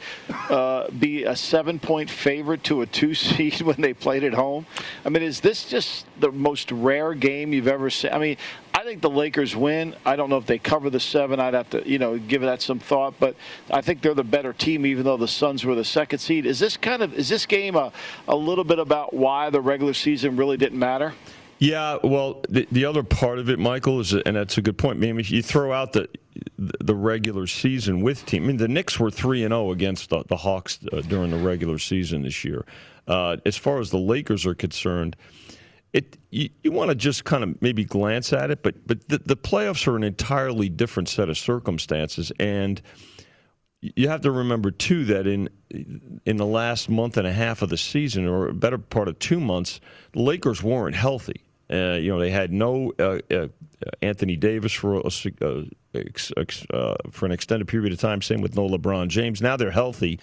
uh, 0.50 0.92
be 0.92 1.24
a 1.24 1.38
seven-point 1.38 2.10
favorite 2.10 2.66
to 2.66 2.82
a 2.82 2.86
two 2.86 3.14
seed 3.16 3.62
when 3.62 3.80
they 3.80 3.94
played 3.94 4.26
at 4.26 4.34
home? 4.34 4.66
I 5.06 5.10
mean, 5.10 5.24
is 5.24 5.40
this 5.40 5.70
just 5.70 6.06
the 6.20 6.34
most 6.34 6.70
rare 6.74 7.14
game 7.14 7.54
you've 7.54 7.70
ever 7.70 7.90
seen? 7.90 8.12
I 8.12 8.20
mean, 8.20 8.36
I 8.74 8.84
think 8.84 9.00
the 9.00 9.10
Lakers 9.10 9.56
win. 9.56 9.96
I 10.06 10.18
don't 10.18 10.30
know 10.30 10.38
if 10.38 10.46
they 10.46 10.58
cover 10.58 10.90
the 10.90 11.00
seven. 11.00 11.40
I'd 11.40 11.54
have 11.54 11.70
to, 11.70 11.90
you 11.90 11.98
know, 11.98 12.18
give 12.18 12.42
that 12.42 12.62
some 12.62 12.80
thought. 12.80 13.14
But 13.22 13.38
I 13.72 13.80
think 13.80 14.02
they're 14.02 14.14
the 14.14 14.26
better 14.26 14.52
team, 14.52 14.86
even 14.86 15.06
though 15.06 15.16
the 15.16 15.30
Suns 15.30 15.64
were 15.64 15.76
the 15.76 15.86
second 15.86 16.20
seed. 16.20 16.46
Is 16.46 16.60
this 16.60 16.76
kind 16.76 17.02
of 17.02 17.14
is 17.14 17.30
this 17.30 17.46
game 17.46 17.78
a, 17.78 17.94
a 18.28 18.36
little 18.36 18.66
bit 18.66 18.80
about 18.80 19.14
why 19.14 19.50
the 19.50 19.62
regular 19.62 19.94
season 19.94 20.36
really 20.36 20.58
didn't 20.58 20.78
matter? 20.78 21.14
Yeah, 21.60 21.98
well, 22.02 22.42
the, 22.48 22.66
the 22.72 22.86
other 22.86 23.04
part 23.04 23.38
of 23.38 23.50
it, 23.50 23.60
Michael, 23.60 24.00
is, 24.00 24.14
and 24.14 24.38
that's 24.38 24.58
a 24.58 24.62
good 24.62 24.78
point. 24.78 24.98
I 24.98 25.00
mean, 25.02 25.20
if 25.20 25.30
you 25.30 25.44
throw 25.44 25.74
out 25.74 25.94
the 25.94 26.08
the 26.58 26.96
regular 26.96 27.48
season 27.48 28.02
with 28.02 28.26
team, 28.26 28.46
I 28.46 28.48
mean, 28.48 28.58
the 28.58 28.70
Knicks 28.70 28.98
were 28.98 29.12
three 29.12 29.44
and 29.44 29.52
zero 29.52 29.68
oh 29.68 29.72
against 29.72 30.10
the, 30.10 30.24
the 30.30 30.38
Hawks 30.38 30.80
uh, 30.94 31.02
during 31.02 31.32
the 31.32 31.38
regular 31.38 31.78
season 31.78 32.22
this 32.22 32.46
year. 32.46 32.66
Uh, 33.10 33.38
as 33.46 33.58
far 33.58 33.80
as 33.80 33.90
the 33.90 33.98
Lakers 33.98 34.46
are 34.46 34.56
concerned, 34.56 35.18
it 35.92 36.18
you, 36.30 36.50
you 36.64 36.72
want 36.72 36.90
to 36.90 36.96
just 36.96 37.26
kind 37.26 37.44
of 37.44 37.62
maybe 37.62 37.84
glance 37.84 38.32
at 38.32 38.52
it, 38.52 38.64
but 38.64 38.88
but 38.88 39.10
the, 39.10 39.18
the 39.18 39.36
playoffs 39.36 39.86
are 39.86 39.98
an 39.98 40.04
entirely 40.04 40.70
different 40.70 41.10
set 41.10 41.28
of 41.28 41.38
circumstances, 41.38 42.32
and 42.40 42.82
you 43.82 44.08
have 44.08 44.22
to 44.22 44.32
remember 44.32 44.72
too 44.72 45.04
that 45.06 45.28
in 45.28 45.50
in 46.26 46.38
the 46.38 46.46
last 46.46 46.90
month 46.90 47.18
and 47.18 47.28
a 47.28 47.34
half 47.34 47.62
of 47.62 47.68
the 47.70 47.78
season, 47.78 48.28
or 48.28 48.48
a 48.48 48.54
better 48.54 48.78
part 48.78 49.10
of 49.10 49.20
two 49.20 49.42
months, 49.42 49.82
the 50.14 50.22
Lakers 50.22 50.64
weren't 50.64 50.96
healthy. 50.96 51.44
Uh, 51.72 51.98
you 52.00 52.10
know, 52.10 52.20
they 52.20 52.32
had 52.32 52.52
no 52.52 52.92
uh, 53.00 53.20
uh, 53.32 53.48
Anthony 54.02 54.36
Davis 54.36 54.74
for 54.74 54.96
a, 54.96 55.10
uh, 55.42 55.64
uh, 55.96 56.96
for 57.12 57.26
an 57.26 57.32
extended 57.32 57.68
period 57.68 57.94
of 57.94 58.00
time. 58.00 58.22
Same 58.22 58.42
with 58.42 58.56
no 58.56 58.68
LeBron 58.68 59.08
James. 59.10 59.42
Now 59.42 59.56
they're 59.56 59.72
healthy. 59.72 60.20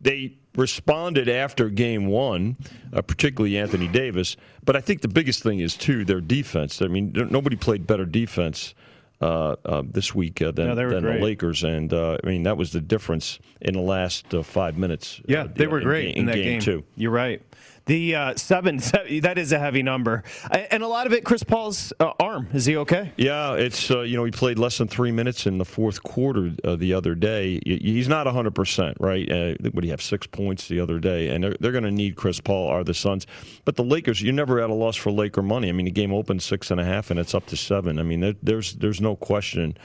They 0.00 0.38
responded 0.56 1.28
after 1.28 1.68
game 1.68 2.06
one, 2.06 2.56
uh, 2.92 3.02
particularly 3.02 3.58
Anthony 3.58 3.88
Davis. 3.88 4.36
But 4.64 4.76
I 4.76 4.80
think 4.80 5.02
the 5.02 5.08
biggest 5.08 5.42
thing 5.42 5.60
is 5.60 5.76
too 5.76 6.04
their 6.04 6.20
defense. 6.20 6.80
I 6.80 6.86
mean, 6.86 7.12
nobody 7.30 7.56
played 7.56 7.86
better 7.86 8.04
defense. 8.04 8.74
Uh, 9.20 9.56
uh, 9.64 9.82
this 9.84 10.14
week 10.14 10.40
uh, 10.40 10.52
than, 10.52 10.68
no, 10.68 10.76
than 10.76 11.02
the 11.02 11.14
Lakers, 11.14 11.64
and 11.64 11.92
I 11.92 12.18
mean 12.22 12.44
that 12.44 12.56
was 12.56 12.70
the 12.70 12.80
difference 12.80 13.40
in 13.60 13.74
the 13.74 13.80
last 13.80 14.26
five 14.44 14.78
minutes. 14.78 15.20
Yeah, 15.26 15.48
they 15.52 15.66
were 15.66 15.78
in, 15.78 15.84
great 15.84 16.10
in, 16.10 16.18
in 16.18 16.26
that 16.26 16.34
game, 16.36 16.44
game 16.44 16.60
two. 16.60 16.84
You're 16.94 17.10
right. 17.10 17.42
The 17.88 18.14
uh, 18.14 18.34
seven, 18.36 18.76
that 18.76 19.38
is 19.38 19.52
a 19.52 19.58
heavy 19.58 19.82
number. 19.82 20.22
And 20.50 20.82
a 20.82 20.86
lot 20.86 21.06
of 21.06 21.12
it, 21.14 21.24
Chris 21.24 21.42
Paul's 21.42 21.92
uh, 21.98 22.12
arm. 22.20 22.48
Is 22.52 22.66
he 22.66 22.76
okay? 22.76 23.12
Yeah, 23.16 23.54
it's, 23.54 23.90
uh, 23.90 24.00
you 24.02 24.16
know, 24.16 24.24
he 24.24 24.30
played 24.30 24.58
less 24.58 24.78
than 24.78 24.88
three 24.88 25.10
minutes 25.10 25.46
in 25.46 25.58
the 25.58 25.64
fourth 25.64 26.02
quarter 26.02 26.52
uh, 26.64 26.76
the 26.76 26.92
other 26.92 27.14
day. 27.14 27.60
He's 27.64 28.06
not 28.06 28.26
100%, 28.26 28.94
right? 29.00 29.30
Uh, 29.30 29.54
what 29.72 29.80
do 29.80 29.86
you 29.86 29.90
have, 29.90 30.02
six 30.02 30.26
points 30.26 30.68
the 30.68 30.78
other 30.80 30.98
day? 30.98 31.28
And 31.30 31.42
they're, 31.42 31.56
they're 31.60 31.72
going 31.72 31.84
to 31.84 31.90
need 31.90 32.16
Chris 32.16 32.40
Paul, 32.40 32.68
are 32.68 32.84
the 32.84 32.94
Suns. 32.94 33.26
But 33.64 33.76
the 33.76 33.84
Lakers, 33.84 34.22
you're 34.22 34.34
never 34.34 34.60
at 34.60 34.70
a 34.70 34.74
loss 34.74 34.96
for 34.96 35.10
Laker 35.10 35.42
money. 35.42 35.70
I 35.70 35.72
mean, 35.72 35.86
the 35.86 35.90
game 35.90 36.12
opened 36.12 36.42
six 36.42 36.70
and 36.70 36.80
a 36.80 36.84
half, 36.84 37.10
and 37.10 37.18
it's 37.18 37.34
up 37.34 37.46
to 37.46 37.56
seven. 37.56 37.98
I 37.98 38.02
mean, 38.02 38.20
there, 38.20 38.34
there's, 38.42 38.74
there's 38.74 39.00
no 39.00 39.16
question. 39.16 39.76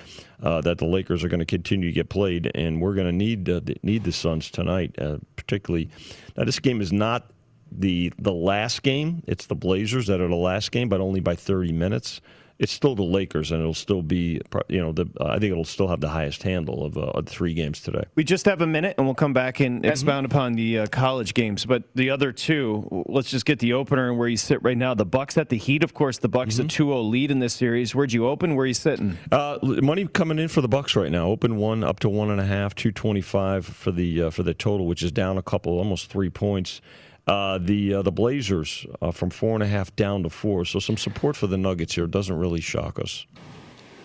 Uh, 0.41 0.59
that 0.59 0.77
the 0.77 0.85
Lakers 0.85 1.23
are 1.23 1.29
going 1.29 1.39
to 1.39 1.45
continue 1.45 1.87
to 1.87 1.93
get 1.93 2.09
played, 2.09 2.51
and 2.53 2.81
we're 2.81 2.95
going 2.95 3.07
to 3.07 3.13
need 3.13 3.49
uh, 3.49 3.61
need 3.81 4.03
the 4.03 4.11
Suns 4.11 4.51
tonight, 4.51 4.93
particularly. 5.37 5.89
Now, 6.35 6.43
this 6.43 6.59
game 6.59 6.81
is 6.81 6.91
not 6.91 7.31
the 7.79 8.13
the 8.19 8.33
last 8.33 8.83
game. 8.83 9.23
It's 9.27 9.45
the 9.45 9.55
Blazers 9.55 10.07
that 10.07 10.21
are 10.21 10.27
the 10.27 10.35
last 10.35 10.71
game, 10.71 10.89
but 10.89 11.01
only 11.01 11.19
by 11.19 11.35
30 11.35 11.71
minutes. 11.73 12.21
It's 12.59 12.71
still 12.71 12.95
the 12.95 13.03
Lakers, 13.03 13.51
and 13.51 13.59
it'll 13.59 13.73
still 13.73 14.03
be, 14.03 14.39
you 14.69 14.79
know, 14.79 14.91
the 14.91 15.07
I 15.19 15.39
think 15.39 15.51
it'll 15.51 15.65
still 15.65 15.87
have 15.87 16.01
the 16.01 16.07
highest 16.07 16.43
handle 16.43 16.85
of 16.85 16.97
uh, 16.97 17.21
three 17.25 17.55
games 17.55 17.81
today. 17.81 18.03
We 18.15 18.23
just 18.23 18.45
have 18.45 18.61
a 18.61 18.67
minute, 18.67 18.93
and 18.97 19.07
we'll 19.07 19.15
come 19.15 19.33
back 19.33 19.59
and 19.59 19.83
expound 19.83 20.27
upon 20.27 20.53
the 20.53 20.79
uh, 20.79 20.87
college 20.87 21.33
games. 21.33 21.65
But 21.65 21.83
the 21.95 22.11
other 22.11 22.31
two, 22.31 23.05
let's 23.07 23.31
just 23.31 23.45
get 23.45 23.57
the 23.57 23.73
opener 23.73 24.09
and 24.09 24.19
where 24.19 24.27
you 24.27 24.37
sit 24.37 24.61
right 24.63 24.77
now. 24.77 24.93
The 24.93 25.03
Bucks 25.03 25.37
at 25.37 25.49
the 25.49 25.57
Heat, 25.57 25.83
of 25.83 25.95
course. 25.95 26.19
The 26.19 26.29
Bucks 26.29 26.55
mm-hmm. 26.55 26.83
a 26.83 26.93
2-0 26.93 27.09
lead 27.09 27.31
in 27.31 27.39
this 27.39 27.55
series. 27.55 27.95
Where'd 27.95 28.13
you 28.13 28.27
open? 28.27 28.55
Where 28.55 28.65
are 28.65 28.67
you 28.67 28.75
sitting? 28.75 29.17
Uh, 29.31 29.57
money 29.61 30.07
coming 30.07 30.37
in 30.37 30.47
for 30.47 30.61
the 30.61 30.67
Bucks 30.67 30.95
right 30.95 31.11
now. 31.11 31.27
Open 31.27 31.57
one 31.57 31.83
up 31.83 31.99
to 32.01 32.09
one 32.09 32.29
and 32.29 32.39
a 32.39 32.45
half, 32.45 32.75
two 32.75 32.91
twenty 32.91 33.21
five 33.21 33.65
for 33.65 33.91
the 33.91 34.23
uh, 34.23 34.29
for 34.29 34.43
the 34.43 34.53
total, 34.53 34.85
which 34.85 35.01
is 35.01 35.11
down 35.11 35.37
a 35.39 35.43
couple, 35.43 35.79
almost 35.79 36.09
three 36.09 36.29
points. 36.29 36.81
Uh, 37.25 37.57
the 37.57 37.93
uh, 37.93 38.01
the 38.01 38.11
Blazers 38.11 38.85
uh, 39.01 39.11
from 39.11 39.29
four 39.29 39.53
and 39.53 39.63
a 39.63 39.67
half 39.67 39.95
down 39.95 40.23
to 40.23 40.29
four. 40.29 40.65
So 40.65 40.79
some 40.79 40.97
support 40.97 41.37
for 41.37 41.47
the 41.47 41.57
Nuggets 41.57 41.95
here 41.95 42.05
doesn't 42.05 42.35
really 42.35 42.59
shock 42.59 42.99
us. 42.99 43.25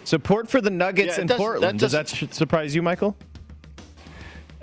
Support 0.05 0.49
for 0.49 0.61
the 0.61 0.71
Nuggets 0.71 1.17
yeah, 1.17 1.23
in 1.23 1.27
does, 1.27 1.37
Portland. 1.37 1.81
That 1.81 1.91
does 1.91 1.93
that 1.93 2.09
surprise 2.33 2.77
you, 2.77 2.83
Michael? 2.83 3.17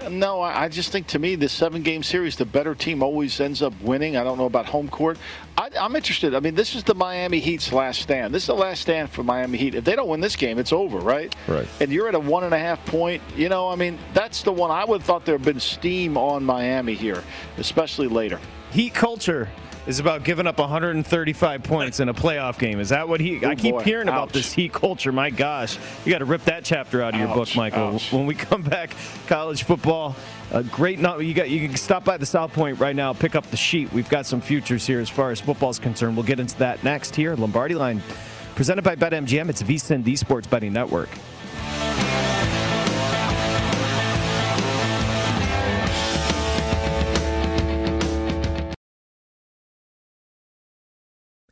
No, 0.10 0.42
I 0.42 0.70
just 0.70 0.92
think 0.92 1.08
to 1.08 1.20
me, 1.20 1.36
the 1.36 1.50
seven 1.50 1.82
game 1.82 2.04
series, 2.04 2.36
the 2.36 2.46
better 2.46 2.76
team 2.76 3.02
always 3.02 3.40
ends 3.40 3.62
up 3.62 3.74
winning. 3.82 4.18
I 4.18 4.24
don't 4.24 4.38
know 4.38 4.46
about 4.46 4.66
home 4.66 4.88
court. 4.88 5.18
I, 5.58 5.70
am 5.76 5.96
interested. 5.96 6.36
I 6.36 6.40
mean, 6.40 6.56
this 6.56 6.76
is 6.76 6.84
the 6.84 6.94
Miami 6.94 7.40
Heat's 7.40 7.72
last 7.74 8.02
stand. 8.02 8.34
This 8.34 8.44
is 8.44 8.48
the 8.48 8.56
last 8.56 8.82
stand 8.82 9.10
for 9.10 9.24
Miami 9.24 9.58
Heat. 9.58 9.76
If 9.76 9.84
they 9.84 9.96
don't 9.96 10.08
win 10.08 10.20
this 10.20 10.36
game, 10.36 10.60
it's 10.60 10.74
over, 10.74 11.00
right? 11.00 11.36
Right. 11.48 11.68
And 11.80 11.92
you're 11.92 12.08
at 12.08 12.16
a 12.16 12.20
one 12.20 12.44
and 12.44 12.54
a 12.54 12.60
half 12.60 12.86
point. 12.86 13.22
You 13.36 13.50
know, 13.50 13.70
I 13.70 13.76
mean, 13.76 13.98
that's 14.14 14.44
the 14.44 14.52
one 14.52 14.70
I 14.70 14.86
would 14.86 15.02
have 15.02 15.08
thought 15.08 15.26
there 15.26 15.38
had 15.38 15.46
been 15.46 15.60
steam 15.60 16.18
on 16.18 16.44
Miami 16.44 16.94
here, 16.94 17.24
especially 17.58 18.08
later. 18.08 18.40
Heat 18.72 18.94
culture 18.94 19.50
is 19.88 20.00
about 20.00 20.24
giving 20.24 20.48
up 20.48 20.58
135 20.58 21.64
points 21.64 22.00
in 22.00 22.10
a 22.10 22.14
playoff 22.14 22.58
game. 22.58 22.80
Is 22.80 22.90
that 22.90 23.08
what 23.08 23.20
he? 23.20 23.46
I 23.46 23.52
oh, 23.52 23.56
keep 23.56 23.76
boy. 23.76 23.84
hearing 23.84 24.08
Ouch. 24.08 24.14
about 24.14 24.34
this 24.34 24.52
Heat 24.52 24.74
culture. 24.74 25.12
My 25.12 25.30
gosh, 25.30 25.78
you 26.04 26.12
got 26.12 26.20
to 26.20 26.26
rip 26.26 26.44
that 26.46 26.64
chapter 26.64 27.02
out 27.02 27.14
of 27.14 27.20
your 27.20 27.34
book, 27.34 27.56
Michael. 27.56 27.96
Ouch. 27.96 28.12
When 28.12 28.26
we 28.26 28.36
come 28.36 28.62
back, 28.62 28.92
college 29.28 29.64
football. 29.64 30.16
A 30.52 30.64
great 30.64 31.00
not 31.00 31.24
you 31.26 31.34
got 31.34 31.50
you 31.50 31.68
can 31.68 31.76
stop 31.76 32.06
by 32.06 32.18
the 32.18 32.26
South 32.26 32.54
Point 32.54 32.80
right 32.80 32.96
now, 32.96 33.14
pick 33.14 33.36
up 33.36 33.50
the 33.50 33.58
sheet. 33.58 33.92
We've 33.92 34.10
got 34.10 34.26
some 34.26 34.42
futures 34.42 34.86
here 34.86 35.00
as 35.00 35.10
far 35.10 35.32
as 35.32 35.42
football 35.42 35.72
is 35.72 35.80
concerned. 35.80 36.16
We'll 36.16 36.26
get 36.26 36.40
into 36.40 36.58
that 36.60 36.84
next 36.84 37.16
here. 37.16 37.36
Lombardi 37.36 37.76
line 37.76 38.02
presented 38.56 38.84
by 38.84 38.96
BetMGM. 38.96 39.50
It's 39.50 39.64
VSIN, 39.64 40.04
the 40.04 40.16
Sports 40.16 40.48
Betting 40.48 40.72
Network. 40.72 41.10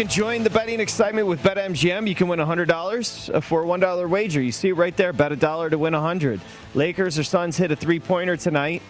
Can 0.00 0.08
join 0.08 0.42
the 0.42 0.48
betting 0.48 0.80
excitement 0.80 1.26
with 1.26 1.42
BetMGM. 1.42 2.08
You 2.08 2.14
can 2.14 2.26
win 2.26 2.38
$100 2.38 3.34
uh, 3.34 3.40
for 3.42 3.64
a 3.64 3.66
$1 3.66 4.08
wager. 4.08 4.40
You 4.40 4.50
see 4.50 4.70
it 4.70 4.72
right 4.72 4.96
there. 4.96 5.12
Bet 5.12 5.30
a 5.30 5.36
dollar 5.36 5.68
to 5.68 5.76
win 5.76 5.92
100 5.92 6.40
Lakers 6.74 7.18
or 7.18 7.22
Suns 7.22 7.58
hit 7.58 7.70
a 7.70 7.76
three 7.76 8.00
pointer 8.00 8.34
tonight. 8.34 8.80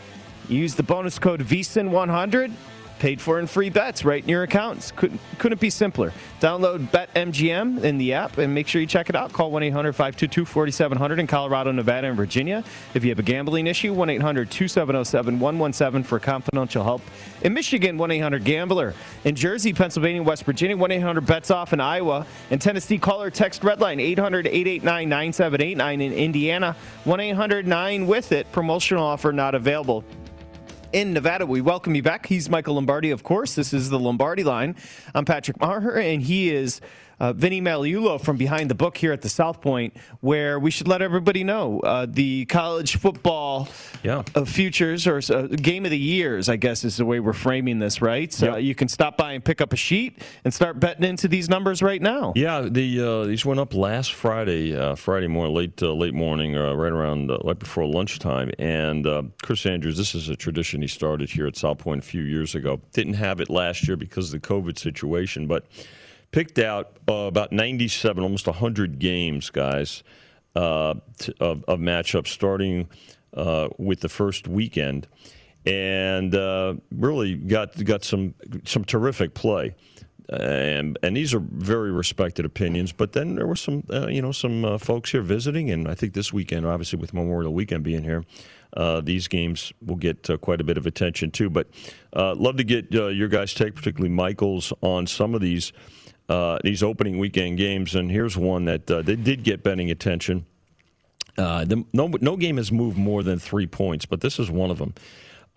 Use 0.48 0.76
the 0.76 0.84
bonus 0.84 1.18
code 1.18 1.40
VSIN100 1.40 2.52
paid 3.00 3.20
for 3.20 3.40
in 3.40 3.46
free 3.46 3.70
bets 3.70 4.04
right 4.04 4.22
in 4.22 4.28
your 4.28 4.44
accounts. 4.44 4.92
Couldn't, 4.92 5.20
couldn't 5.38 5.60
be 5.60 5.70
simpler. 5.70 6.12
Download 6.40 6.86
BetMGM 6.90 7.82
in 7.82 7.98
the 7.98 8.12
app 8.12 8.38
and 8.38 8.54
make 8.54 8.68
sure 8.68 8.80
you 8.80 8.86
check 8.86 9.08
it 9.08 9.16
out. 9.16 9.32
Call 9.32 9.50
1 9.50 9.62
800 9.64 9.92
522 9.94 10.44
4700 10.44 11.18
in 11.18 11.26
Colorado, 11.26 11.72
Nevada, 11.72 12.08
and 12.08 12.16
Virginia. 12.16 12.62
If 12.94 13.02
you 13.02 13.10
have 13.10 13.18
a 13.18 13.24
gambling 13.24 13.66
issue, 13.66 13.92
1 13.92 14.10
800 14.10 14.50
2707 14.50 15.40
117 15.40 16.04
for 16.04 16.20
confidential 16.20 16.84
help. 16.84 17.02
In 17.42 17.54
Michigan, 17.54 17.96
1 17.96 18.10
800 18.10 18.44
Gambler. 18.44 18.94
In 19.24 19.34
Jersey, 19.34 19.72
Pennsylvania, 19.72 20.22
West 20.22 20.44
Virginia, 20.44 20.76
1 20.76 20.90
800 20.92 21.26
Bets 21.26 21.50
Off 21.50 21.72
in 21.72 21.80
Iowa. 21.80 22.26
In 22.50 22.58
Tennessee, 22.58 22.98
call 22.98 23.22
or 23.22 23.30
text 23.30 23.62
Redline 23.62 24.00
800 24.00 24.46
889 24.46 25.08
9789. 25.08 26.00
In 26.00 26.12
Indiana, 26.12 26.76
1 27.04 27.20
800 27.20 27.66
9 27.66 28.06
with 28.06 28.32
it. 28.32 28.50
Promotional 28.52 29.04
offer 29.04 29.32
not 29.32 29.54
available 29.54 30.04
in 30.92 31.12
Nevada. 31.12 31.46
We 31.46 31.60
welcome 31.60 31.94
you 31.94 32.02
back. 32.02 32.26
He's 32.26 32.48
Michael 32.50 32.74
Lombardi, 32.74 33.10
of 33.10 33.22
course. 33.22 33.54
This 33.54 33.72
is 33.72 33.90
the 33.90 33.98
Lombardi 33.98 34.44
line. 34.44 34.76
I'm 35.14 35.24
Patrick 35.24 35.60
Maher, 35.60 35.98
and 35.98 36.22
he 36.22 36.50
is 36.50 36.80
uh, 37.20 37.32
Vinny 37.32 37.60
Magliulo 37.60 38.20
from 38.20 38.36
behind 38.36 38.70
the 38.70 38.74
book 38.74 38.96
here 38.96 39.12
at 39.12 39.22
the 39.22 39.28
South 39.28 39.60
Point, 39.60 39.96
where 40.20 40.58
we 40.58 40.70
should 40.70 40.88
let 40.88 41.02
everybody 41.02 41.44
know 41.44 41.80
uh, 41.80 42.06
the 42.08 42.46
college 42.46 42.96
football 42.96 43.68
yeah. 44.02 44.22
uh, 44.34 44.44
futures 44.44 45.06
or 45.06 45.20
uh, 45.32 45.42
game 45.46 45.84
of 45.84 45.90
the 45.90 45.98
years, 45.98 46.48
I 46.48 46.56
guess 46.56 46.84
is 46.84 46.96
the 46.96 47.04
way 47.04 47.20
we're 47.20 47.32
framing 47.32 47.78
this, 47.78 48.02
right? 48.02 48.32
So 48.32 48.50
Yep. 48.50 48.62
you 48.62 48.74
can 48.74 48.88
stop 48.88 49.16
by 49.16 49.32
and 49.32 49.44
pick 49.44 49.60
up 49.60 49.72
a 49.72 49.76
sheet 49.76 50.22
and 50.44 50.52
start 50.52 50.80
betting 50.80 51.04
into 51.04 51.28
these 51.28 51.48
numbers 51.48 51.82
right 51.82 52.00
now. 52.00 52.32
Yeah, 52.34 52.62
the 52.62 53.00
uh, 53.00 53.24
these 53.24 53.44
went 53.44 53.60
up 53.60 53.74
last 53.74 54.14
Friday, 54.14 54.74
uh, 54.76 54.94
Friday 54.94 55.28
morning, 55.28 55.54
late 55.54 55.82
uh, 55.82 55.92
late 55.92 56.14
morning, 56.14 56.56
uh, 56.56 56.72
right 56.74 56.92
around 56.92 57.30
uh, 57.30 57.38
right 57.44 57.58
before 57.58 57.84
lunchtime. 57.86 58.50
And 58.58 59.06
uh, 59.06 59.22
Chris 59.42 59.66
Andrews, 59.66 59.96
this 59.96 60.14
is 60.14 60.28
a 60.28 60.36
tradition 60.36 60.80
he 60.82 60.88
started 60.88 61.28
here 61.28 61.46
at 61.46 61.56
South 61.56 61.78
Point 61.78 62.02
a 62.02 62.06
few 62.06 62.22
years 62.22 62.54
ago. 62.54 62.80
Didn't 62.92 63.14
have 63.14 63.40
it 63.40 63.50
last 63.50 63.86
year 63.86 63.96
because 63.96 64.32
of 64.32 64.40
the 64.40 64.46
COVID 64.46 64.78
situation, 64.78 65.46
but 65.46 65.66
picked 66.32 66.58
out 66.58 66.98
uh, 67.08 67.12
about 67.12 67.52
97, 67.52 68.22
almost 68.22 68.46
100 68.46 68.98
games, 68.98 69.50
guys, 69.50 70.02
uh, 70.56 70.94
of, 71.40 71.64
of 71.64 71.78
matchups 71.78 72.28
starting 72.28 72.88
uh, 73.34 73.68
with 73.78 74.00
the 74.00 74.08
first 74.08 74.48
weekend, 74.48 75.06
and 75.66 76.34
uh, 76.34 76.74
really 76.90 77.36
got 77.36 77.82
got 77.84 78.04
some 78.04 78.34
some 78.64 78.84
terrific 78.84 79.34
play. 79.34 79.74
And, 80.32 80.96
and 81.02 81.16
these 81.16 81.34
are 81.34 81.40
very 81.40 81.90
respected 81.90 82.44
opinions, 82.44 82.92
but 82.92 83.14
then 83.14 83.34
there 83.34 83.48
were 83.48 83.56
some, 83.56 83.82
uh, 83.92 84.06
you 84.06 84.22
know, 84.22 84.30
some 84.30 84.64
uh, 84.64 84.78
folks 84.78 85.10
here 85.10 85.22
visiting, 85.22 85.72
and 85.72 85.88
I 85.88 85.96
think 85.96 86.14
this 86.14 86.32
weekend, 86.32 86.64
obviously 86.66 87.00
with 87.00 87.12
Memorial 87.12 87.52
Weekend 87.52 87.82
being 87.82 88.04
here, 88.04 88.24
uh, 88.76 89.00
these 89.00 89.26
games 89.26 89.72
will 89.84 89.96
get 89.96 90.30
uh, 90.30 90.36
quite 90.36 90.60
a 90.60 90.64
bit 90.64 90.78
of 90.78 90.86
attention 90.86 91.32
too. 91.32 91.50
But 91.50 91.66
uh, 92.14 92.36
love 92.36 92.58
to 92.58 92.64
get 92.64 92.92
your 92.92 93.26
guys' 93.26 93.54
take, 93.54 93.74
particularly 93.74 94.14
Michael's, 94.14 94.72
on 94.82 95.08
some 95.08 95.34
of 95.34 95.40
these 95.40 95.72
uh, 96.30 96.58
these 96.62 96.82
opening 96.82 97.18
weekend 97.18 97.58
games. 97.58 97.96
And 97.96 98.10
here's 98.10 98.36
one 98.36 98.64
that 98.66 98.88
uh, 98.88 99.02
they 99.02 99.16
did 99.16 99.42
get 99.42 99.64
betting 99.64 99.90
attention. 99.90 100.46
Uh, 101.36 101.64
the, 101.64 101.84
no, 101.92 102.06
no 102.20 102.36
game 102.36 102.56
has 102.56 102.70
moved 102.70 102.96
more 102.96 103.22
than 103.22 103.38
three 103.38 103.66
points, 103.66 104.06
but 104.06 104.20
this 104.20 104.38
is 104.38 104.50
one 104.50 104.70
of 104.70 104.78
them. 104.78 104.94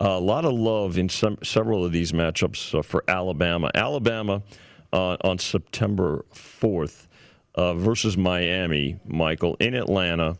a 0.00 0.18
lot 0.18 0.44
of 0.44 0.52
love 0.52 0.98
in 0.98 1.08
some, 1.08 1.38
several 1.42 1.84
of 1.84 1.92
these 1.92 2.10
matchups 2.12 2.76
uh, 2.76 2.82
for 2.82 3.04
Alabama. 3.06 3.70
Alabama 3.74 4.42
uh, 4.92 5.16
on 5.22 5.38
September 5.38 6.24
4th 6.34 7.06
uh, 7.54 7.74
versus 7.74 8.16
Miami, 8.16 8.98
Michael, 9.06 9.56
in 9.60 9.74
Atlanta. 9.74 10.36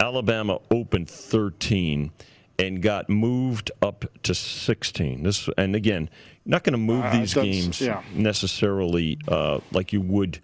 Alabama 0.00 0.60
opened 0.70 1.10
13 1.10 2.10
and 2.58 2.82
got 2.82 3.10
moved 3.10 3.70
up 3.82 4.04
to 4.22 4.34
16. 4.34 5.22
This 5.22 5.48
and 5.58 5.76
again, 5.76 6.08
not 6.46 6.64
going 6.64 6.72
to 6.72 6.78
move 6.78 7.04
Uh, 7.04 7.18
these 7.18 7.34
games 7.34 7.80
yeah. 7.80 8.02
necessarily 8.14 9.18
uh, 9.28 9.60
like 9.72 9.92
you 9.92 10.00
would, 10.00 10.38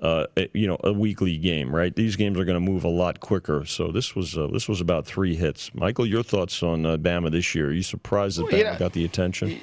uh, 0.00 0.26
you 0.54 0.66
know, 0.66 0.78
a 0.84 0.92
weekly 0.92 1.36
game, 1.36 1.74
right? 1.74 1.94
These 1.94 2.16
games 2.16 2.38
are 2.38 2.44
going 2.44 2.56
to 2.62 2.70
move 2.72 2.84
a 2.84 2.88
lot 2.88 3.20
quicker. 3.20 3.64
So 3.66 3.90
this 3.92 4.14
was 4.14 4.36
uh, 4.38 4.46
this 4.52 4.68
was 4.68 4.80
about 4.80 5.06
three 5.06 5.34
hits. 5.34 5.74
Michael, 5.74 6.06
your 6.06 6.22
thoughts 6.22 6.62
on 6.62 6.86
uh, 6.86 6.96
Bama 6.96 7.30
this 7.30 7.54
year? 7.54 7.68
Are 7.68 7.72
you 7.72 7.82
surprised 7.82 8.38
that 8.38 8.44
Well, 8.44 8.52
Bama 8.52 8.58
yeah. 8.62 8.78
got 8.78 8.92
the 8.92 9.04
attention? 9.04 9.60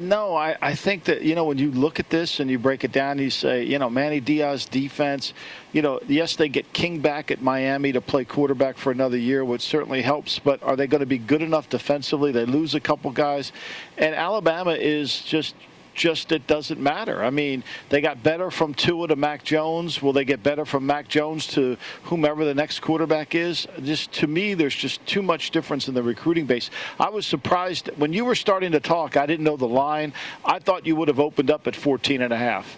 No, 0.00 0.34
I, 0.34 0.56
I 0.60 0.74
think 0.74 1.04
that, 1.04 1.22
you 1.22 1.36
know, 1.36 1.44
when 1.44 1.56
you 1.56 1.70
look 1.70 2.00
at 2.00 2.10
this 2.10 2.40
and 2.40 2.50
you 2.50 2.58
break 2.58 2.82
it 2.82 2.90
down, 2.90 3.20
you 3.20 3.30
say, 3.30 3.62
you 3.62 3.78
know, 3.78 3.88
Manny 3.88 4.18
Diaz 4.18 4.66
defense, 4.66 5.32
you 5.72 5.82
know, 5.82 6.00
yes, 6.08 6.34
they 6.34 6.48
get 6.48 6.72
King 6.72 6.98
back 6.98 7.30
at 7.30 7.40
Miami 7.40 7.92
to 7.92 8.00
play 8.00 8.24
quarterback 8.24 8.76
for 8.76 8.90
another 8.90 9.16
year, 9.16 9.44
which 9.44 9.62
certainly 9.62 10.02
helps, 10.02 10.40
but 10.40 10.60
are 10.64 10.74
they 10.74 10.88
going 10.88 10.98
to 10.98 11.06
be 11.06 11.18
good 11.18 11.42
enough 11.42 11.68
defensively? 11.68 12.32
They 12.32 12.44
lose 12.44 12.74
a 12.74 12.80
couple 12.80 13.12
guys. 13.12 13.52
And 13.96 14.16
Alabama 14.16 14.72
is 14.72 15.20
just. 15.22 15.54
Just 15.94 16.32
it 16.32 16.46
doesn't 16.46 16.80
matter. 16.80 17.24
I 17.24 17.30
mean, 17.30 17.62
they 17.88 18.00
got 18.00 18.22
better 18.22 18.50
from 18.50 18.74
Tua 18.74 19.08
to 19.08 19.16
Mac 19.16 19.44
Jones. 19.44 20.02
Will 20.02 20.12
they 20.12 20.24
get 20.24 20.42
better 20.42 20.64
from 20.64 20.86
Mac 20.86 21.08
Jones 21.08 21.46
to 21.48 21.76
whomever 22.04 22.44
the 22.44 22.54
next 22.54 22.80
quarterback 22.80 23.34
is? 23.34 23.68
Just 23.82 24.12
to 24.14 24.26
me, 24.26 24.54
there's 24.54 24.74
just 24.74 25.04
too 25.06 25.22
much 25.22 25.50
difference 25.50 25.88
in 25.88 25.94
the 25.94 26.02
recruiting 26.02 26.46
base. 26.46 26.70
I 26.98 27.10
was 27.10 27.26
surprised 27.26 27.90
when 27.96 28.12
you 28.12 28.24
were 28.24 28.34
starting 28.34 28.72
to 28.72 28.80
talk. 28.80 29.16
I 29.16 29.26
didn't 29.26 29.44
know 29.44 29.56
the 29.56 29.68
line. 29.68 30.12
I 30.44 30.58
thought 30.58 30.86
you 30.86 30.96
would 30.96 31.08
have 31.08 31.20
opened 31.20 31.50
up 31.50 31.66
at 31.66 31.76
14 31.76 32.22
and 32.22 32.32
a 32.32 32.36
half. 32.36 32.76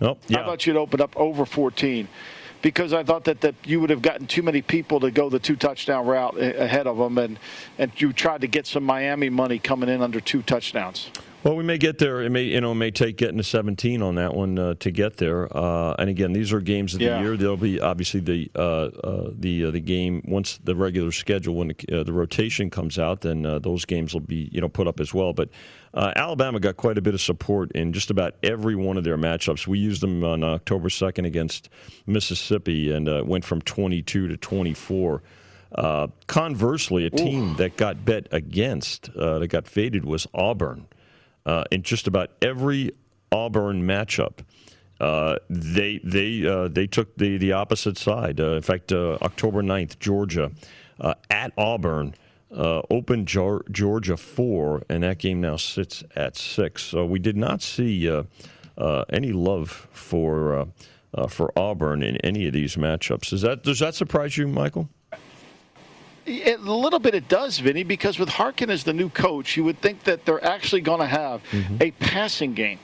Oh, 0.00 0.16
I 0.30 0.34
thought 0.34 0.66
you'd 0.66 0.76
open 0.76 1.00
up 1.00 1.16
over 1.16 1.44
14 1.44 2.08
because 2.62 2.92
I 2.92 3.02
thought 3.02 3.24
that, 3.24 3.40
that 3.42 3.54
you 3.64 3.80
would 3.80 3.90
have 3.90 4.02
gotten 4.02 4.26
too 4.26 4.42
many 4.42 4.62
people 4.62 5.00
to 5.00 5.10
go 5.10 5.28
the 5.28 5.38
two 5.38 5.56
touchdown 5.56 6.06
route 6.06 6.38
ahead 6.38 6.86
of 6.86 6.96
them, 6.96 7.18
and 7.18 7.38
and 7.78 7.92
you 8.00 8.12
tried 8.12 8.40
to 8.42 8.46
get 8.46 8.66
some 8.66 8.84
Miami 8.84 9.28
money 9.28 9.58
coming 9.58 9.88
in 9.88 10.00
under 10.00 10.20
two 10.20 10.42
touchdowns. 10.42 11.10
Well, 11.44 11.56
we 11.56 11.64
may 11.64 11.76
get 11.76 11.98
there. 11.98 12.22
It 12.22 12.30
may, 12.30 12.44
you 12.44 12.60
know, 12.60 12.70
it 12.70 12.76
may 12.76 12.92
take 12.92 13.16
getting 13.16 13.38
to 13.38 13.42
17 13.42 14.00
on 14.00 14.14
that 14.14 14.32
one 14.32 14.56
uh, 14.60 14.74
to 14.78 14.92
get 14.92 15.16
there. 15.16 15.48
Uh, 15.56 15.92
and 15.98 16.08
again, 16.08 16.32
these 16.32 16.52
are 16.52 16.60
games 16.60 16.94
of 16.94 17.00
the 17.00 17.06
Yeah. 17.06 17.20
year. 17.20 17.36
There'll 17.36 17.56
be 17.56 17.80
obviously 17.80 18.20
the 18.20 18.48
uh, 18.54 18.60
uh, 18.60 19.30
the 19.36 19.64
uh, 19.64 19.70
the 19.72 19.80
game 19.80 20.22
once 20.24 20.60
the 20.62 20.76
regular 20.76 21.10
schedule 21.10 21.56
when 21.56 21.68
the, 21.68 22.00
uh, 22.00 22.04
the 22.04 22.12
rotation 22.12 22.70
comes 22.70 22.96
out, 22.96 23.22
then 23.22 23.44
uh, 23.44 23.58
those 23.58 23.84
games 23.84 24.14
will 24.14 24.20
be 24.20 24.50
you 24.52 24.60
know 24.60 24.68
put 24.68 24.86
up 24.86 25.00
as 25.00 25.12
well. 25.12 25.32
But 25.32 25.48
uh, 25.94 26.12
Alabama 26.16 26.58
got 26.58 26.76
quite 26.76 26.98
a 26.98 27.02
bit 27.02 27.14
of 27.14 27.20
support 27.20 27.72
in 27.72 27.92
just 27.92 28.10
about 28.10 28.34
every 28.42 28.74
one 28.74 28.96
of 28.96 29.04
their 29.04 29.18
matchups. 29.18 29.66
We 29.66 29.78
used 29.78 30.02
them 30.02 30.24
on 30.24 30.42
October 30.42 30.88
2nd 30.88 31.26
against 31.26 31.68
Mississippi 32.06 32.92
and 32.92 33.08
uh, 33.08 33.22
went 33.24 33.44
from 33.44 33.60
22 33.62 34.28
to 34.28 34.36
24. 34.36 35.22
Uh, 35.74 36.06
conversely, 36.26 37.06
a 37.06 37.10
team 37.10 37.56
that 37.56 37.76
got 37.76 38.04
bet 38.04 38.26
against, 38.30 39.10
uh, 39.16 39.38
that 39.38 39.48
got 39.48 39.66
faded, 39.66 40.04
was 40.04 40.26
Auburn 40.34 40.86
uh, 41.46 41.64
in 41.70 41.82
just 41.82 42.06
about 42.06 42.30
every 42.42 42.92
Auburn 43.30 43.82
matchup. 43.86 44.40
Uh, 45.00 45.36
they 45.50 45.98
they 46.04 46.46
uh, 46.46 46.68
they 46.68 46.86
took 46.86 47.16
the 47.16 47.36
the 47.38 47.52
opposite 47.52 47.98
side. 47.98 48.38
Uh, 48.38 48.52
in 48.52 48.62
fact, 48.62 48.92
uh, 48.92 49.18
October 49.22 49.62
9th, 49.62 49.98
Georgia 49.98 50.52
uh, 51.00 51.14
at 51.30 51.52
Auburn 51.58 52.14
uh, 52.54 52.82
opened 52.90 53.26
Georgia 53.26 54.16
four, 54.16 54.82
and 54.88 55.02
that 55.02 55.18
game 55.18 55.40
now 55.40 55.56
sits 55.56 56.04
at 56.16 56.36
six. 56.36 56.82
So 56.82 57.04
we 57.04 57.18
did 57.18 57.36
not 57.36 57.62
see 57.62 58.10
uh, 58.10 58.24
uh, 58.76 59.04
any 59.10 59.32
love 59.32 59.88
for 59.92 60.56
uh, 60.56 60.64
uh, 61.14 61.26
for 61.26 61.52
Auburn 61.58 62.02
in 62.02 62.16
any 62.18 62.46
of 62.46 62.52
these 62.52 62.76
matchups. 62.76 63.32
Is 63.32 63.42
that 63.42 63.62
does 63.62 63.78
that 63.80 63.94
surprise 63.94 64.36
you, 64.36 64.48
Michael? 64.48 64.88
A 66.24 66.56
little 66.56 67.00
bit 67.00 67.16
it 67.16 67.28
does, 67.28 67.58
Vinny, 67.58 67.82
because 67.82 68.16
with 68.16 68.28
Harsin 68.28 68.68
as 68.68 68.84
the 68.84 68.92
new 68.92 69.08
coach, 69.08 69.56
you 69.56 69.64
would 69.64 69.80
think 69.80 70.04
that 70.04 70.24
they're 70.24 70.44
actually 70.44 70.80
going 70.80 71.00
to 71.00 71.06
have 71.06 71.42
a 71.80 71.90
passing 71.92 72.54
game. 72.54 72.78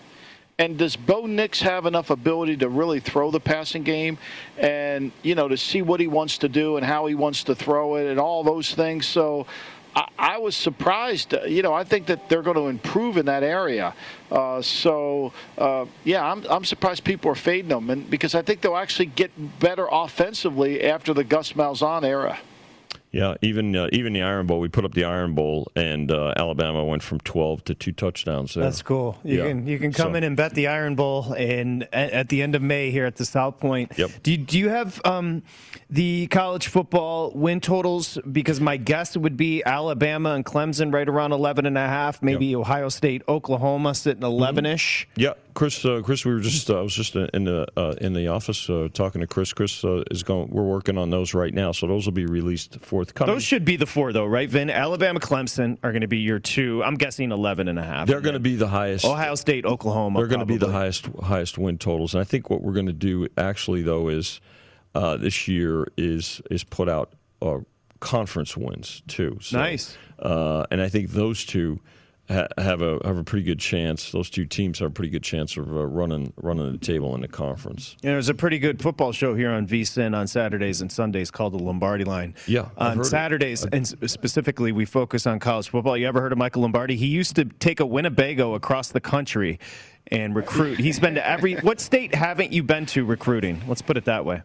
And 0.61 0.77
does 0.77 0.97
Bo 0.97 1.27
Nix 1.27 1.61
have 1.61 1.87
enough 1.87 2.11
ability 2.11 2.57
to 2.57 2.69
really 2.69 2.99
throw 2.99 3.31
the 3.31 3.39
passing 3.39 3.85
game 3.85 4.19
and, 4.57 5.13
you 5.23 5.37
know, 5.37 5.47
to 5.47 5.57
see 5.57 5.83
what 5.83 6.01
he 6.01 6.09
wants 6.09 6.39
to 6.39 6.49
do 6.49 6.77
and 6.77 6.85
how 6.85 7.07
he 7.07 7.15
wants 7.15 7.45
to 7.45 7.55
throw 7.55 7.95
it 7.95 8.11
and 8.11 8.19
all 8.19 8.43
those 8.43 8.75
things? 8.75 9.07
So 9.07 9.47
I, 9.95 10.09
I 10.19 10.39
was 10.39 10.57
surprised. 10.57 11.33
uh, 11.33 11.43
You 11.45 11.63
know, 11.63 11.73
I 11.73 11.85
think 11.85 12.07
that 12.07 12.29
they're 12.29 12.43
going 12.43 12.57
to 12.57 12.67
improve 12.67 13.19
in 13.19 13.27
that 13.27 13.45
area. 13.45 13.95
Uh, 14.33 14.61
so, 14.61 15.33
uh, 15.59 15.87
yeah, 16.03 16.29
I'm, 16.29 16.45
I'm 16.51 16.65
surprised 16.65 17.05
people 17.05 17.31
are 17.31 17.37
fading 17.37 17.69
them 17.69 17.89
and 17.89 18.11
because 18.11 18.35
I 18.35 18.43
think 18.43 18.61
they'll 18.61 18.77
actually 18.77 19.07
get 19.07 19.31
better 19.61 19.87
offensively 19.89 20.83
after 20.83 21.15
the 21.15 21.23
Gus 21.23 21.53
Malzahn 21.53 22.03
era. 22.03 22.37
Yeah, 23.11 23.37
even 23.41 23.75
uh, 23.75 23.89
even 23.93 24.13
the 24.13 24.21
Iron 24.23 24.47
Bowl, 24.47 24.61
we 24.61 24.69
put 24.69 24.85
up 24.85 24.93
the 24.93 25.05
Iron 25.05 25.35
Bowl, 25.35 25.67
and 25.75 26.11
uh, 26.13 26.35
Alabama 26.37 26.85
went 26.85 27.03
from 27.03 27.21
12 27.21 27.65
to 27.65 27.75
two 27.75 27.93
touchdowns. 27.93 28.53
There. 28.55 28.63
That's 28.63 28.83
cool. 28.83 29.19
You 29.25 29.39
Yeah. 29.39 29.49
can 29.49 29.67
you 29.67 29.79
can 29.79 29.93
come 29.93 30.13
So- 30.13 30.17
in 30.17 30.25
and 30.25 30.37
bet 30.37 30.53
the 30.55 30.67
Iron 30.67 30.95
Bowl 30.95 31.33
in 31.33 31.85
at, 31.93 32.29
the 32.29 32.43
end 32.43 32.55
of 32.55 32.61
May 32.61 32.91
here 32.91 33.07
at 33.07 33.17
the 33.17 33.25
South 33.25 33.59
Point. 33.61 33.93
Yep. 33.97 34.11
Do 34.23 34.31
you, 34.33 34.37
do 34.37 34.59
you 34.59 34.69
have 34.69 35.01
um, 35.07 35.43
the 35.89 36.27
college 36.27 36.67
football 36.67 37.31
win 37.35 37.61
totals? 37.61 38.19
Because 38.31 38.61
my 38.61 38.77
guess 38.77 39.17
would 39.17 39.39
be 39.39 39.65
Alabama 39.65 40.35
and 40.35 40.45
Clemson 40.45 40.93
right 40.93 41.09
around 41.09 41.33
11 41.33 41.65
and 41.65 41.79
a 41.79 41.87
half. 41.89 42.23
Maybe 42.23 42.55
Ohio 42.55 42.91
State, 42.91 43.23
Oklahoma 43.27 43.95
sitting 43.95 44.23
11 44.23 44.67
ish. 44.67 45.09
Yeah, 45.17 45.33
Chris. 45.59 45.85
Uh, 45.85 46.01
Chris, 46.05 46.25
we 46.25 46.33
were 46.33 46.39
just. 46.39 46.71
Uh, 46.71 46.79
I 46.79 46.83
was 46.83 46.95
just 46.95 47.17
in 47.17 47.43
the 47.43 47.67
uh, 47.77 47.97
in 48.01 48.13
the 48.13 48.29
office 48.29 48.71
uh, 48.71 48.89
talking 48.95 49.23
to 49.23 49.27
Chris. 49.27 49.53
Chris 49.53 49.85
uh, 49.85 50.05
is 50.09 50.23
going. 50.23 50.51
We're 50.51 50.63
working 50.63 50.97
on 50.97 51.11
those 51.11 51.35
right 51.35 51.53
now, 51.53 51.73
so 51.73 51.89
those 51.89 52.07
will 52.07 52.13
be 52.13 52.27
released 52.27 52.79
forthcoming. 52.81 53.35
Those 53.35 53.43
should 53.43 53.65
be 53.65 53.75
the 53.75 53.85
four, 53.85 54.13
though, 54.13 54.25
right, 54.25 54.49
Vin? 54.49 54.71
Alabama, 54.71 55.19
Clemson 55.19 55.77
are 55.83 55.91
going 55.91 56.03
to 56.03 56.07
be 56.07 56.19
your 56.19 56.39
two. 56.39 56.85
I'm 56.85 56.95
guessing 56.95 57.33
11 57.33 57.67
and 57.67 57.77
a 57.77 57.83
half. 57.83 58.07
They're 58.07 58.21
going 58.21 58.35
to 58.35 58.41
be 58.41 58.55
the 58.55 58.69
highest. 58.69 59.05
Ohio 59.05 59.35
State, 59.35 59.67
Oklahoma. 59.67 60.21
They're 60.21 60.29
going 60.29 60.39
to 60.39 60.47
be 60.47 60.59
the 60.59 60.71
highest 60.71 61.07
highest 61.21 61.59
win 61.59 61.77
totals, 61.77 62.15
and 62.15 62.21
I 62.21 62.25
think 62.25 62.51
what 62.51 62.63
we're 62.63 62.75
going 62.75 62.87
to 62.87 62.93
do 62.93 63.27
actually 63.37 63.83
though 63.83 64.11
is 64.11 64.41
uh, 64.95 65.17
this 65.17 65.49
year 65.49 65.89
is 65.97 66.41
is 66.53 66.63
put 66.63 66.89
out 66.89 67.15
uh, 67.43 67.59
conference 67.99 68.57
wins 68.57 69.03
too. 69.09 69.39
So, 69.41 69.59
Nice. 69.59 69.99
uh, 70.21 70.67
and 70.71 70.81
I 70.81 70.89
think 70.89 71.11
those 71.11 71.45
two 71.45 71.81
ha- 72.29 72.49
have 72.59 72.83
a 72.83 72.99
have 73.05 73.19
a 73.19 73.25
pretty 73.25 73.45
good 73.45 73.59
chance. 73.59 74.11
Those 74.13 74.31
two 74.31 74.45
teams 74.45 74.79
have 74.79 74.91
a 74.91 74.93
pretty 74.93 75.11
good 75.11 75.23
chance 75.23 75.57
of 75.57 75.69
uh, 75.69 75.87
running 75.87 76.33
running 76.37 76.71
the 76.73 76.79
table 76.79 77.15
in 77.15 77.21
the 77.21 77.29
conference. 77.29 77.97
Know, 78.03 78.13
there's 78.13 78.29
a 78.29 78.35
pretty 78.35 78.59
good 78.59 78.81
football 78.81 79.13
show 79.13 79.35
here 79.35 79.51
on 79.51 79.67
VSIN 79.67 80.17
on 80.17 80.27
Saturdays 80.27 80.81
and 80.81 80.91
Sundays 80.91 81.31
called 81.31 81.55
the 81.55 81.59
Lombardi 81.59 82.05
Line. 82.05 82.35
Yeah, 82.47 82.69
I've 82.77 82.99
on. 82.99 83.05
Saturdays 83.05 83.65
and 83.65 83.87
specifically, 83.87 84.73
we 84.73 84.85
focus 84.85 85.27
on 85.27 85.39
college 85.39 85.69
football. 85.69 85.97
You 85.97 86.07
ever 86.07 86.21
heard 86.21 86.33
of 86.33 86.39
Michael 86.39 86.63
Lombardi? 86.63 86.97
He 86.97 87.07
used 87.07 87.37
to 87.37 87.45
take 87.45 87.81
a 87.81 87.87
Winnebago 87.87 88.55
across 88.55 88.89
the 88.89 89.01
country 89.01 89.59
and 90.09 90.35
recruit. 90.35 90.79
He's 90.79 90.99
been 91.01 91.15
to 91.15 91.27
every. 91.27 91.57
What 91.57 91.81
state 91.81 92.15
haven't 92.15 92.53
you 92.53 92.63
been 92.63 92.87
to 92.87 93.05
recruiting? 93.05 93.63
Let's 93.67 93.83
put 93.83 93.97
it 93.97 94.05
that 94.07 94.25
way. 94.25 94.43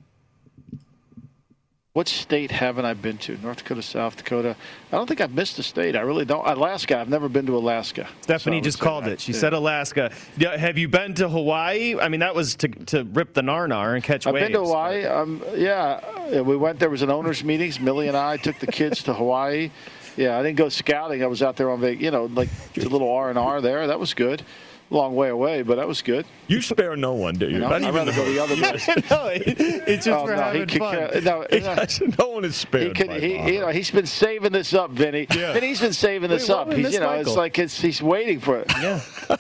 What 1.93 2.07
state 2.07 2.49
haven't 2.49 2.85
I 2.85 2.95
been 2.95 3.19
to? 3.19 3.37
North 3.37 3.57
Dakota, 3.57 3.83
South 3.83 4.17
Dakota. 4.17 4.55
I 4.91 4.95
don't 4.95 5.05
think 5.05 5.21
I've 5.21 5.35
missed 5.35 5.59
a 5.59 5.63
state. 5.63 5.95
I 5.95 5.99
really 5.99 6.25
don't. 6.25 6.43
Alaska. 6.43 6.97
I've 6.97 7.07
never 7.07 7.29
been 7.29 7.45
to 7.45 7.55
Alaska. 7.55 8.07
Stephanie 8.21 8.61
So 8.61 8.63
just 8.63 8.79
called 8.79 9.05
it. 9.05 9.21
She 9.21 9.31
yeah. 9.31 9.37
said 9.37 9.53
Alaska. 9.53 10.11
Yeah, 10.35 10.57
have 10.57 10.79
you 10.79 10.87
been 10.87 11.13
to 11.13 11.29
Hawaii? 11.29 11.95
I 11.99 12.07
mean, 12.07 12.21
that 12.21 12.33
was 12.33 12.55
to 12.55 12.67
to 12.67 13.03
rip 13.03 13.35
the 13.35 13.41
narnar 13.41 13.93
and 13.93 14.03
catch 14.03 14.25
I've 14.25 14.33
waves. 14.33 14.45
been 14.45 14.53
to 14.53 14.61
Hawaii. 14.61 15.05
Um, 15.05 15.43
yeah, 15.55 16.41
we 16.41 16.57
went. 16.57 16.79
There 16.79 16.89
was 16.89 17.03
an 17.03 17.11
owners' 17.11 17.43
meetings. 17.43 17.79
Millie 17.79 18.07
and 18.07 18.17
I 18.17 18.37
took 18.37 18.57
the 18.57 18.65
kids 18.65 19.03
to 19.03 19.13
Hawaii. 19.13 19.69
Yeah, 20.17 20.39
I 20.39 20.41
didn't 20.41 20.57
go 20.57 20.69
scouting. 20.69 21.21
I 21.21 21.27
was 21.27 21.43
out 21.43 21.57
there 21.57 21.69
on 21.69 21.79
vac. 21.79 22.01
You 22.01 22.09
know, 22.09 22.25
like 22.25 22.49
a 22.75 22.79
little 22.79 23.11
R 23.11 23.29
and 23.29 23.37
R 23.37 23.61
there. 23.61 23.85
That 23.85 23.99
was 23.99 24.15
good. 24.15 24.41
Long 24.93 25.15
way 25.15 25.29
away, 25.29 25.63
but 25.63 25.77
that 25.77 25.87
was 25.87 26.03
good. 26.03 26.23
You 26.47 26.61
spare 26.61 26.95
no 26.95 27.13
one, 27.15 27.33
do 27.33 27.47
you? 27.47 27.53
You 27.53 27.59
know, 27.61 27.67
I'd 27.69 27.81
rather 27.93 28.11
go 28.13 28.23
the 28.31 28.37
other 28.43 28.53
way. 28.53 29.03
no, 29.09 29.25
it, 29.25 29.59
it's 29.87 30.05
just 30.05 30.09
Oh, 30.09 30.27
for 30.27 30.35
no, 30.35 30.43
he 30.51 30.59
having 30.59 30.67
could 30.67 30.77
fun. 30.79 30.95
care- 30.95 31.21
no, 31.21 31.45
no. 31.51 31.85
no 32.19 32.29
one 32.29 32.45
is 32.45 32.55
spared. 32.55 32.89
He 32.89 32.93
could, 32.93 33.07
by 33.07 33.19
he, 33.19 33.53
you 33.55 33.59
know, 33.61 33.69
he's 33.69 33.89
been 33.89 34.05
saving 34.05 34.51
this 34.51 34.71
up, 34.75 34.91
Vinny. 34.91 35.25
Yeah. 35.35 35.53
And 35.53 35.63
he's 35.63 35.81
been 35.81 35.93
saving 35.93 36.29
this 36.29 36.47
Wait, 36.47 36.55
up. 36.55 36.71
He's, 36.71 36.93
you 36.93 36.99
know, 36.99 37.09
it's 37.13 37.35
like 37.35 37.57
it's, 37.57 37.81
he's 37.81 38.03
waiting 38.03 38.39
for 38.39 38.59
it. 38.59 38.71
Yeah. 38.79 38.99
Uh, 39.29 39.37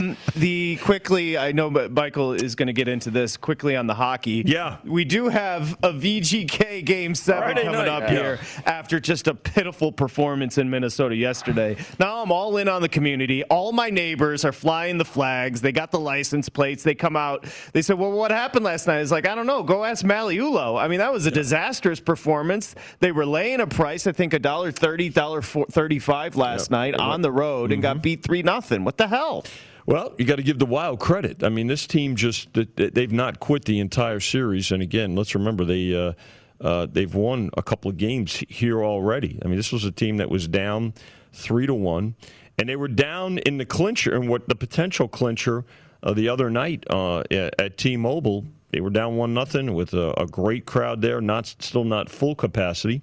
um, 0.00 0.16
the 0.36 0.76
quickly, 0.76 1.36
I 1.38 1.52
know 1.52 1.70
but 1.70 1.92
Michael 1.92 2.32
is 2.32 2.54
going 2.54 2.66
to 2.66 2.72
get 2.72 2.88
into 2.88 3.10
this 3.10 3.36
quickly 3.36 3.76
on 3.76 3.86
the 3.86 3.94
hockey. 3.94 4.42
Yeah. 4.46 4.78
We 4.84 5.04
do 5.04 5.28
have 5.28 5.72
a 5.82 5.92
VGK 5.92 6.84
game 6.84 7.14
seven 7.14 7.42
Friday 7.42 7.64
coming 7.64 7.80
night, 7.80 7.88
up 7.88 8.02
yeah. 8.02 8.10
here 8.10 8.38
after 8.66 9.00
just 9.00 9.26
a 9.28 9.34
pitiful 9.34 9.92
performance 9.92 10.58
in 10.58 10.68
Minnesota 10.70 11.14
yesterday. 11.16 11.76
Now 11.98 12.22
I'm 12.22 12.32
all 12.32 12.56
in 12.56 12.68
on 12.68 12.82
the 12.82 12.88
community. 12.88 13.44
All 13.44 13.72
my 13.72 13.90
neighbors 13.90 14.44
are 14.44 14.52
flying 14.52 14.98
the 14.98 15.04
flags. 15.04 15.60
They 15.60 15.72
got 15.72 15.90
the 15.90 16.00
license 16.00 16.48
plates. 16.48 16.82
They 16.82 16.94
come 16.94 17.16
out. 17.16 17.46
They 17.72 17.82
said, 17.82 17.98
Well, 17.98 18.12
what 18.12 18.30
happened 18.30 18.64
last 18.64 18.86
night? 18.86 19.00
It's 19.00 19.10
like, 19.10 19.26
I 19.26 19.34
don't 19.34 19.46
know. 19.46 19.62
Go 19.62 19.84
ask 19.84 20.04
Magliulo. 20.04 20.80
I 20.80 20.88
mean, 20.88 20.98
that 20.98 21.12
was 21.12 21.26
a 21.26 21.30
disastrous 21.30 22.00
performance. 22.00 22.74
They 23.00 23.12
were 23.12 23.26
laying 23.26 23.60
a 23.60 23.66
price, 23.66 24.06
I 24.06 24.12
think, 24.12 24.32
a 24.32 24.38
dollar 24.38 24.70
thirty, 24.72 25.08
dollar 25.08 25.42
thirty-five 25.42 26.36
last 26.36 26.64
Yep. 26.64 26.70
night 26.70 26.94
on 26.94 27.22
the 27.22 27.30
road 27.32 27.72
and 27.72 27.82
got 27.82 28.02
beat 28.02 28.22
three 28.22 28.42
nothing. 28.42 28.84
What 28.84 28.96
the 28.96 29.08
hell? 29.08 29.44
Well, 29.86 30.14
you 30.16 30.24
got 30.24 30.36
to 30.36 30.42
give 30.42 30.58
the 30.58 30.66
Wild 30.66 30.98
credit. 30.98 31.42
I 31.42 31.50
mean, 31.50 31.66
this 31.66 31.86
team 31.86 32.16
just 32.16 32.52
they- 32.54 32.64
they've 32.90 33.12
not 33.12 33.40
quit 33.40 33.66
the 33.66 33.80
entire 33.80 34.20
series. 34.20 34.72
And 34.72 34.82
again, 34.82 35.14
let's 35.14 35.34
remember 35.34 35.64
they 35.64 35.94
uh, 35.94 36.12
uh, 36.60 36.86
they've 36.90 37.14
won 37.14 37.50
a 37.56 37.62
couple 37.62 37.90
of 37.90 37.98
games 37.98 38.42
here 38.48 38.82
already. 38.82 39.38
I 39.44 39.48
mean, 39.48 39.56
this 39.56 39.72
was 39.72 39.84
a 39.84 39.90
team 39.90 40.16
that 40.18 40.30
was 40.30 40.48
down 40.48 40.94
three 41.32 41.66
to 41.66 41.74
one, 41.74 42.14
and 42.58 42.68
they 42.68 42.76
were 42.76 42.88
down 42.88 43.38
in 43.38 43.58
the 43.58 43.66
clincher 43.66 44.14
and 44.14 44.28
what 44.28 44.48
the 44.48 44.54
potential 44.54 45.06
clincher 45.06 45.64
uh, 46.02 46.14
the 46.14 46.28
other 46.28 46.48
night 46.48 46.84
uh, 46.88 47.20
at, 47.30 47.60
at 47.60 47.76
T-Mobile. 47.76 48.46
They 48.70 48.80
were 48.80 48.90
down 48.90 49.16
one 49.16 49.34
nothing 49.34 49.74
with 49.74 49.92
a, 49.92 50.14
a 50.20 50.26
great 50.26 50.64
crowd 50.64 51.02
there. 51.02 51.20
Not 51.20 51.46
still 51.46 51.84
not 51.84 52.08
full 52.08 52.34
capacity, 52.34 53.02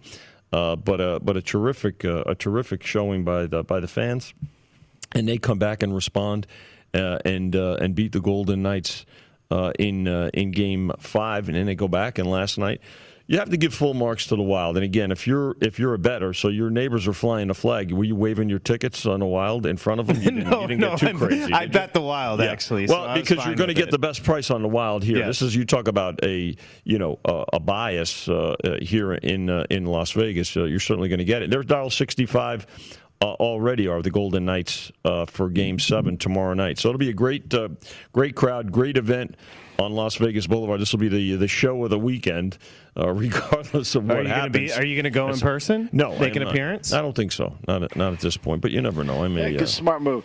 uh, 0.52 0.76
but 0.78 1.00
a 1.00 1.20
but 1.20 1.38
a 1.38 1.42
terrific 1.44 2.04
uh, 2.04 2.24
a 2.26 2.34
terrific 2.34 2.82
showing 2.84 3.24
by 3.24 3.46
the 3.46 3.64
by 3.64 3.80
the 3.80 3.88
fans 3.88 4.34
and 5.14 5.28
they 5.28 5.38
come 5.38 5.60
back 5.60 5.84
and 5.84 5.94
respond 5.94 6.48
and 6.94 7.56
uh, 7.56 7.78
and 7.82 7.96
beat 7.96 8.12
the 8.12 8.22
Golden 8.22 8.62
Knights 8.62 9.06
uh, 9.50 9.72
in 9.80 10.08
uh, 10.08 10.30
in 10.34 10.52
Game 10.52 10.92
Five, 11.00 11.48
and 11.50 11.56
then 11.58 11.66
they 11.66 11.76
go 11.76 11.88
back 11.88 12.18
and 12.18 12.30
last 12.30 12.58
night. 12.58 12.82
You 13.28 13.38
have 13.38 13.52
to 13.52 13.56
give 13.58 13.74
full 13.74 13.94
marks 13.94 14.28
to 14.28 14.36
the 14.36 14.42
Wild, 14.44 14.76
and 14.76 14.84
again, 14.84 15.10
if 15.10 15.26
you're 15.26 15.56
if 15.62 15.80
you're 15.80 15.94
a 15.94 16.00
better, 16.00 16.34
so 16.34 16.50
your 16.50 16.70
neighbors 16.70 17.08
are 17.08 17.14
flying 17.14 17.48
the 17.48 17.54
flag, 17.54 17.90
were 17.94 18.04
you 18.04 18.16
waving 18.16 18.50
your 18.50 18.60
tickets 18.60 19.06
on 19.06 19.22
the 19.22 19.26
Wild 19.26 19.66
in 19.66 19.78
front 19.78 20.02
of 20.02 20.08
them? 20.08 20.18
You 20.22 20.32
didn't, 20.32 20.50
no, 20.50 20.62
you 20.64 20.68
didn't 20.68 20.82
no, 20.82 20.90
get 20.90 21.00
too 21.00 21.06
I'm- 21.08 21.18
crazy. 21.18 21.54
I 21.54 21.62
did 21.62 21.70
you? 21.70 21.80
bet 21.80 21.94
the 21.94 22.02
Wild 22.02 22.42
Yeah. 22.42 22.48
actually. 22.52 22.88
Well, 22.88 23.06
I 23.06 23.14
was 23.20 23.22
because 23.30 23.46
you're 23.46 23.56
going 23.56 23.70
to 23.70 23.74
get 23.74 23.88
it. 23.88 23.92
the 23.92 24.00
best 24.00 24.26
price 24.26 24.52
on 24.52 24.62
the 24.62 24.68
Wild 24.68 25.06
here. 25.06 25.20
Yes. 25.20 25.28
This 25.28 25.42
is 25.44 25.56
you 25.56 25.64
talk 25.64 25.88
about 25.88 26.22
a 26.26 26.54
you 26.84 27.00
know 27.00 27.20
a, 27.24 27.46
a 27.54 27.60
bias 27.62 28.28
uh, 28.28 28.56
uh, 28.66 28.78
here 28.82 29.14
in 29.14 29.50
uh, 29.50 29.66
in 29.70 29.86
Las 29.86 30.12
Vegas. 30.12 30.58
Uh, 30.58 30.66
you're 30.66 30.82
certainly 30.82 31.08
going 31.08 31.20
to 31.20 31.24
get 31.26 31.42
it. 31.42 31.50
They're 31.50 31.64
dial 31.64 31.90
65 31.90 32.68
uh, 33.22 33.34
already. 33.34 33.88
Are 33.88 34.02
the 34.02 34.12
Golden 34.12 34.46
Knights 34.46 34.92
uh, 35.06 35.26
for 35.26 35.50
Game 35.50 35.80
Seven 35.80 36.18
tomorrow 36.18 36.54
night? 36.54 36.80
So 36.80 36.90
it'll 36.90 37.00
be 37.00 37.10
a 37.10 37.14
great 37.14 37.54
uh, 37.54 37.70
great 38.14 38.36
crowd, 38.36 38.72
great 38.72 38.98
event 38.98 39.36
on 39.80 39.92
Las 39.94 40.16
Vegas 40.16 40.48
Boulevard. 40.48 40.80
This 40.82 40.92
will 40.92 41.00
be 41.00 41.08
the 41.10 41.36
the 41.36 41.48
show 41.48 41.84
of 41.84 41.90
the 41.90 42.00
weekend, 42.00 42.58
uh, 42.98 43.10
regardless 43.14 43.96
of 43.96 44.04
Are 44.10 44.16
what 44.16 44.24
you 44.24 44.30
gonna 44.30 44.36
happens. 44.36 44.54
be- 44.54 44.74
are 44.74 44.86
you 44.86 44.96
gonna 44.96 45.10
go 45.10 45.26
in 45.26 45.32
That's- 45.34 45.42
person? 45.42 45.90
No, 45.92 46.12
Make 46.20 46.34
I 46.34 46.38
an 46.38 46.44
not. 46.44 46.52
appearance? 46.54 46.94
I 46.94 47.02
don't 47.02 47.16
think 47.16 47.32
so. 47.32 47.56
Not 47.68 47.84
at, 47.84 47.96
not 47.96 48.14
at 48.14 48.20
this 48.20 48.38
point. 48.38 48.62
But 48.62 48.72
you 48.72 48.82
never 48.82 49.04
know. 49.04 49.20
I 49.24 49.28
Yeah, 49.28 49.28
may. 49.28 49.52
good, 49.54 49.62
uh, 49.64 49.66
smart 49.68 50.02
move. 50.02 50.24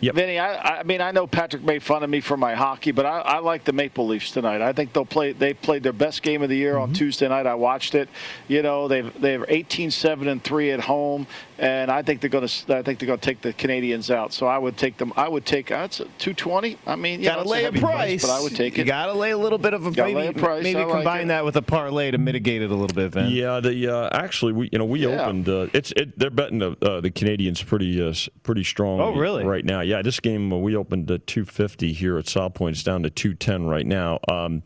Vi- 0.00 0.10
Vinny, 0.10 0.38
I, 0.38 0.80
I 0.80 0.82
mean, 0.82 1.00
I 1.00 1.10
know 1.10 1.26
Patrick 1.26 1.62
made 1.62 1.82
fun 1.82 2.02
of 2.02 2.10
me 2.10 2.20
for 2.20 2.36
my 2.36 2.54
hockey, 2.54 2.90
but 2.92 3.06
I, 3.06 3.20
I 3.20 3.38
like 3.38 3.64
the 3.64 3.72
Maple 3.72 4.06
Leafs 4.06 4.30
tonight. 4.30 4.60
I 4.62 4.72
think 4.72 4.92
they'll 4.92 5.04
play. 5.04 5.32
They 5.32 5.52
played 5.54 5.82
their 5.82 5.92
best 5.92 6.22
game 6.22 6.42
of 6.42 6.48
the 6.48 6.56
year 6.56 6.70
Mm-hmm. 6.74 6.82
on 6.82 6.92
Tuesday 6.92 7.28
night. 7.28 7.46
I 7.46 7.54
watched 7.54 7.94
it. 7.94 8.08
You 8.48 8.62
know, 8.62 8.88
they've 8.88 9.12
they're 9.20 9.40
18-7 9.46 10.28
and 10.28 10.42
three 10.42 10.70
at 10.70 10.80
home, 10.80 11.26
and 11.58 11.90
I 11.90 12.02
think 12.02 12.20
they're 12.20 12.30
going 12.30 12.46
to. 12.46 12.76
I 12.76 12.82
think 12.82 12.98
they're 12.98 13.06
going 13.06 13.18
to 13.18 13.24
take 13.24 13.40
the 13.42 13.52
Canadiens 13.52 14.14
out. 14.14 14.32
So 14.32 14.46
I 14.46 14.56
would 14.58 14.76
take 14.76 14.96
them. 14.96 15.12
I 15.16 15.28
would 15.28 15.44
take. 15.44 15.68
That's 15.68 15.98
220. 15.98 16.78
I 16.86 16.96
mean, 16.96 17.20
you 17.20 17.26
Gotta 17.26 17.44
know, 17.44 17.50
lay 17.50 17.60
a 17.62 17.64
heavy 17.64 17.80
price, 17.80 18.22
but 18.22 18.30
I 18.30 18.40
would 18.40 18.54
take 18.54 18.74
it. 18.74 18.78
You 18.78 18.82
it. 18.84 18.86
gotta 18.86 19.12
lay 19.12 19.30
a 19.32 19.38
little 19.38 19.58
bit 19.58 19.74
of 19.74 19.86
a 19.86 19.90
Gotta 19.90 20.12
maybe, 20.14 20.26
a 20.28 20.32
price, 20.40 20.62
maybe 20.62 20.80
I 20.80 20.84
combine 20.84 21.22
it. 21.22 21.28
that 21.28 21.44
with 21.44 21.56
a 21.56 21.62
parlay 21.62 22.10
to 22.12 22.18
mitigate 22.18 22.62
it 22.62 22.70
a 22.70 22.74
little 22.74 22.94
bit, 22.94 23.12
Vin. 23.12 23.30
Yeah, 23.32 23.60
the 23.60 23.88
uh, 23.94 24.08
actually 24.16 24.52
we 24.52 24.68
you 24.72 24.78
know 24.78 24.84
we 24.84 25.00
Yeah. 25.00 25.22
opened 25.22 25.48
uh, 25.48 25.66
it's 25.72 25.92
it 25.92 26.18
they're 26.18 26.30
betting 26.30 26.58
the 26.60 26.76
uh, 26.82 27.00
the 27.00 27.10
Canadiens 27.10 27.64
pretty 27.64 28.00
uh, 28.02 28.14
pretty 28.42 28.64
strong. 28.64 29.00
Oh, 29.00 29.14
really? 29.14 29.44
Right 29.44 29.64
now, 29.64 29.80
yeah. 29.90 30.02
This 30.02 30.20
game 30.20 30.52
uh, 30.52 30.56
we 30.58 30.76
opened 30.76 31.10
at 31.10 31.26
250 31.26 31.92
here 31.92 32.18
at 32.18 32.28
South 32.28 32.54
Point. 32.54 32.76
It's 32.76 32.84
down 32.84 33.02
to 33.02 33.10
210 33.10 33.66
right 33.66 33.86
now. 33.86 34.18
Um, 34.28 34.62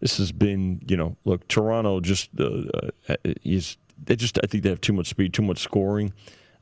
this 0.00 0.18
has 0.18 0.32
been 0.32 0.80
you 0.88 0.96
know 0.96 1.16
look 1.24 1.46
Toronto 1.48 2.00
just 2.00 2.30
uh, 2.38 2.62
uh, 3.08 3.16
is 3.44 3.76
they 4.04 4.16
just 4.16 4.38
I 4.42 4.46
think 4.46 4.62
they 4.64 4.70
have 4.70 4.80
too 4.80 4.92
much 4.92 5.08
speed, 5.08 5.32
too 5.34 5.42
much 5.42 5.58
scoring. 5.58 6.12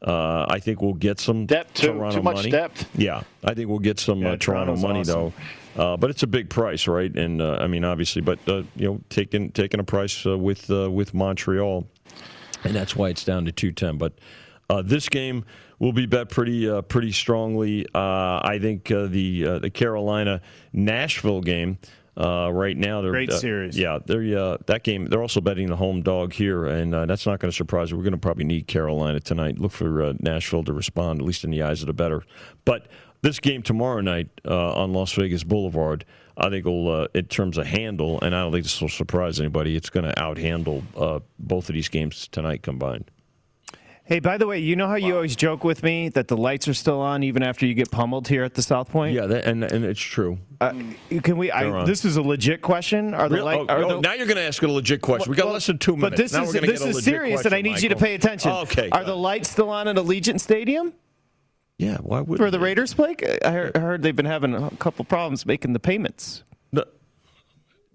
Uh, 0.01 0.47
I 0.49 0.61
think 0.61 0.80
we'll 0.80 0.93
get 0.95 1.18
some 1.18 1.47
Depth, 1.47 1.74
too. 1.74 1.89
Toronto 1.89 2.18
Too 2.18 2.22
much 2.22 2.36
money. 2.36 2.51
depth. 2.51 2.89
Yeah, 2.97 3.22
I 3.43 3.55
think 3.55 3.68
we'll 3.68 3.80
get 3.80 3.99
some 3.99 4.20
Yeah, 4.22 4.32
uh, 4.32 4.36
Toronto 4.36 4.76
money 4.76 5.01
awesome. 5.01 5.32
though. 5.76 5.82
Uh, 5.82 5.97
but 5.97 6.11
it's 6.11 6.22
a 6.22 6.26
big 6.28 6.49
price, 6.51 6.86
right? 6.86 7.12
And 7.16 7.43
uh, 7.43 7.59
I 7.61 7.66
mean, 7.66 7.84
obviously, 7.84 8.22
but 8.22 8.39
uh, 8.49 8.62
you 8.76 8.86
know, 8.89 9.01
taking 9.09 9.51
taking 9.51 9.80
a 9.80 9.84
price 9.84 10.24
uh, 10.26 10.39
with 10.39 10.70
uh, 10.70 10.89
with 10.91 11.14
Montreal, 11.14 11.84
and 12.64 12.74
that's 12.76 12.95
why 12.95 13.09
it's 13.09 13.24
down 13.24 13.45
to 13.47 13.53
two 13.53 13.72
ten. 13.72 13.99
But 13.99 14.12
uh, 14.70 14.82
this 14.82 15.09
game 15.09 15.45
will 15.79 15.93
be 15.93 16.07
bet 16.07 16.29
pretty 16.29 16.68
uh, 16.68 16.83
pretty 16.83 17.12
strongly. 17.12 17.87
Uh, 17.95 18.41
I 18.43 18.59
think 18.61 18.91
uh, 18.91 19.07
the 19.07 19.47
uh, 19.47 19.59
the 19.59 19.70
Carolina 19.70 20.41
Nashville 20.72 21.41
game. 21.41 21.79
Uh, 22.16 22.51
right 22.53 22.76
now, 22.76 23.01
they're 23.01 23.12
Great 23.12 23.31
uh, 23.31 23.39
series. 23.39 23.79
Yeah, 23.79 24.01
they're 24.05 24.37
uh, 24.37 24.57
that 24.66 24.83
game. 24.83 25.07
They're 25.07 25.22
also 25.22 25.41
betting 25.41 25.68
the 25.68 25.76
home 25.76 26.03
dog 26.03 26.33
here, 26.33 26.66
and 26.66 26.93
uh, 26.93 27.07
that's 27.07 27.26
not 27.26 27.39
going 27.39 27.53
to 27.53 27.57
surprise 27.57 27.93
you. 27.93 27.97
We're 27.97 28.03
going 28.03 28.11
to 28.11 28.18
probably 28.18 28.43
need 28.43 28.66
Carolina 28.66 29.20
tonight. 29.20 29.61
Look 29.61 29.70
for 29.70 30.03
uh, 30.03 30.14
Nashville 30.18 30.64
to 30.64 30.72
respond, 30.72 31.20
at 31.20 31.24
least 31.24 31.45
in 31.45 31.51
the 31.51 31.62
eyes 31.62 31.81
of 31.81 31.87
the 31.87 31.93
better. 31.93 32.24
But 32.64 32.89
this 33.22 33.39
game 33.39 33.62
tomorrow 33.62 34.01
night 34.01 34.29
uh, 34.45 34.72
on 34.72 34.93
Las 34.93 35.12
Vegas 35.12 35.45
Boulevard, 35.45 36.05
I 36.37 36.51
think 36.51 36.64
will, 36.64 36.91
uh, 36.91 37.07
in 37.14 37.26
terms 37.26 37.57
of 37.57 37.66
handle, 37.66 38.20
and 38.20 38.35
I 38.35 38.43
don't 38.43 38.51
think 38.51 38.64
this 38.64 38.81
will 38.81 38.89
surprise 38.89 39.39
anybody. 39.39 39.76
It's 39.76 39.91
going 39.91 40.07
to 40.07 40.14
outhandle 40.20 40.83
uh, 40.97 41.20
both 41.39 41.68
of 41.68 41.74
these 41.76 41.89
games 41.89 42.26
tonight 42.26 42.62
combined. 42.62 43.11
Hey, 44.09 44.20
by 44.20 44.38
the 44.38 44.46
way, 44.46 44.59
you 44.59 44.74
know 44.74 44.88
how 44.88 44.94
you 44.94 45.14
always 45.14 45.36
joke 45.36 45.64
with 45.64 45.82
me 45.82 46.09
that 46.09 46.28
the 46.28 46.36
lights 46.36 46.66
are 46.66 46.72
still 46.72 46.98
on 46.98 47.22
even 47.22 47.42
after 47.42 47.66
you 47.66 47.74
get 47.74 47.90
pummeled 47.90 48.26
here 48.26 48.42
at 48.42 48.54
the 48.54 48.62
South 48.62 48.88
Point? 48.88 49.14
Yeah, 49.14 49.26
that, 49.26 49.44
and 49.44 49.62
and 49.62 49.84
it's 49.84 50.00
true. 50.00 50.38
Uh, 50.62 50.72
can 51.22 51.36
we? 51.36 51.52
I, 51.52 51.84
this 51.84 52.06
is 52.06 52.16
a 52.16 52.22
legit 52.22 52.62
question. 52.62 53.12
Are 53.12 53.28
the 53.28 53.34
Real- 53.34 53.44
light? 53.44 53.59
oh, 53.59 53.66
are 53.68 53.84
oh, 53.84 53.88
the, 53.88 54.00
now 54.00 54.14
you're 54.14 54.24
going 54.24 54.38
to 54.38 54.42
ask 54.42 54.62
a 54.62 54.66
legit 54.66 55.02
question. 55.02 55.30
we 55.30 55.36
got 55.36 55.44
Well, 55.44 55.52
less 55.52 55.66
than 55.66 55.76
two 55.76 55.94
minutes. 55.94 56.11
But 56.11 56.16
this 56.16 56.32
now 56.32 56.44
is 56.44 56.52
this 56.52 56.80
is 56.80 57.04
serious, 57.04 57.44
and 57.44 57.54
I 57.54 57.61
question, 57.61 57.72
need 57.74 57.82
you 57.82 57.90
to 57.90 57.96
pay 57.96 58.14
attention. 58.14 58.50
Okay. 58.50 58.88
Are 58.88 59.04
the 59.04 59.14
lights 59.14 59.50
still 59.50 59.68
on 59.68 59.88
at 59.88 59.96
Allegiant 59.96 60.40
Stadium? 60.40 60.94
Yeah, 61.76 61.98
why 61.98 62.22
would 62.22 62.38
For 62.38 62.50
the 62.50 62.59
Raiders, 62.59 62.96
I 62.98 63.14
heard, 63.50 63.76
I 63.76 63.80
heard 63.80 64.02
they've 64.02 64.16
been 64.16 64.24
having 64.24 64.54
a 64.54 64.70
couple 64.78 65.04
problems 65.04 65.44
making 65.44 65.74
the 65.74 65.80
payments. 65.80 66.44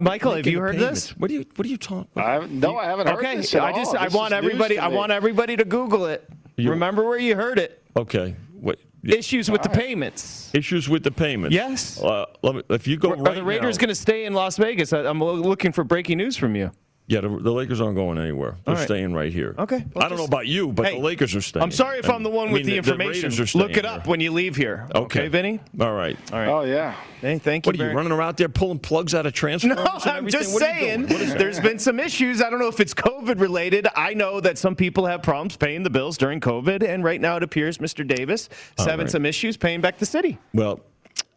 No. 0.03 0.09
Michael, 0.11 0.35
have 0.35 0.45
you 0.47 0.59
heard 0.59 0.75
payments. 0.75 1.07
this? 1.07 1.17
What 1.17 1.31
are 1.31 1.33
you 1.33 1.45
What 1.55 1.65
are 1.65 1.69
you 1.69 1.77
talking? 1.77 2.21
I, 2.21 2.45
no, 2.47 2.77
I 2.77 2.85
haven't 2.85 3.07
heard 3.07 3.17
okay, 3.19 3.37
this 3.37 3.53
at 3.55 3.63
I 3.63 3.71
just 3.73 3.91
all. 3.95 3.97
I 4.01 4.05
This 4.05 4.13
want 4.13 4.33
everybody 4.33 4.77
I 4.79 4.87
want 4.89 5.11
everybody 5.11 5.55
to 5.55 5.65
Google 5.65 6.05
it. 6.07 6.27
You- 6.57 6.69
Remember 6.71 7.03
where 7.03 7.17
you 7.19 7.35
heard 7.35 7.57
it. 7.59 7.81
Okay. 7.95 8.35
What 8.59 8.79
Issues 9.03 9.49
with 9.51 9.61
the 9.63 9.69
payments. 9.69 10.49
issues 10.53 10.87
with 10.87 11.03
the 11.03 11.11
payments? 11.11 11.53
Yes. 11.53 12.01
Uh, 12.01 12.25
let 12.41 12.55
me, 12.55 12.61
if 12.69 12.87
you 12.87 12.95
go 12.97 13.11
Are 13.11 13.15
right 13.17 13.35
the 13.35 13.43
Raiders 13.43 13.77
going 13.77 13.89
to 13.89 13.95
stay 13.95 14.23
in 14.25 14.33
Las 14.33 14.55
Vegas? 14.57 14.93
I- 14.93 14.99
I'm 15.05 15.21
looking 15.21 15.71
for 15.73 15.83
breaking 15.83 16.17
news 16.19 16.37
from 16.37 16.55
you. 16.55 16.71
Yeah, 17.05 17.19
the, 17.19 17.27
the 17.27 17.51
Lakers 17.51 17.81
aren't 17.81 17.95
going 17.97 18.17
anywhere. 18.17 18.55
They're 18.63 18.75
All 18.75 18.79
right. 18.79 18.85
staying 18.85 19.13
right 19.13 19.31
here. 19.31 19.55
Okay, 19.59 19.83
well, 19.93 20.05
I 20.05 20.07
don't 20.07 20.17
know 20.17 20.23
about 20.23 20.47
you, 20.47 20.71
but 20.71 20.85
Hey, 20.85 20.95
the 20.95 21.01
Lakers 21.01 21.35
are 21.35 21.41
staying. 21.41 21.61
I'm 21.61 21.69
sorry 21.71 21.99
if 21.99 22.09
I'm 22.09 22.23
the 22.23 22.29
one 22.29 22.47
I 22.47 22.51
with 22.53 22.61
mean, 22.61 22.67
the 22.71 22.77
information. 22.77 23.29
Raiders 23.29 23.55
are 23.55 23.57
Look 23.57 23.75
it 23.75 23.85
up 23.85 24.03
here. 24.03 24.09
when 24.11 24.21
you 24.21 24.31
leave 24.31 24.55
here. 24.55 24.87
Okay, 24.95 25.27
Vinny? 25.27 25.59
All 25.81 25.91
right. 25.93 26.17
All 26.31 26.39
right. 26.39 26.47
Oh 26.47 26.61
yeah. 26.61 26.95
Hey, 27.19 27.39
thank 27.39 27.65
you. 27.65 27.69
What 27.69 27.75
are 27.75 27.77
you 27.77 27.83
very- 27.85 27.95
running 27.95 28.13
around 28.13 28.37
there 28.37 28.47
pulling 28.47 28.79
plugs 28.79 29.13
out 29.13 29.25
of 29.25 29.33
transformers? 29.33 29.83
No, 29.83 30.11
I'm 30.11 30.29
just 30.29 30.53
What 30.53 30.61
saying. 30.61 31.07
doing? 31.07 31.11
What 31.11 31.21
is- 31.21 31.35
There's 31.35 31.59
been 31.59 31.77
some 31.77 31.99
issues. 31.99 32.41
I 32.41 32.49
don't 32.49 32.59
know 32.59 32.67
if 32.69 32.79
it's 32.79 32.93
COVID 32.93 33.39
related. 33.41 33.85
I 33.97 34.13
know 34.13 34.39
that 34.39 34.57
some 34.57 34.73
people 34.75 35.05
have 35.05 35.21
problems 35.21 35.57
paying 35.57 35.83
the 35.83 35.89
bills 35.89 36.17
during 36.17 36.39
COVID, 36.39 36.83
and 36.87 37.03
right 37.03 37.19
now 37.19 37.35
it 37.35 37.43
appears 37.43 37.79
Mr. 37.79 38.07
Davis 38.07 38.43
is 38.47 38.49
All 38.79 38.85
having 38.85 39.05
right. 39.07 39.11
some 39.11 39.25
issues 39.25 39.57
paying 39.57 39.81
back 39.81 39.97
the 39.99 40.05
city. 40.05 40.37
Well, 40.53 40.79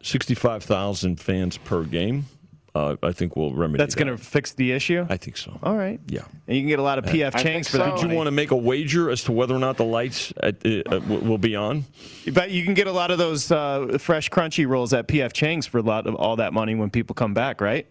65,000 0.03 1.21
fans 1.21 1.57
per 1.59 1.83
game. 1.85 2.27
Uh, 2.77 2.97
I 3.03 3.13
think 3.13 3.37
we'll 3.37 3.55
remedy 3.55 3.79
That's 3.79 3.95
that. 3.95 4.05
going 4.05 4.17
to 4.17 4.23
fix 4.23 4.53
the 4.53 4.73
issue. 4.73 5.07
I 5.09 5.17
think 5.17 5.37
so. 5.39 5.59
All 5.63 5.77
right. 5.77 5.99
Yeah. 6.09 6.23
And 6.47 6.57
you 6.57 6.63
can 6.63 6.69
get 6.69 6.79
a 6.79 6.83
lot 6.83 6.99
of 6.99 7.05
PF 7.07 7.35
I 7.35 7.43
change 7.43 7.67
think 7.67 7.69
for 7.69 7.79
that. 7.79 7.97
so. 7.97 8.03
Did 8.03 8.11
you 8.11 8.17
want 8.17 8.27
to 8.27 8.33
make 8.33 8.51
a 8.51 8.57
wager 8.57 9.09
as 9.11 9.25
to 9.25 9.33
whether 9.33 9.55
or 9.55 9.59
not 9.59 9.79
the 9.79 9.85
lights 9.85 10.33
at, 10.43 10.57
uh, 10.67 10.83
uh, 10.95 11.01
will 11.09 11.39
be 11.39 11.57
on? 11.57 11.85
But 12.33 12.51
you 12.51 12.65
can 12.65 12.75
get 12.75 12.87
a 12.87 12.93
lot 12.93 13.11
of 13.11 13.17
those 13.19 13.51
uh, 13.51 13.97
fresh 13.99 14.29
crunchy 14.29 14.69
rolls 14.69 14.93
at 14.93 15.09
PF 15.09 15.33
Chang's 15.33 15.67
for 15.67 15.79
a 15.79 15.83
lot 15.83 16.07
of 16.07 16.15
all 16.17 16.37
that 16.37 16.53
money 16.53 16.75
when 16.75 16.91
people 16.91 17.15
come 17.15 17.33
back, 17.33 17.61
right? 17.61 17.87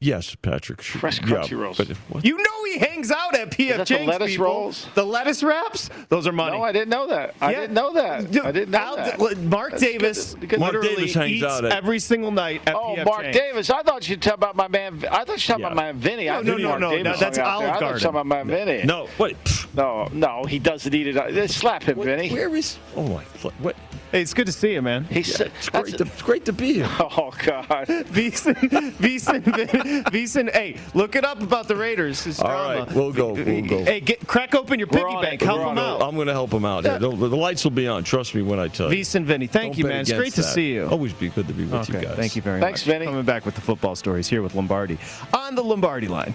Yes, 0.00 0.34
Patrick. 0.34 0.82
Sure. 0.82 0.98
Fresh 1.00 1.20
Yeah, 1.20 1.36
crunchy 1.36 1.56
rolls. 1.56 1.76
But 1.76 1.90
if. 1.90 2.00
You 2.24 2.36
know 2.36 2.64
he 2.64 2.78
hangs 3.02 3.10
out 3.10 3.34
at 3.38 3.50
PF 3.50 3.76
that 3.78 3.86
the 3.88 4.04
lettuce 4.04 4.30
people. 4.30 4.44
rolls? 4.46 4.86
The 4.94 5.04
lettuce 5.04 5.42
wraps? 5.42 5.90
Those 6.08 6.26
are 6.26 6.32
money. 6.32 6.56
No, 6.56 6.62
I 6.62 6.72
didn't 6.72 6.88
know 6.90 7.06
that. 7.08 7.34
I 7.40 7.52
didn't 7.52 7.74
know 7.74 7.92
that. 7.94 8.20
I 8.44 8.52
didn't 8.52 8.70
know 8.70 8.78
Al- 8.78 8.96
that. 8.96 9.38
Mark 9.42 9.70
That's 9.72 9.82
Davis 9.82 10.34
good- 10.34 10.48
good- 10.50 10.60
Mark 10.60 10.72
literally 10.74 10.96
Davis 10.96 11.14
hangs 11.14 11.30
eats 11.32 11.44
out 11.44 11.64
at- 11.64 11.72
every 11.72 11.98
single 11.98 12.30
night 12.30 12.62
at 12.66 12.74
Oh, 12.74 12.94
PF 12.96 13.04
Mark 13.04 13.22
Chang's. 13.22 13.36
Davis. 13.36 13.70
I 13.70 13.82
thought 13.82 14.08
you 14.08 14.16
were 14.16 14.20
talking 14.20 14.34
about 14.34 14.56
my 14.56 14.68
man. 14.68 15.04
I 15.10 15.24
thought 15.24 15.26
you 15.28 15.32
were 15.32 15.36
talking 15.38 15.60
Yeah. 15.62 15.66
about 15.66 15.76
my 15.76 15.82
man 15.92 15.96
Vinny. 15.98 16.30
I 16.30 16.40
No, 16.40 16.56
knew 16.56 16.62
no, 16.62 16.68
Mark 16.68 16.80
no, 16.80 16.90
Davis 16.90 17.04
no, 17.04 17.12
that's 17.12 17.38
out 17.38 17.44
there. 17.44 17.44
Olive 17.44 17.64
I 17.64 17.72
thought 17.72 17.80
you 17.80 17.86
were 17.86 17.90
Garden. 17.90 18.00
talking 18.02 18.20
about 18.30 18.46
my 18.46 18.54
Vinny. 18.56 18.82
No, 18.84 19.08
wait. 19.18 19.36
No, 19.74 20.08
no, 20.12 20.44
he 20.44 20.58
doesn't 20.58 20.94
eat 20.94 21.06
it. 21.16 21.50
Slap 21.50 21.82
him, 21.84 22.02
Vinny. 22.02 22.30
Where 22.30 22.54
is? 22.54 22.78
Oh 22.96 23.02
my! 23.08 23.24
fl- 23.24 23.48
What? 23.60 23.76
Hey, 24.10 24.20
it's 24.20 24.34
good 24.34 24.44
to 24.44 24.52
see 24.52 24.74
you, 24.74 24.82
man. 24.82 25.04
He's 25.04 25.40
It's 25.40 25.70
great. 25.70 25.96
To, 25.96 26.04
it's 26.04 26.20
great 26.20 26.44
to 26.44 26.52
be 26.52 26.74
here. 26.74 26.88
Oh 27.00 27.32
God. 27.44 27.86
Beeson, 28.12 28.94
Beeson, 29.00 30.04
Beeson. 30.12 30.50
Hey, 30.52 30.76
look 30.92 31.16
it 31.16 31.24
up 31.24 31.40
about 31.42 31.66
the 31.66 31.74
Raiders. 31.76 32.26
It's 32.26 32.38
All 32.38 32.48
drama. 32.48 32.80
right, 32.84 32.91
we'll 32.94 33.12
go. 33.12 33.32
We'll 33.32 33.64
go. 33.66 33.84
Hey, 33.84 34.00
get, 34.00 34.26
crack 34.26 34.54
open 34.54 34.78
your 34.78 34.88
We're 34.90 34.98
piggy 35.06 35.20
bank. 35.22 35.42
it. 35.42 35.44
Help 35.44 35.60
We're 35.60 35.66
them 35.66 35.78
out. 35.78 36.02
I'm 36.02 36.14
going 36.14 36.26
to 36.28 36.32
help 36.32 36.52
him 36.52 36.64
out. 36.64 36.84
here. 36.84 36.98
The, 36.98 37.08
the 37.08 37.36
lights 37.36 37.64
will 37.64 37.70
be 37.72 37.86
on. 37.88 38.04
Trust 38.04 38.34
me 38.34 38.42
when 38.42 38.58
I 38.58 38.68
tell 38.68 38.86
you. 38.88 38.96
Beeson, 38.96 39.24
Vinny. 39.24 39.46
Thank 39.46 39.72
Don't 39.74 39.78
you, 39.78 39.84
man. 39.86 40.00
It's 40.00 40.10
against 40.10 40.20
great 40.20 40.32
to 40.34 40.42
that. 40.42 40.54
see 40.54 40.72
you. 40.74 40.86
Always 40.88 41.12
be 41.12 41.28
good 41.28 41.46
to 41.48 41.52
be 41.54 41.64
with 41.64 41.74
Okay, 41.90 42.00
you 42.00 42.06
guys. 42.06 42.16
thank 42.16 42.36
you 42.36 42.42
very 42.42 42.60
Thanks, 42.60 42.80
much. 42.82 42.86
Thanks, 42.86 42.98
Vinny. 42.98 43.06
Coming 43.06 43.24
back 43.24 43.44
with 43.46 43.54
the 43.54 43.60
football 43.60 43.96
stories 43.96 44.28
here 44.28 44.42
with 44.42 44.54
Lombardi 44.54 44.98
on 45.34 45.54
the 45.54 45.62
Lombardi 45.62 46.08
line. 46.08 46.34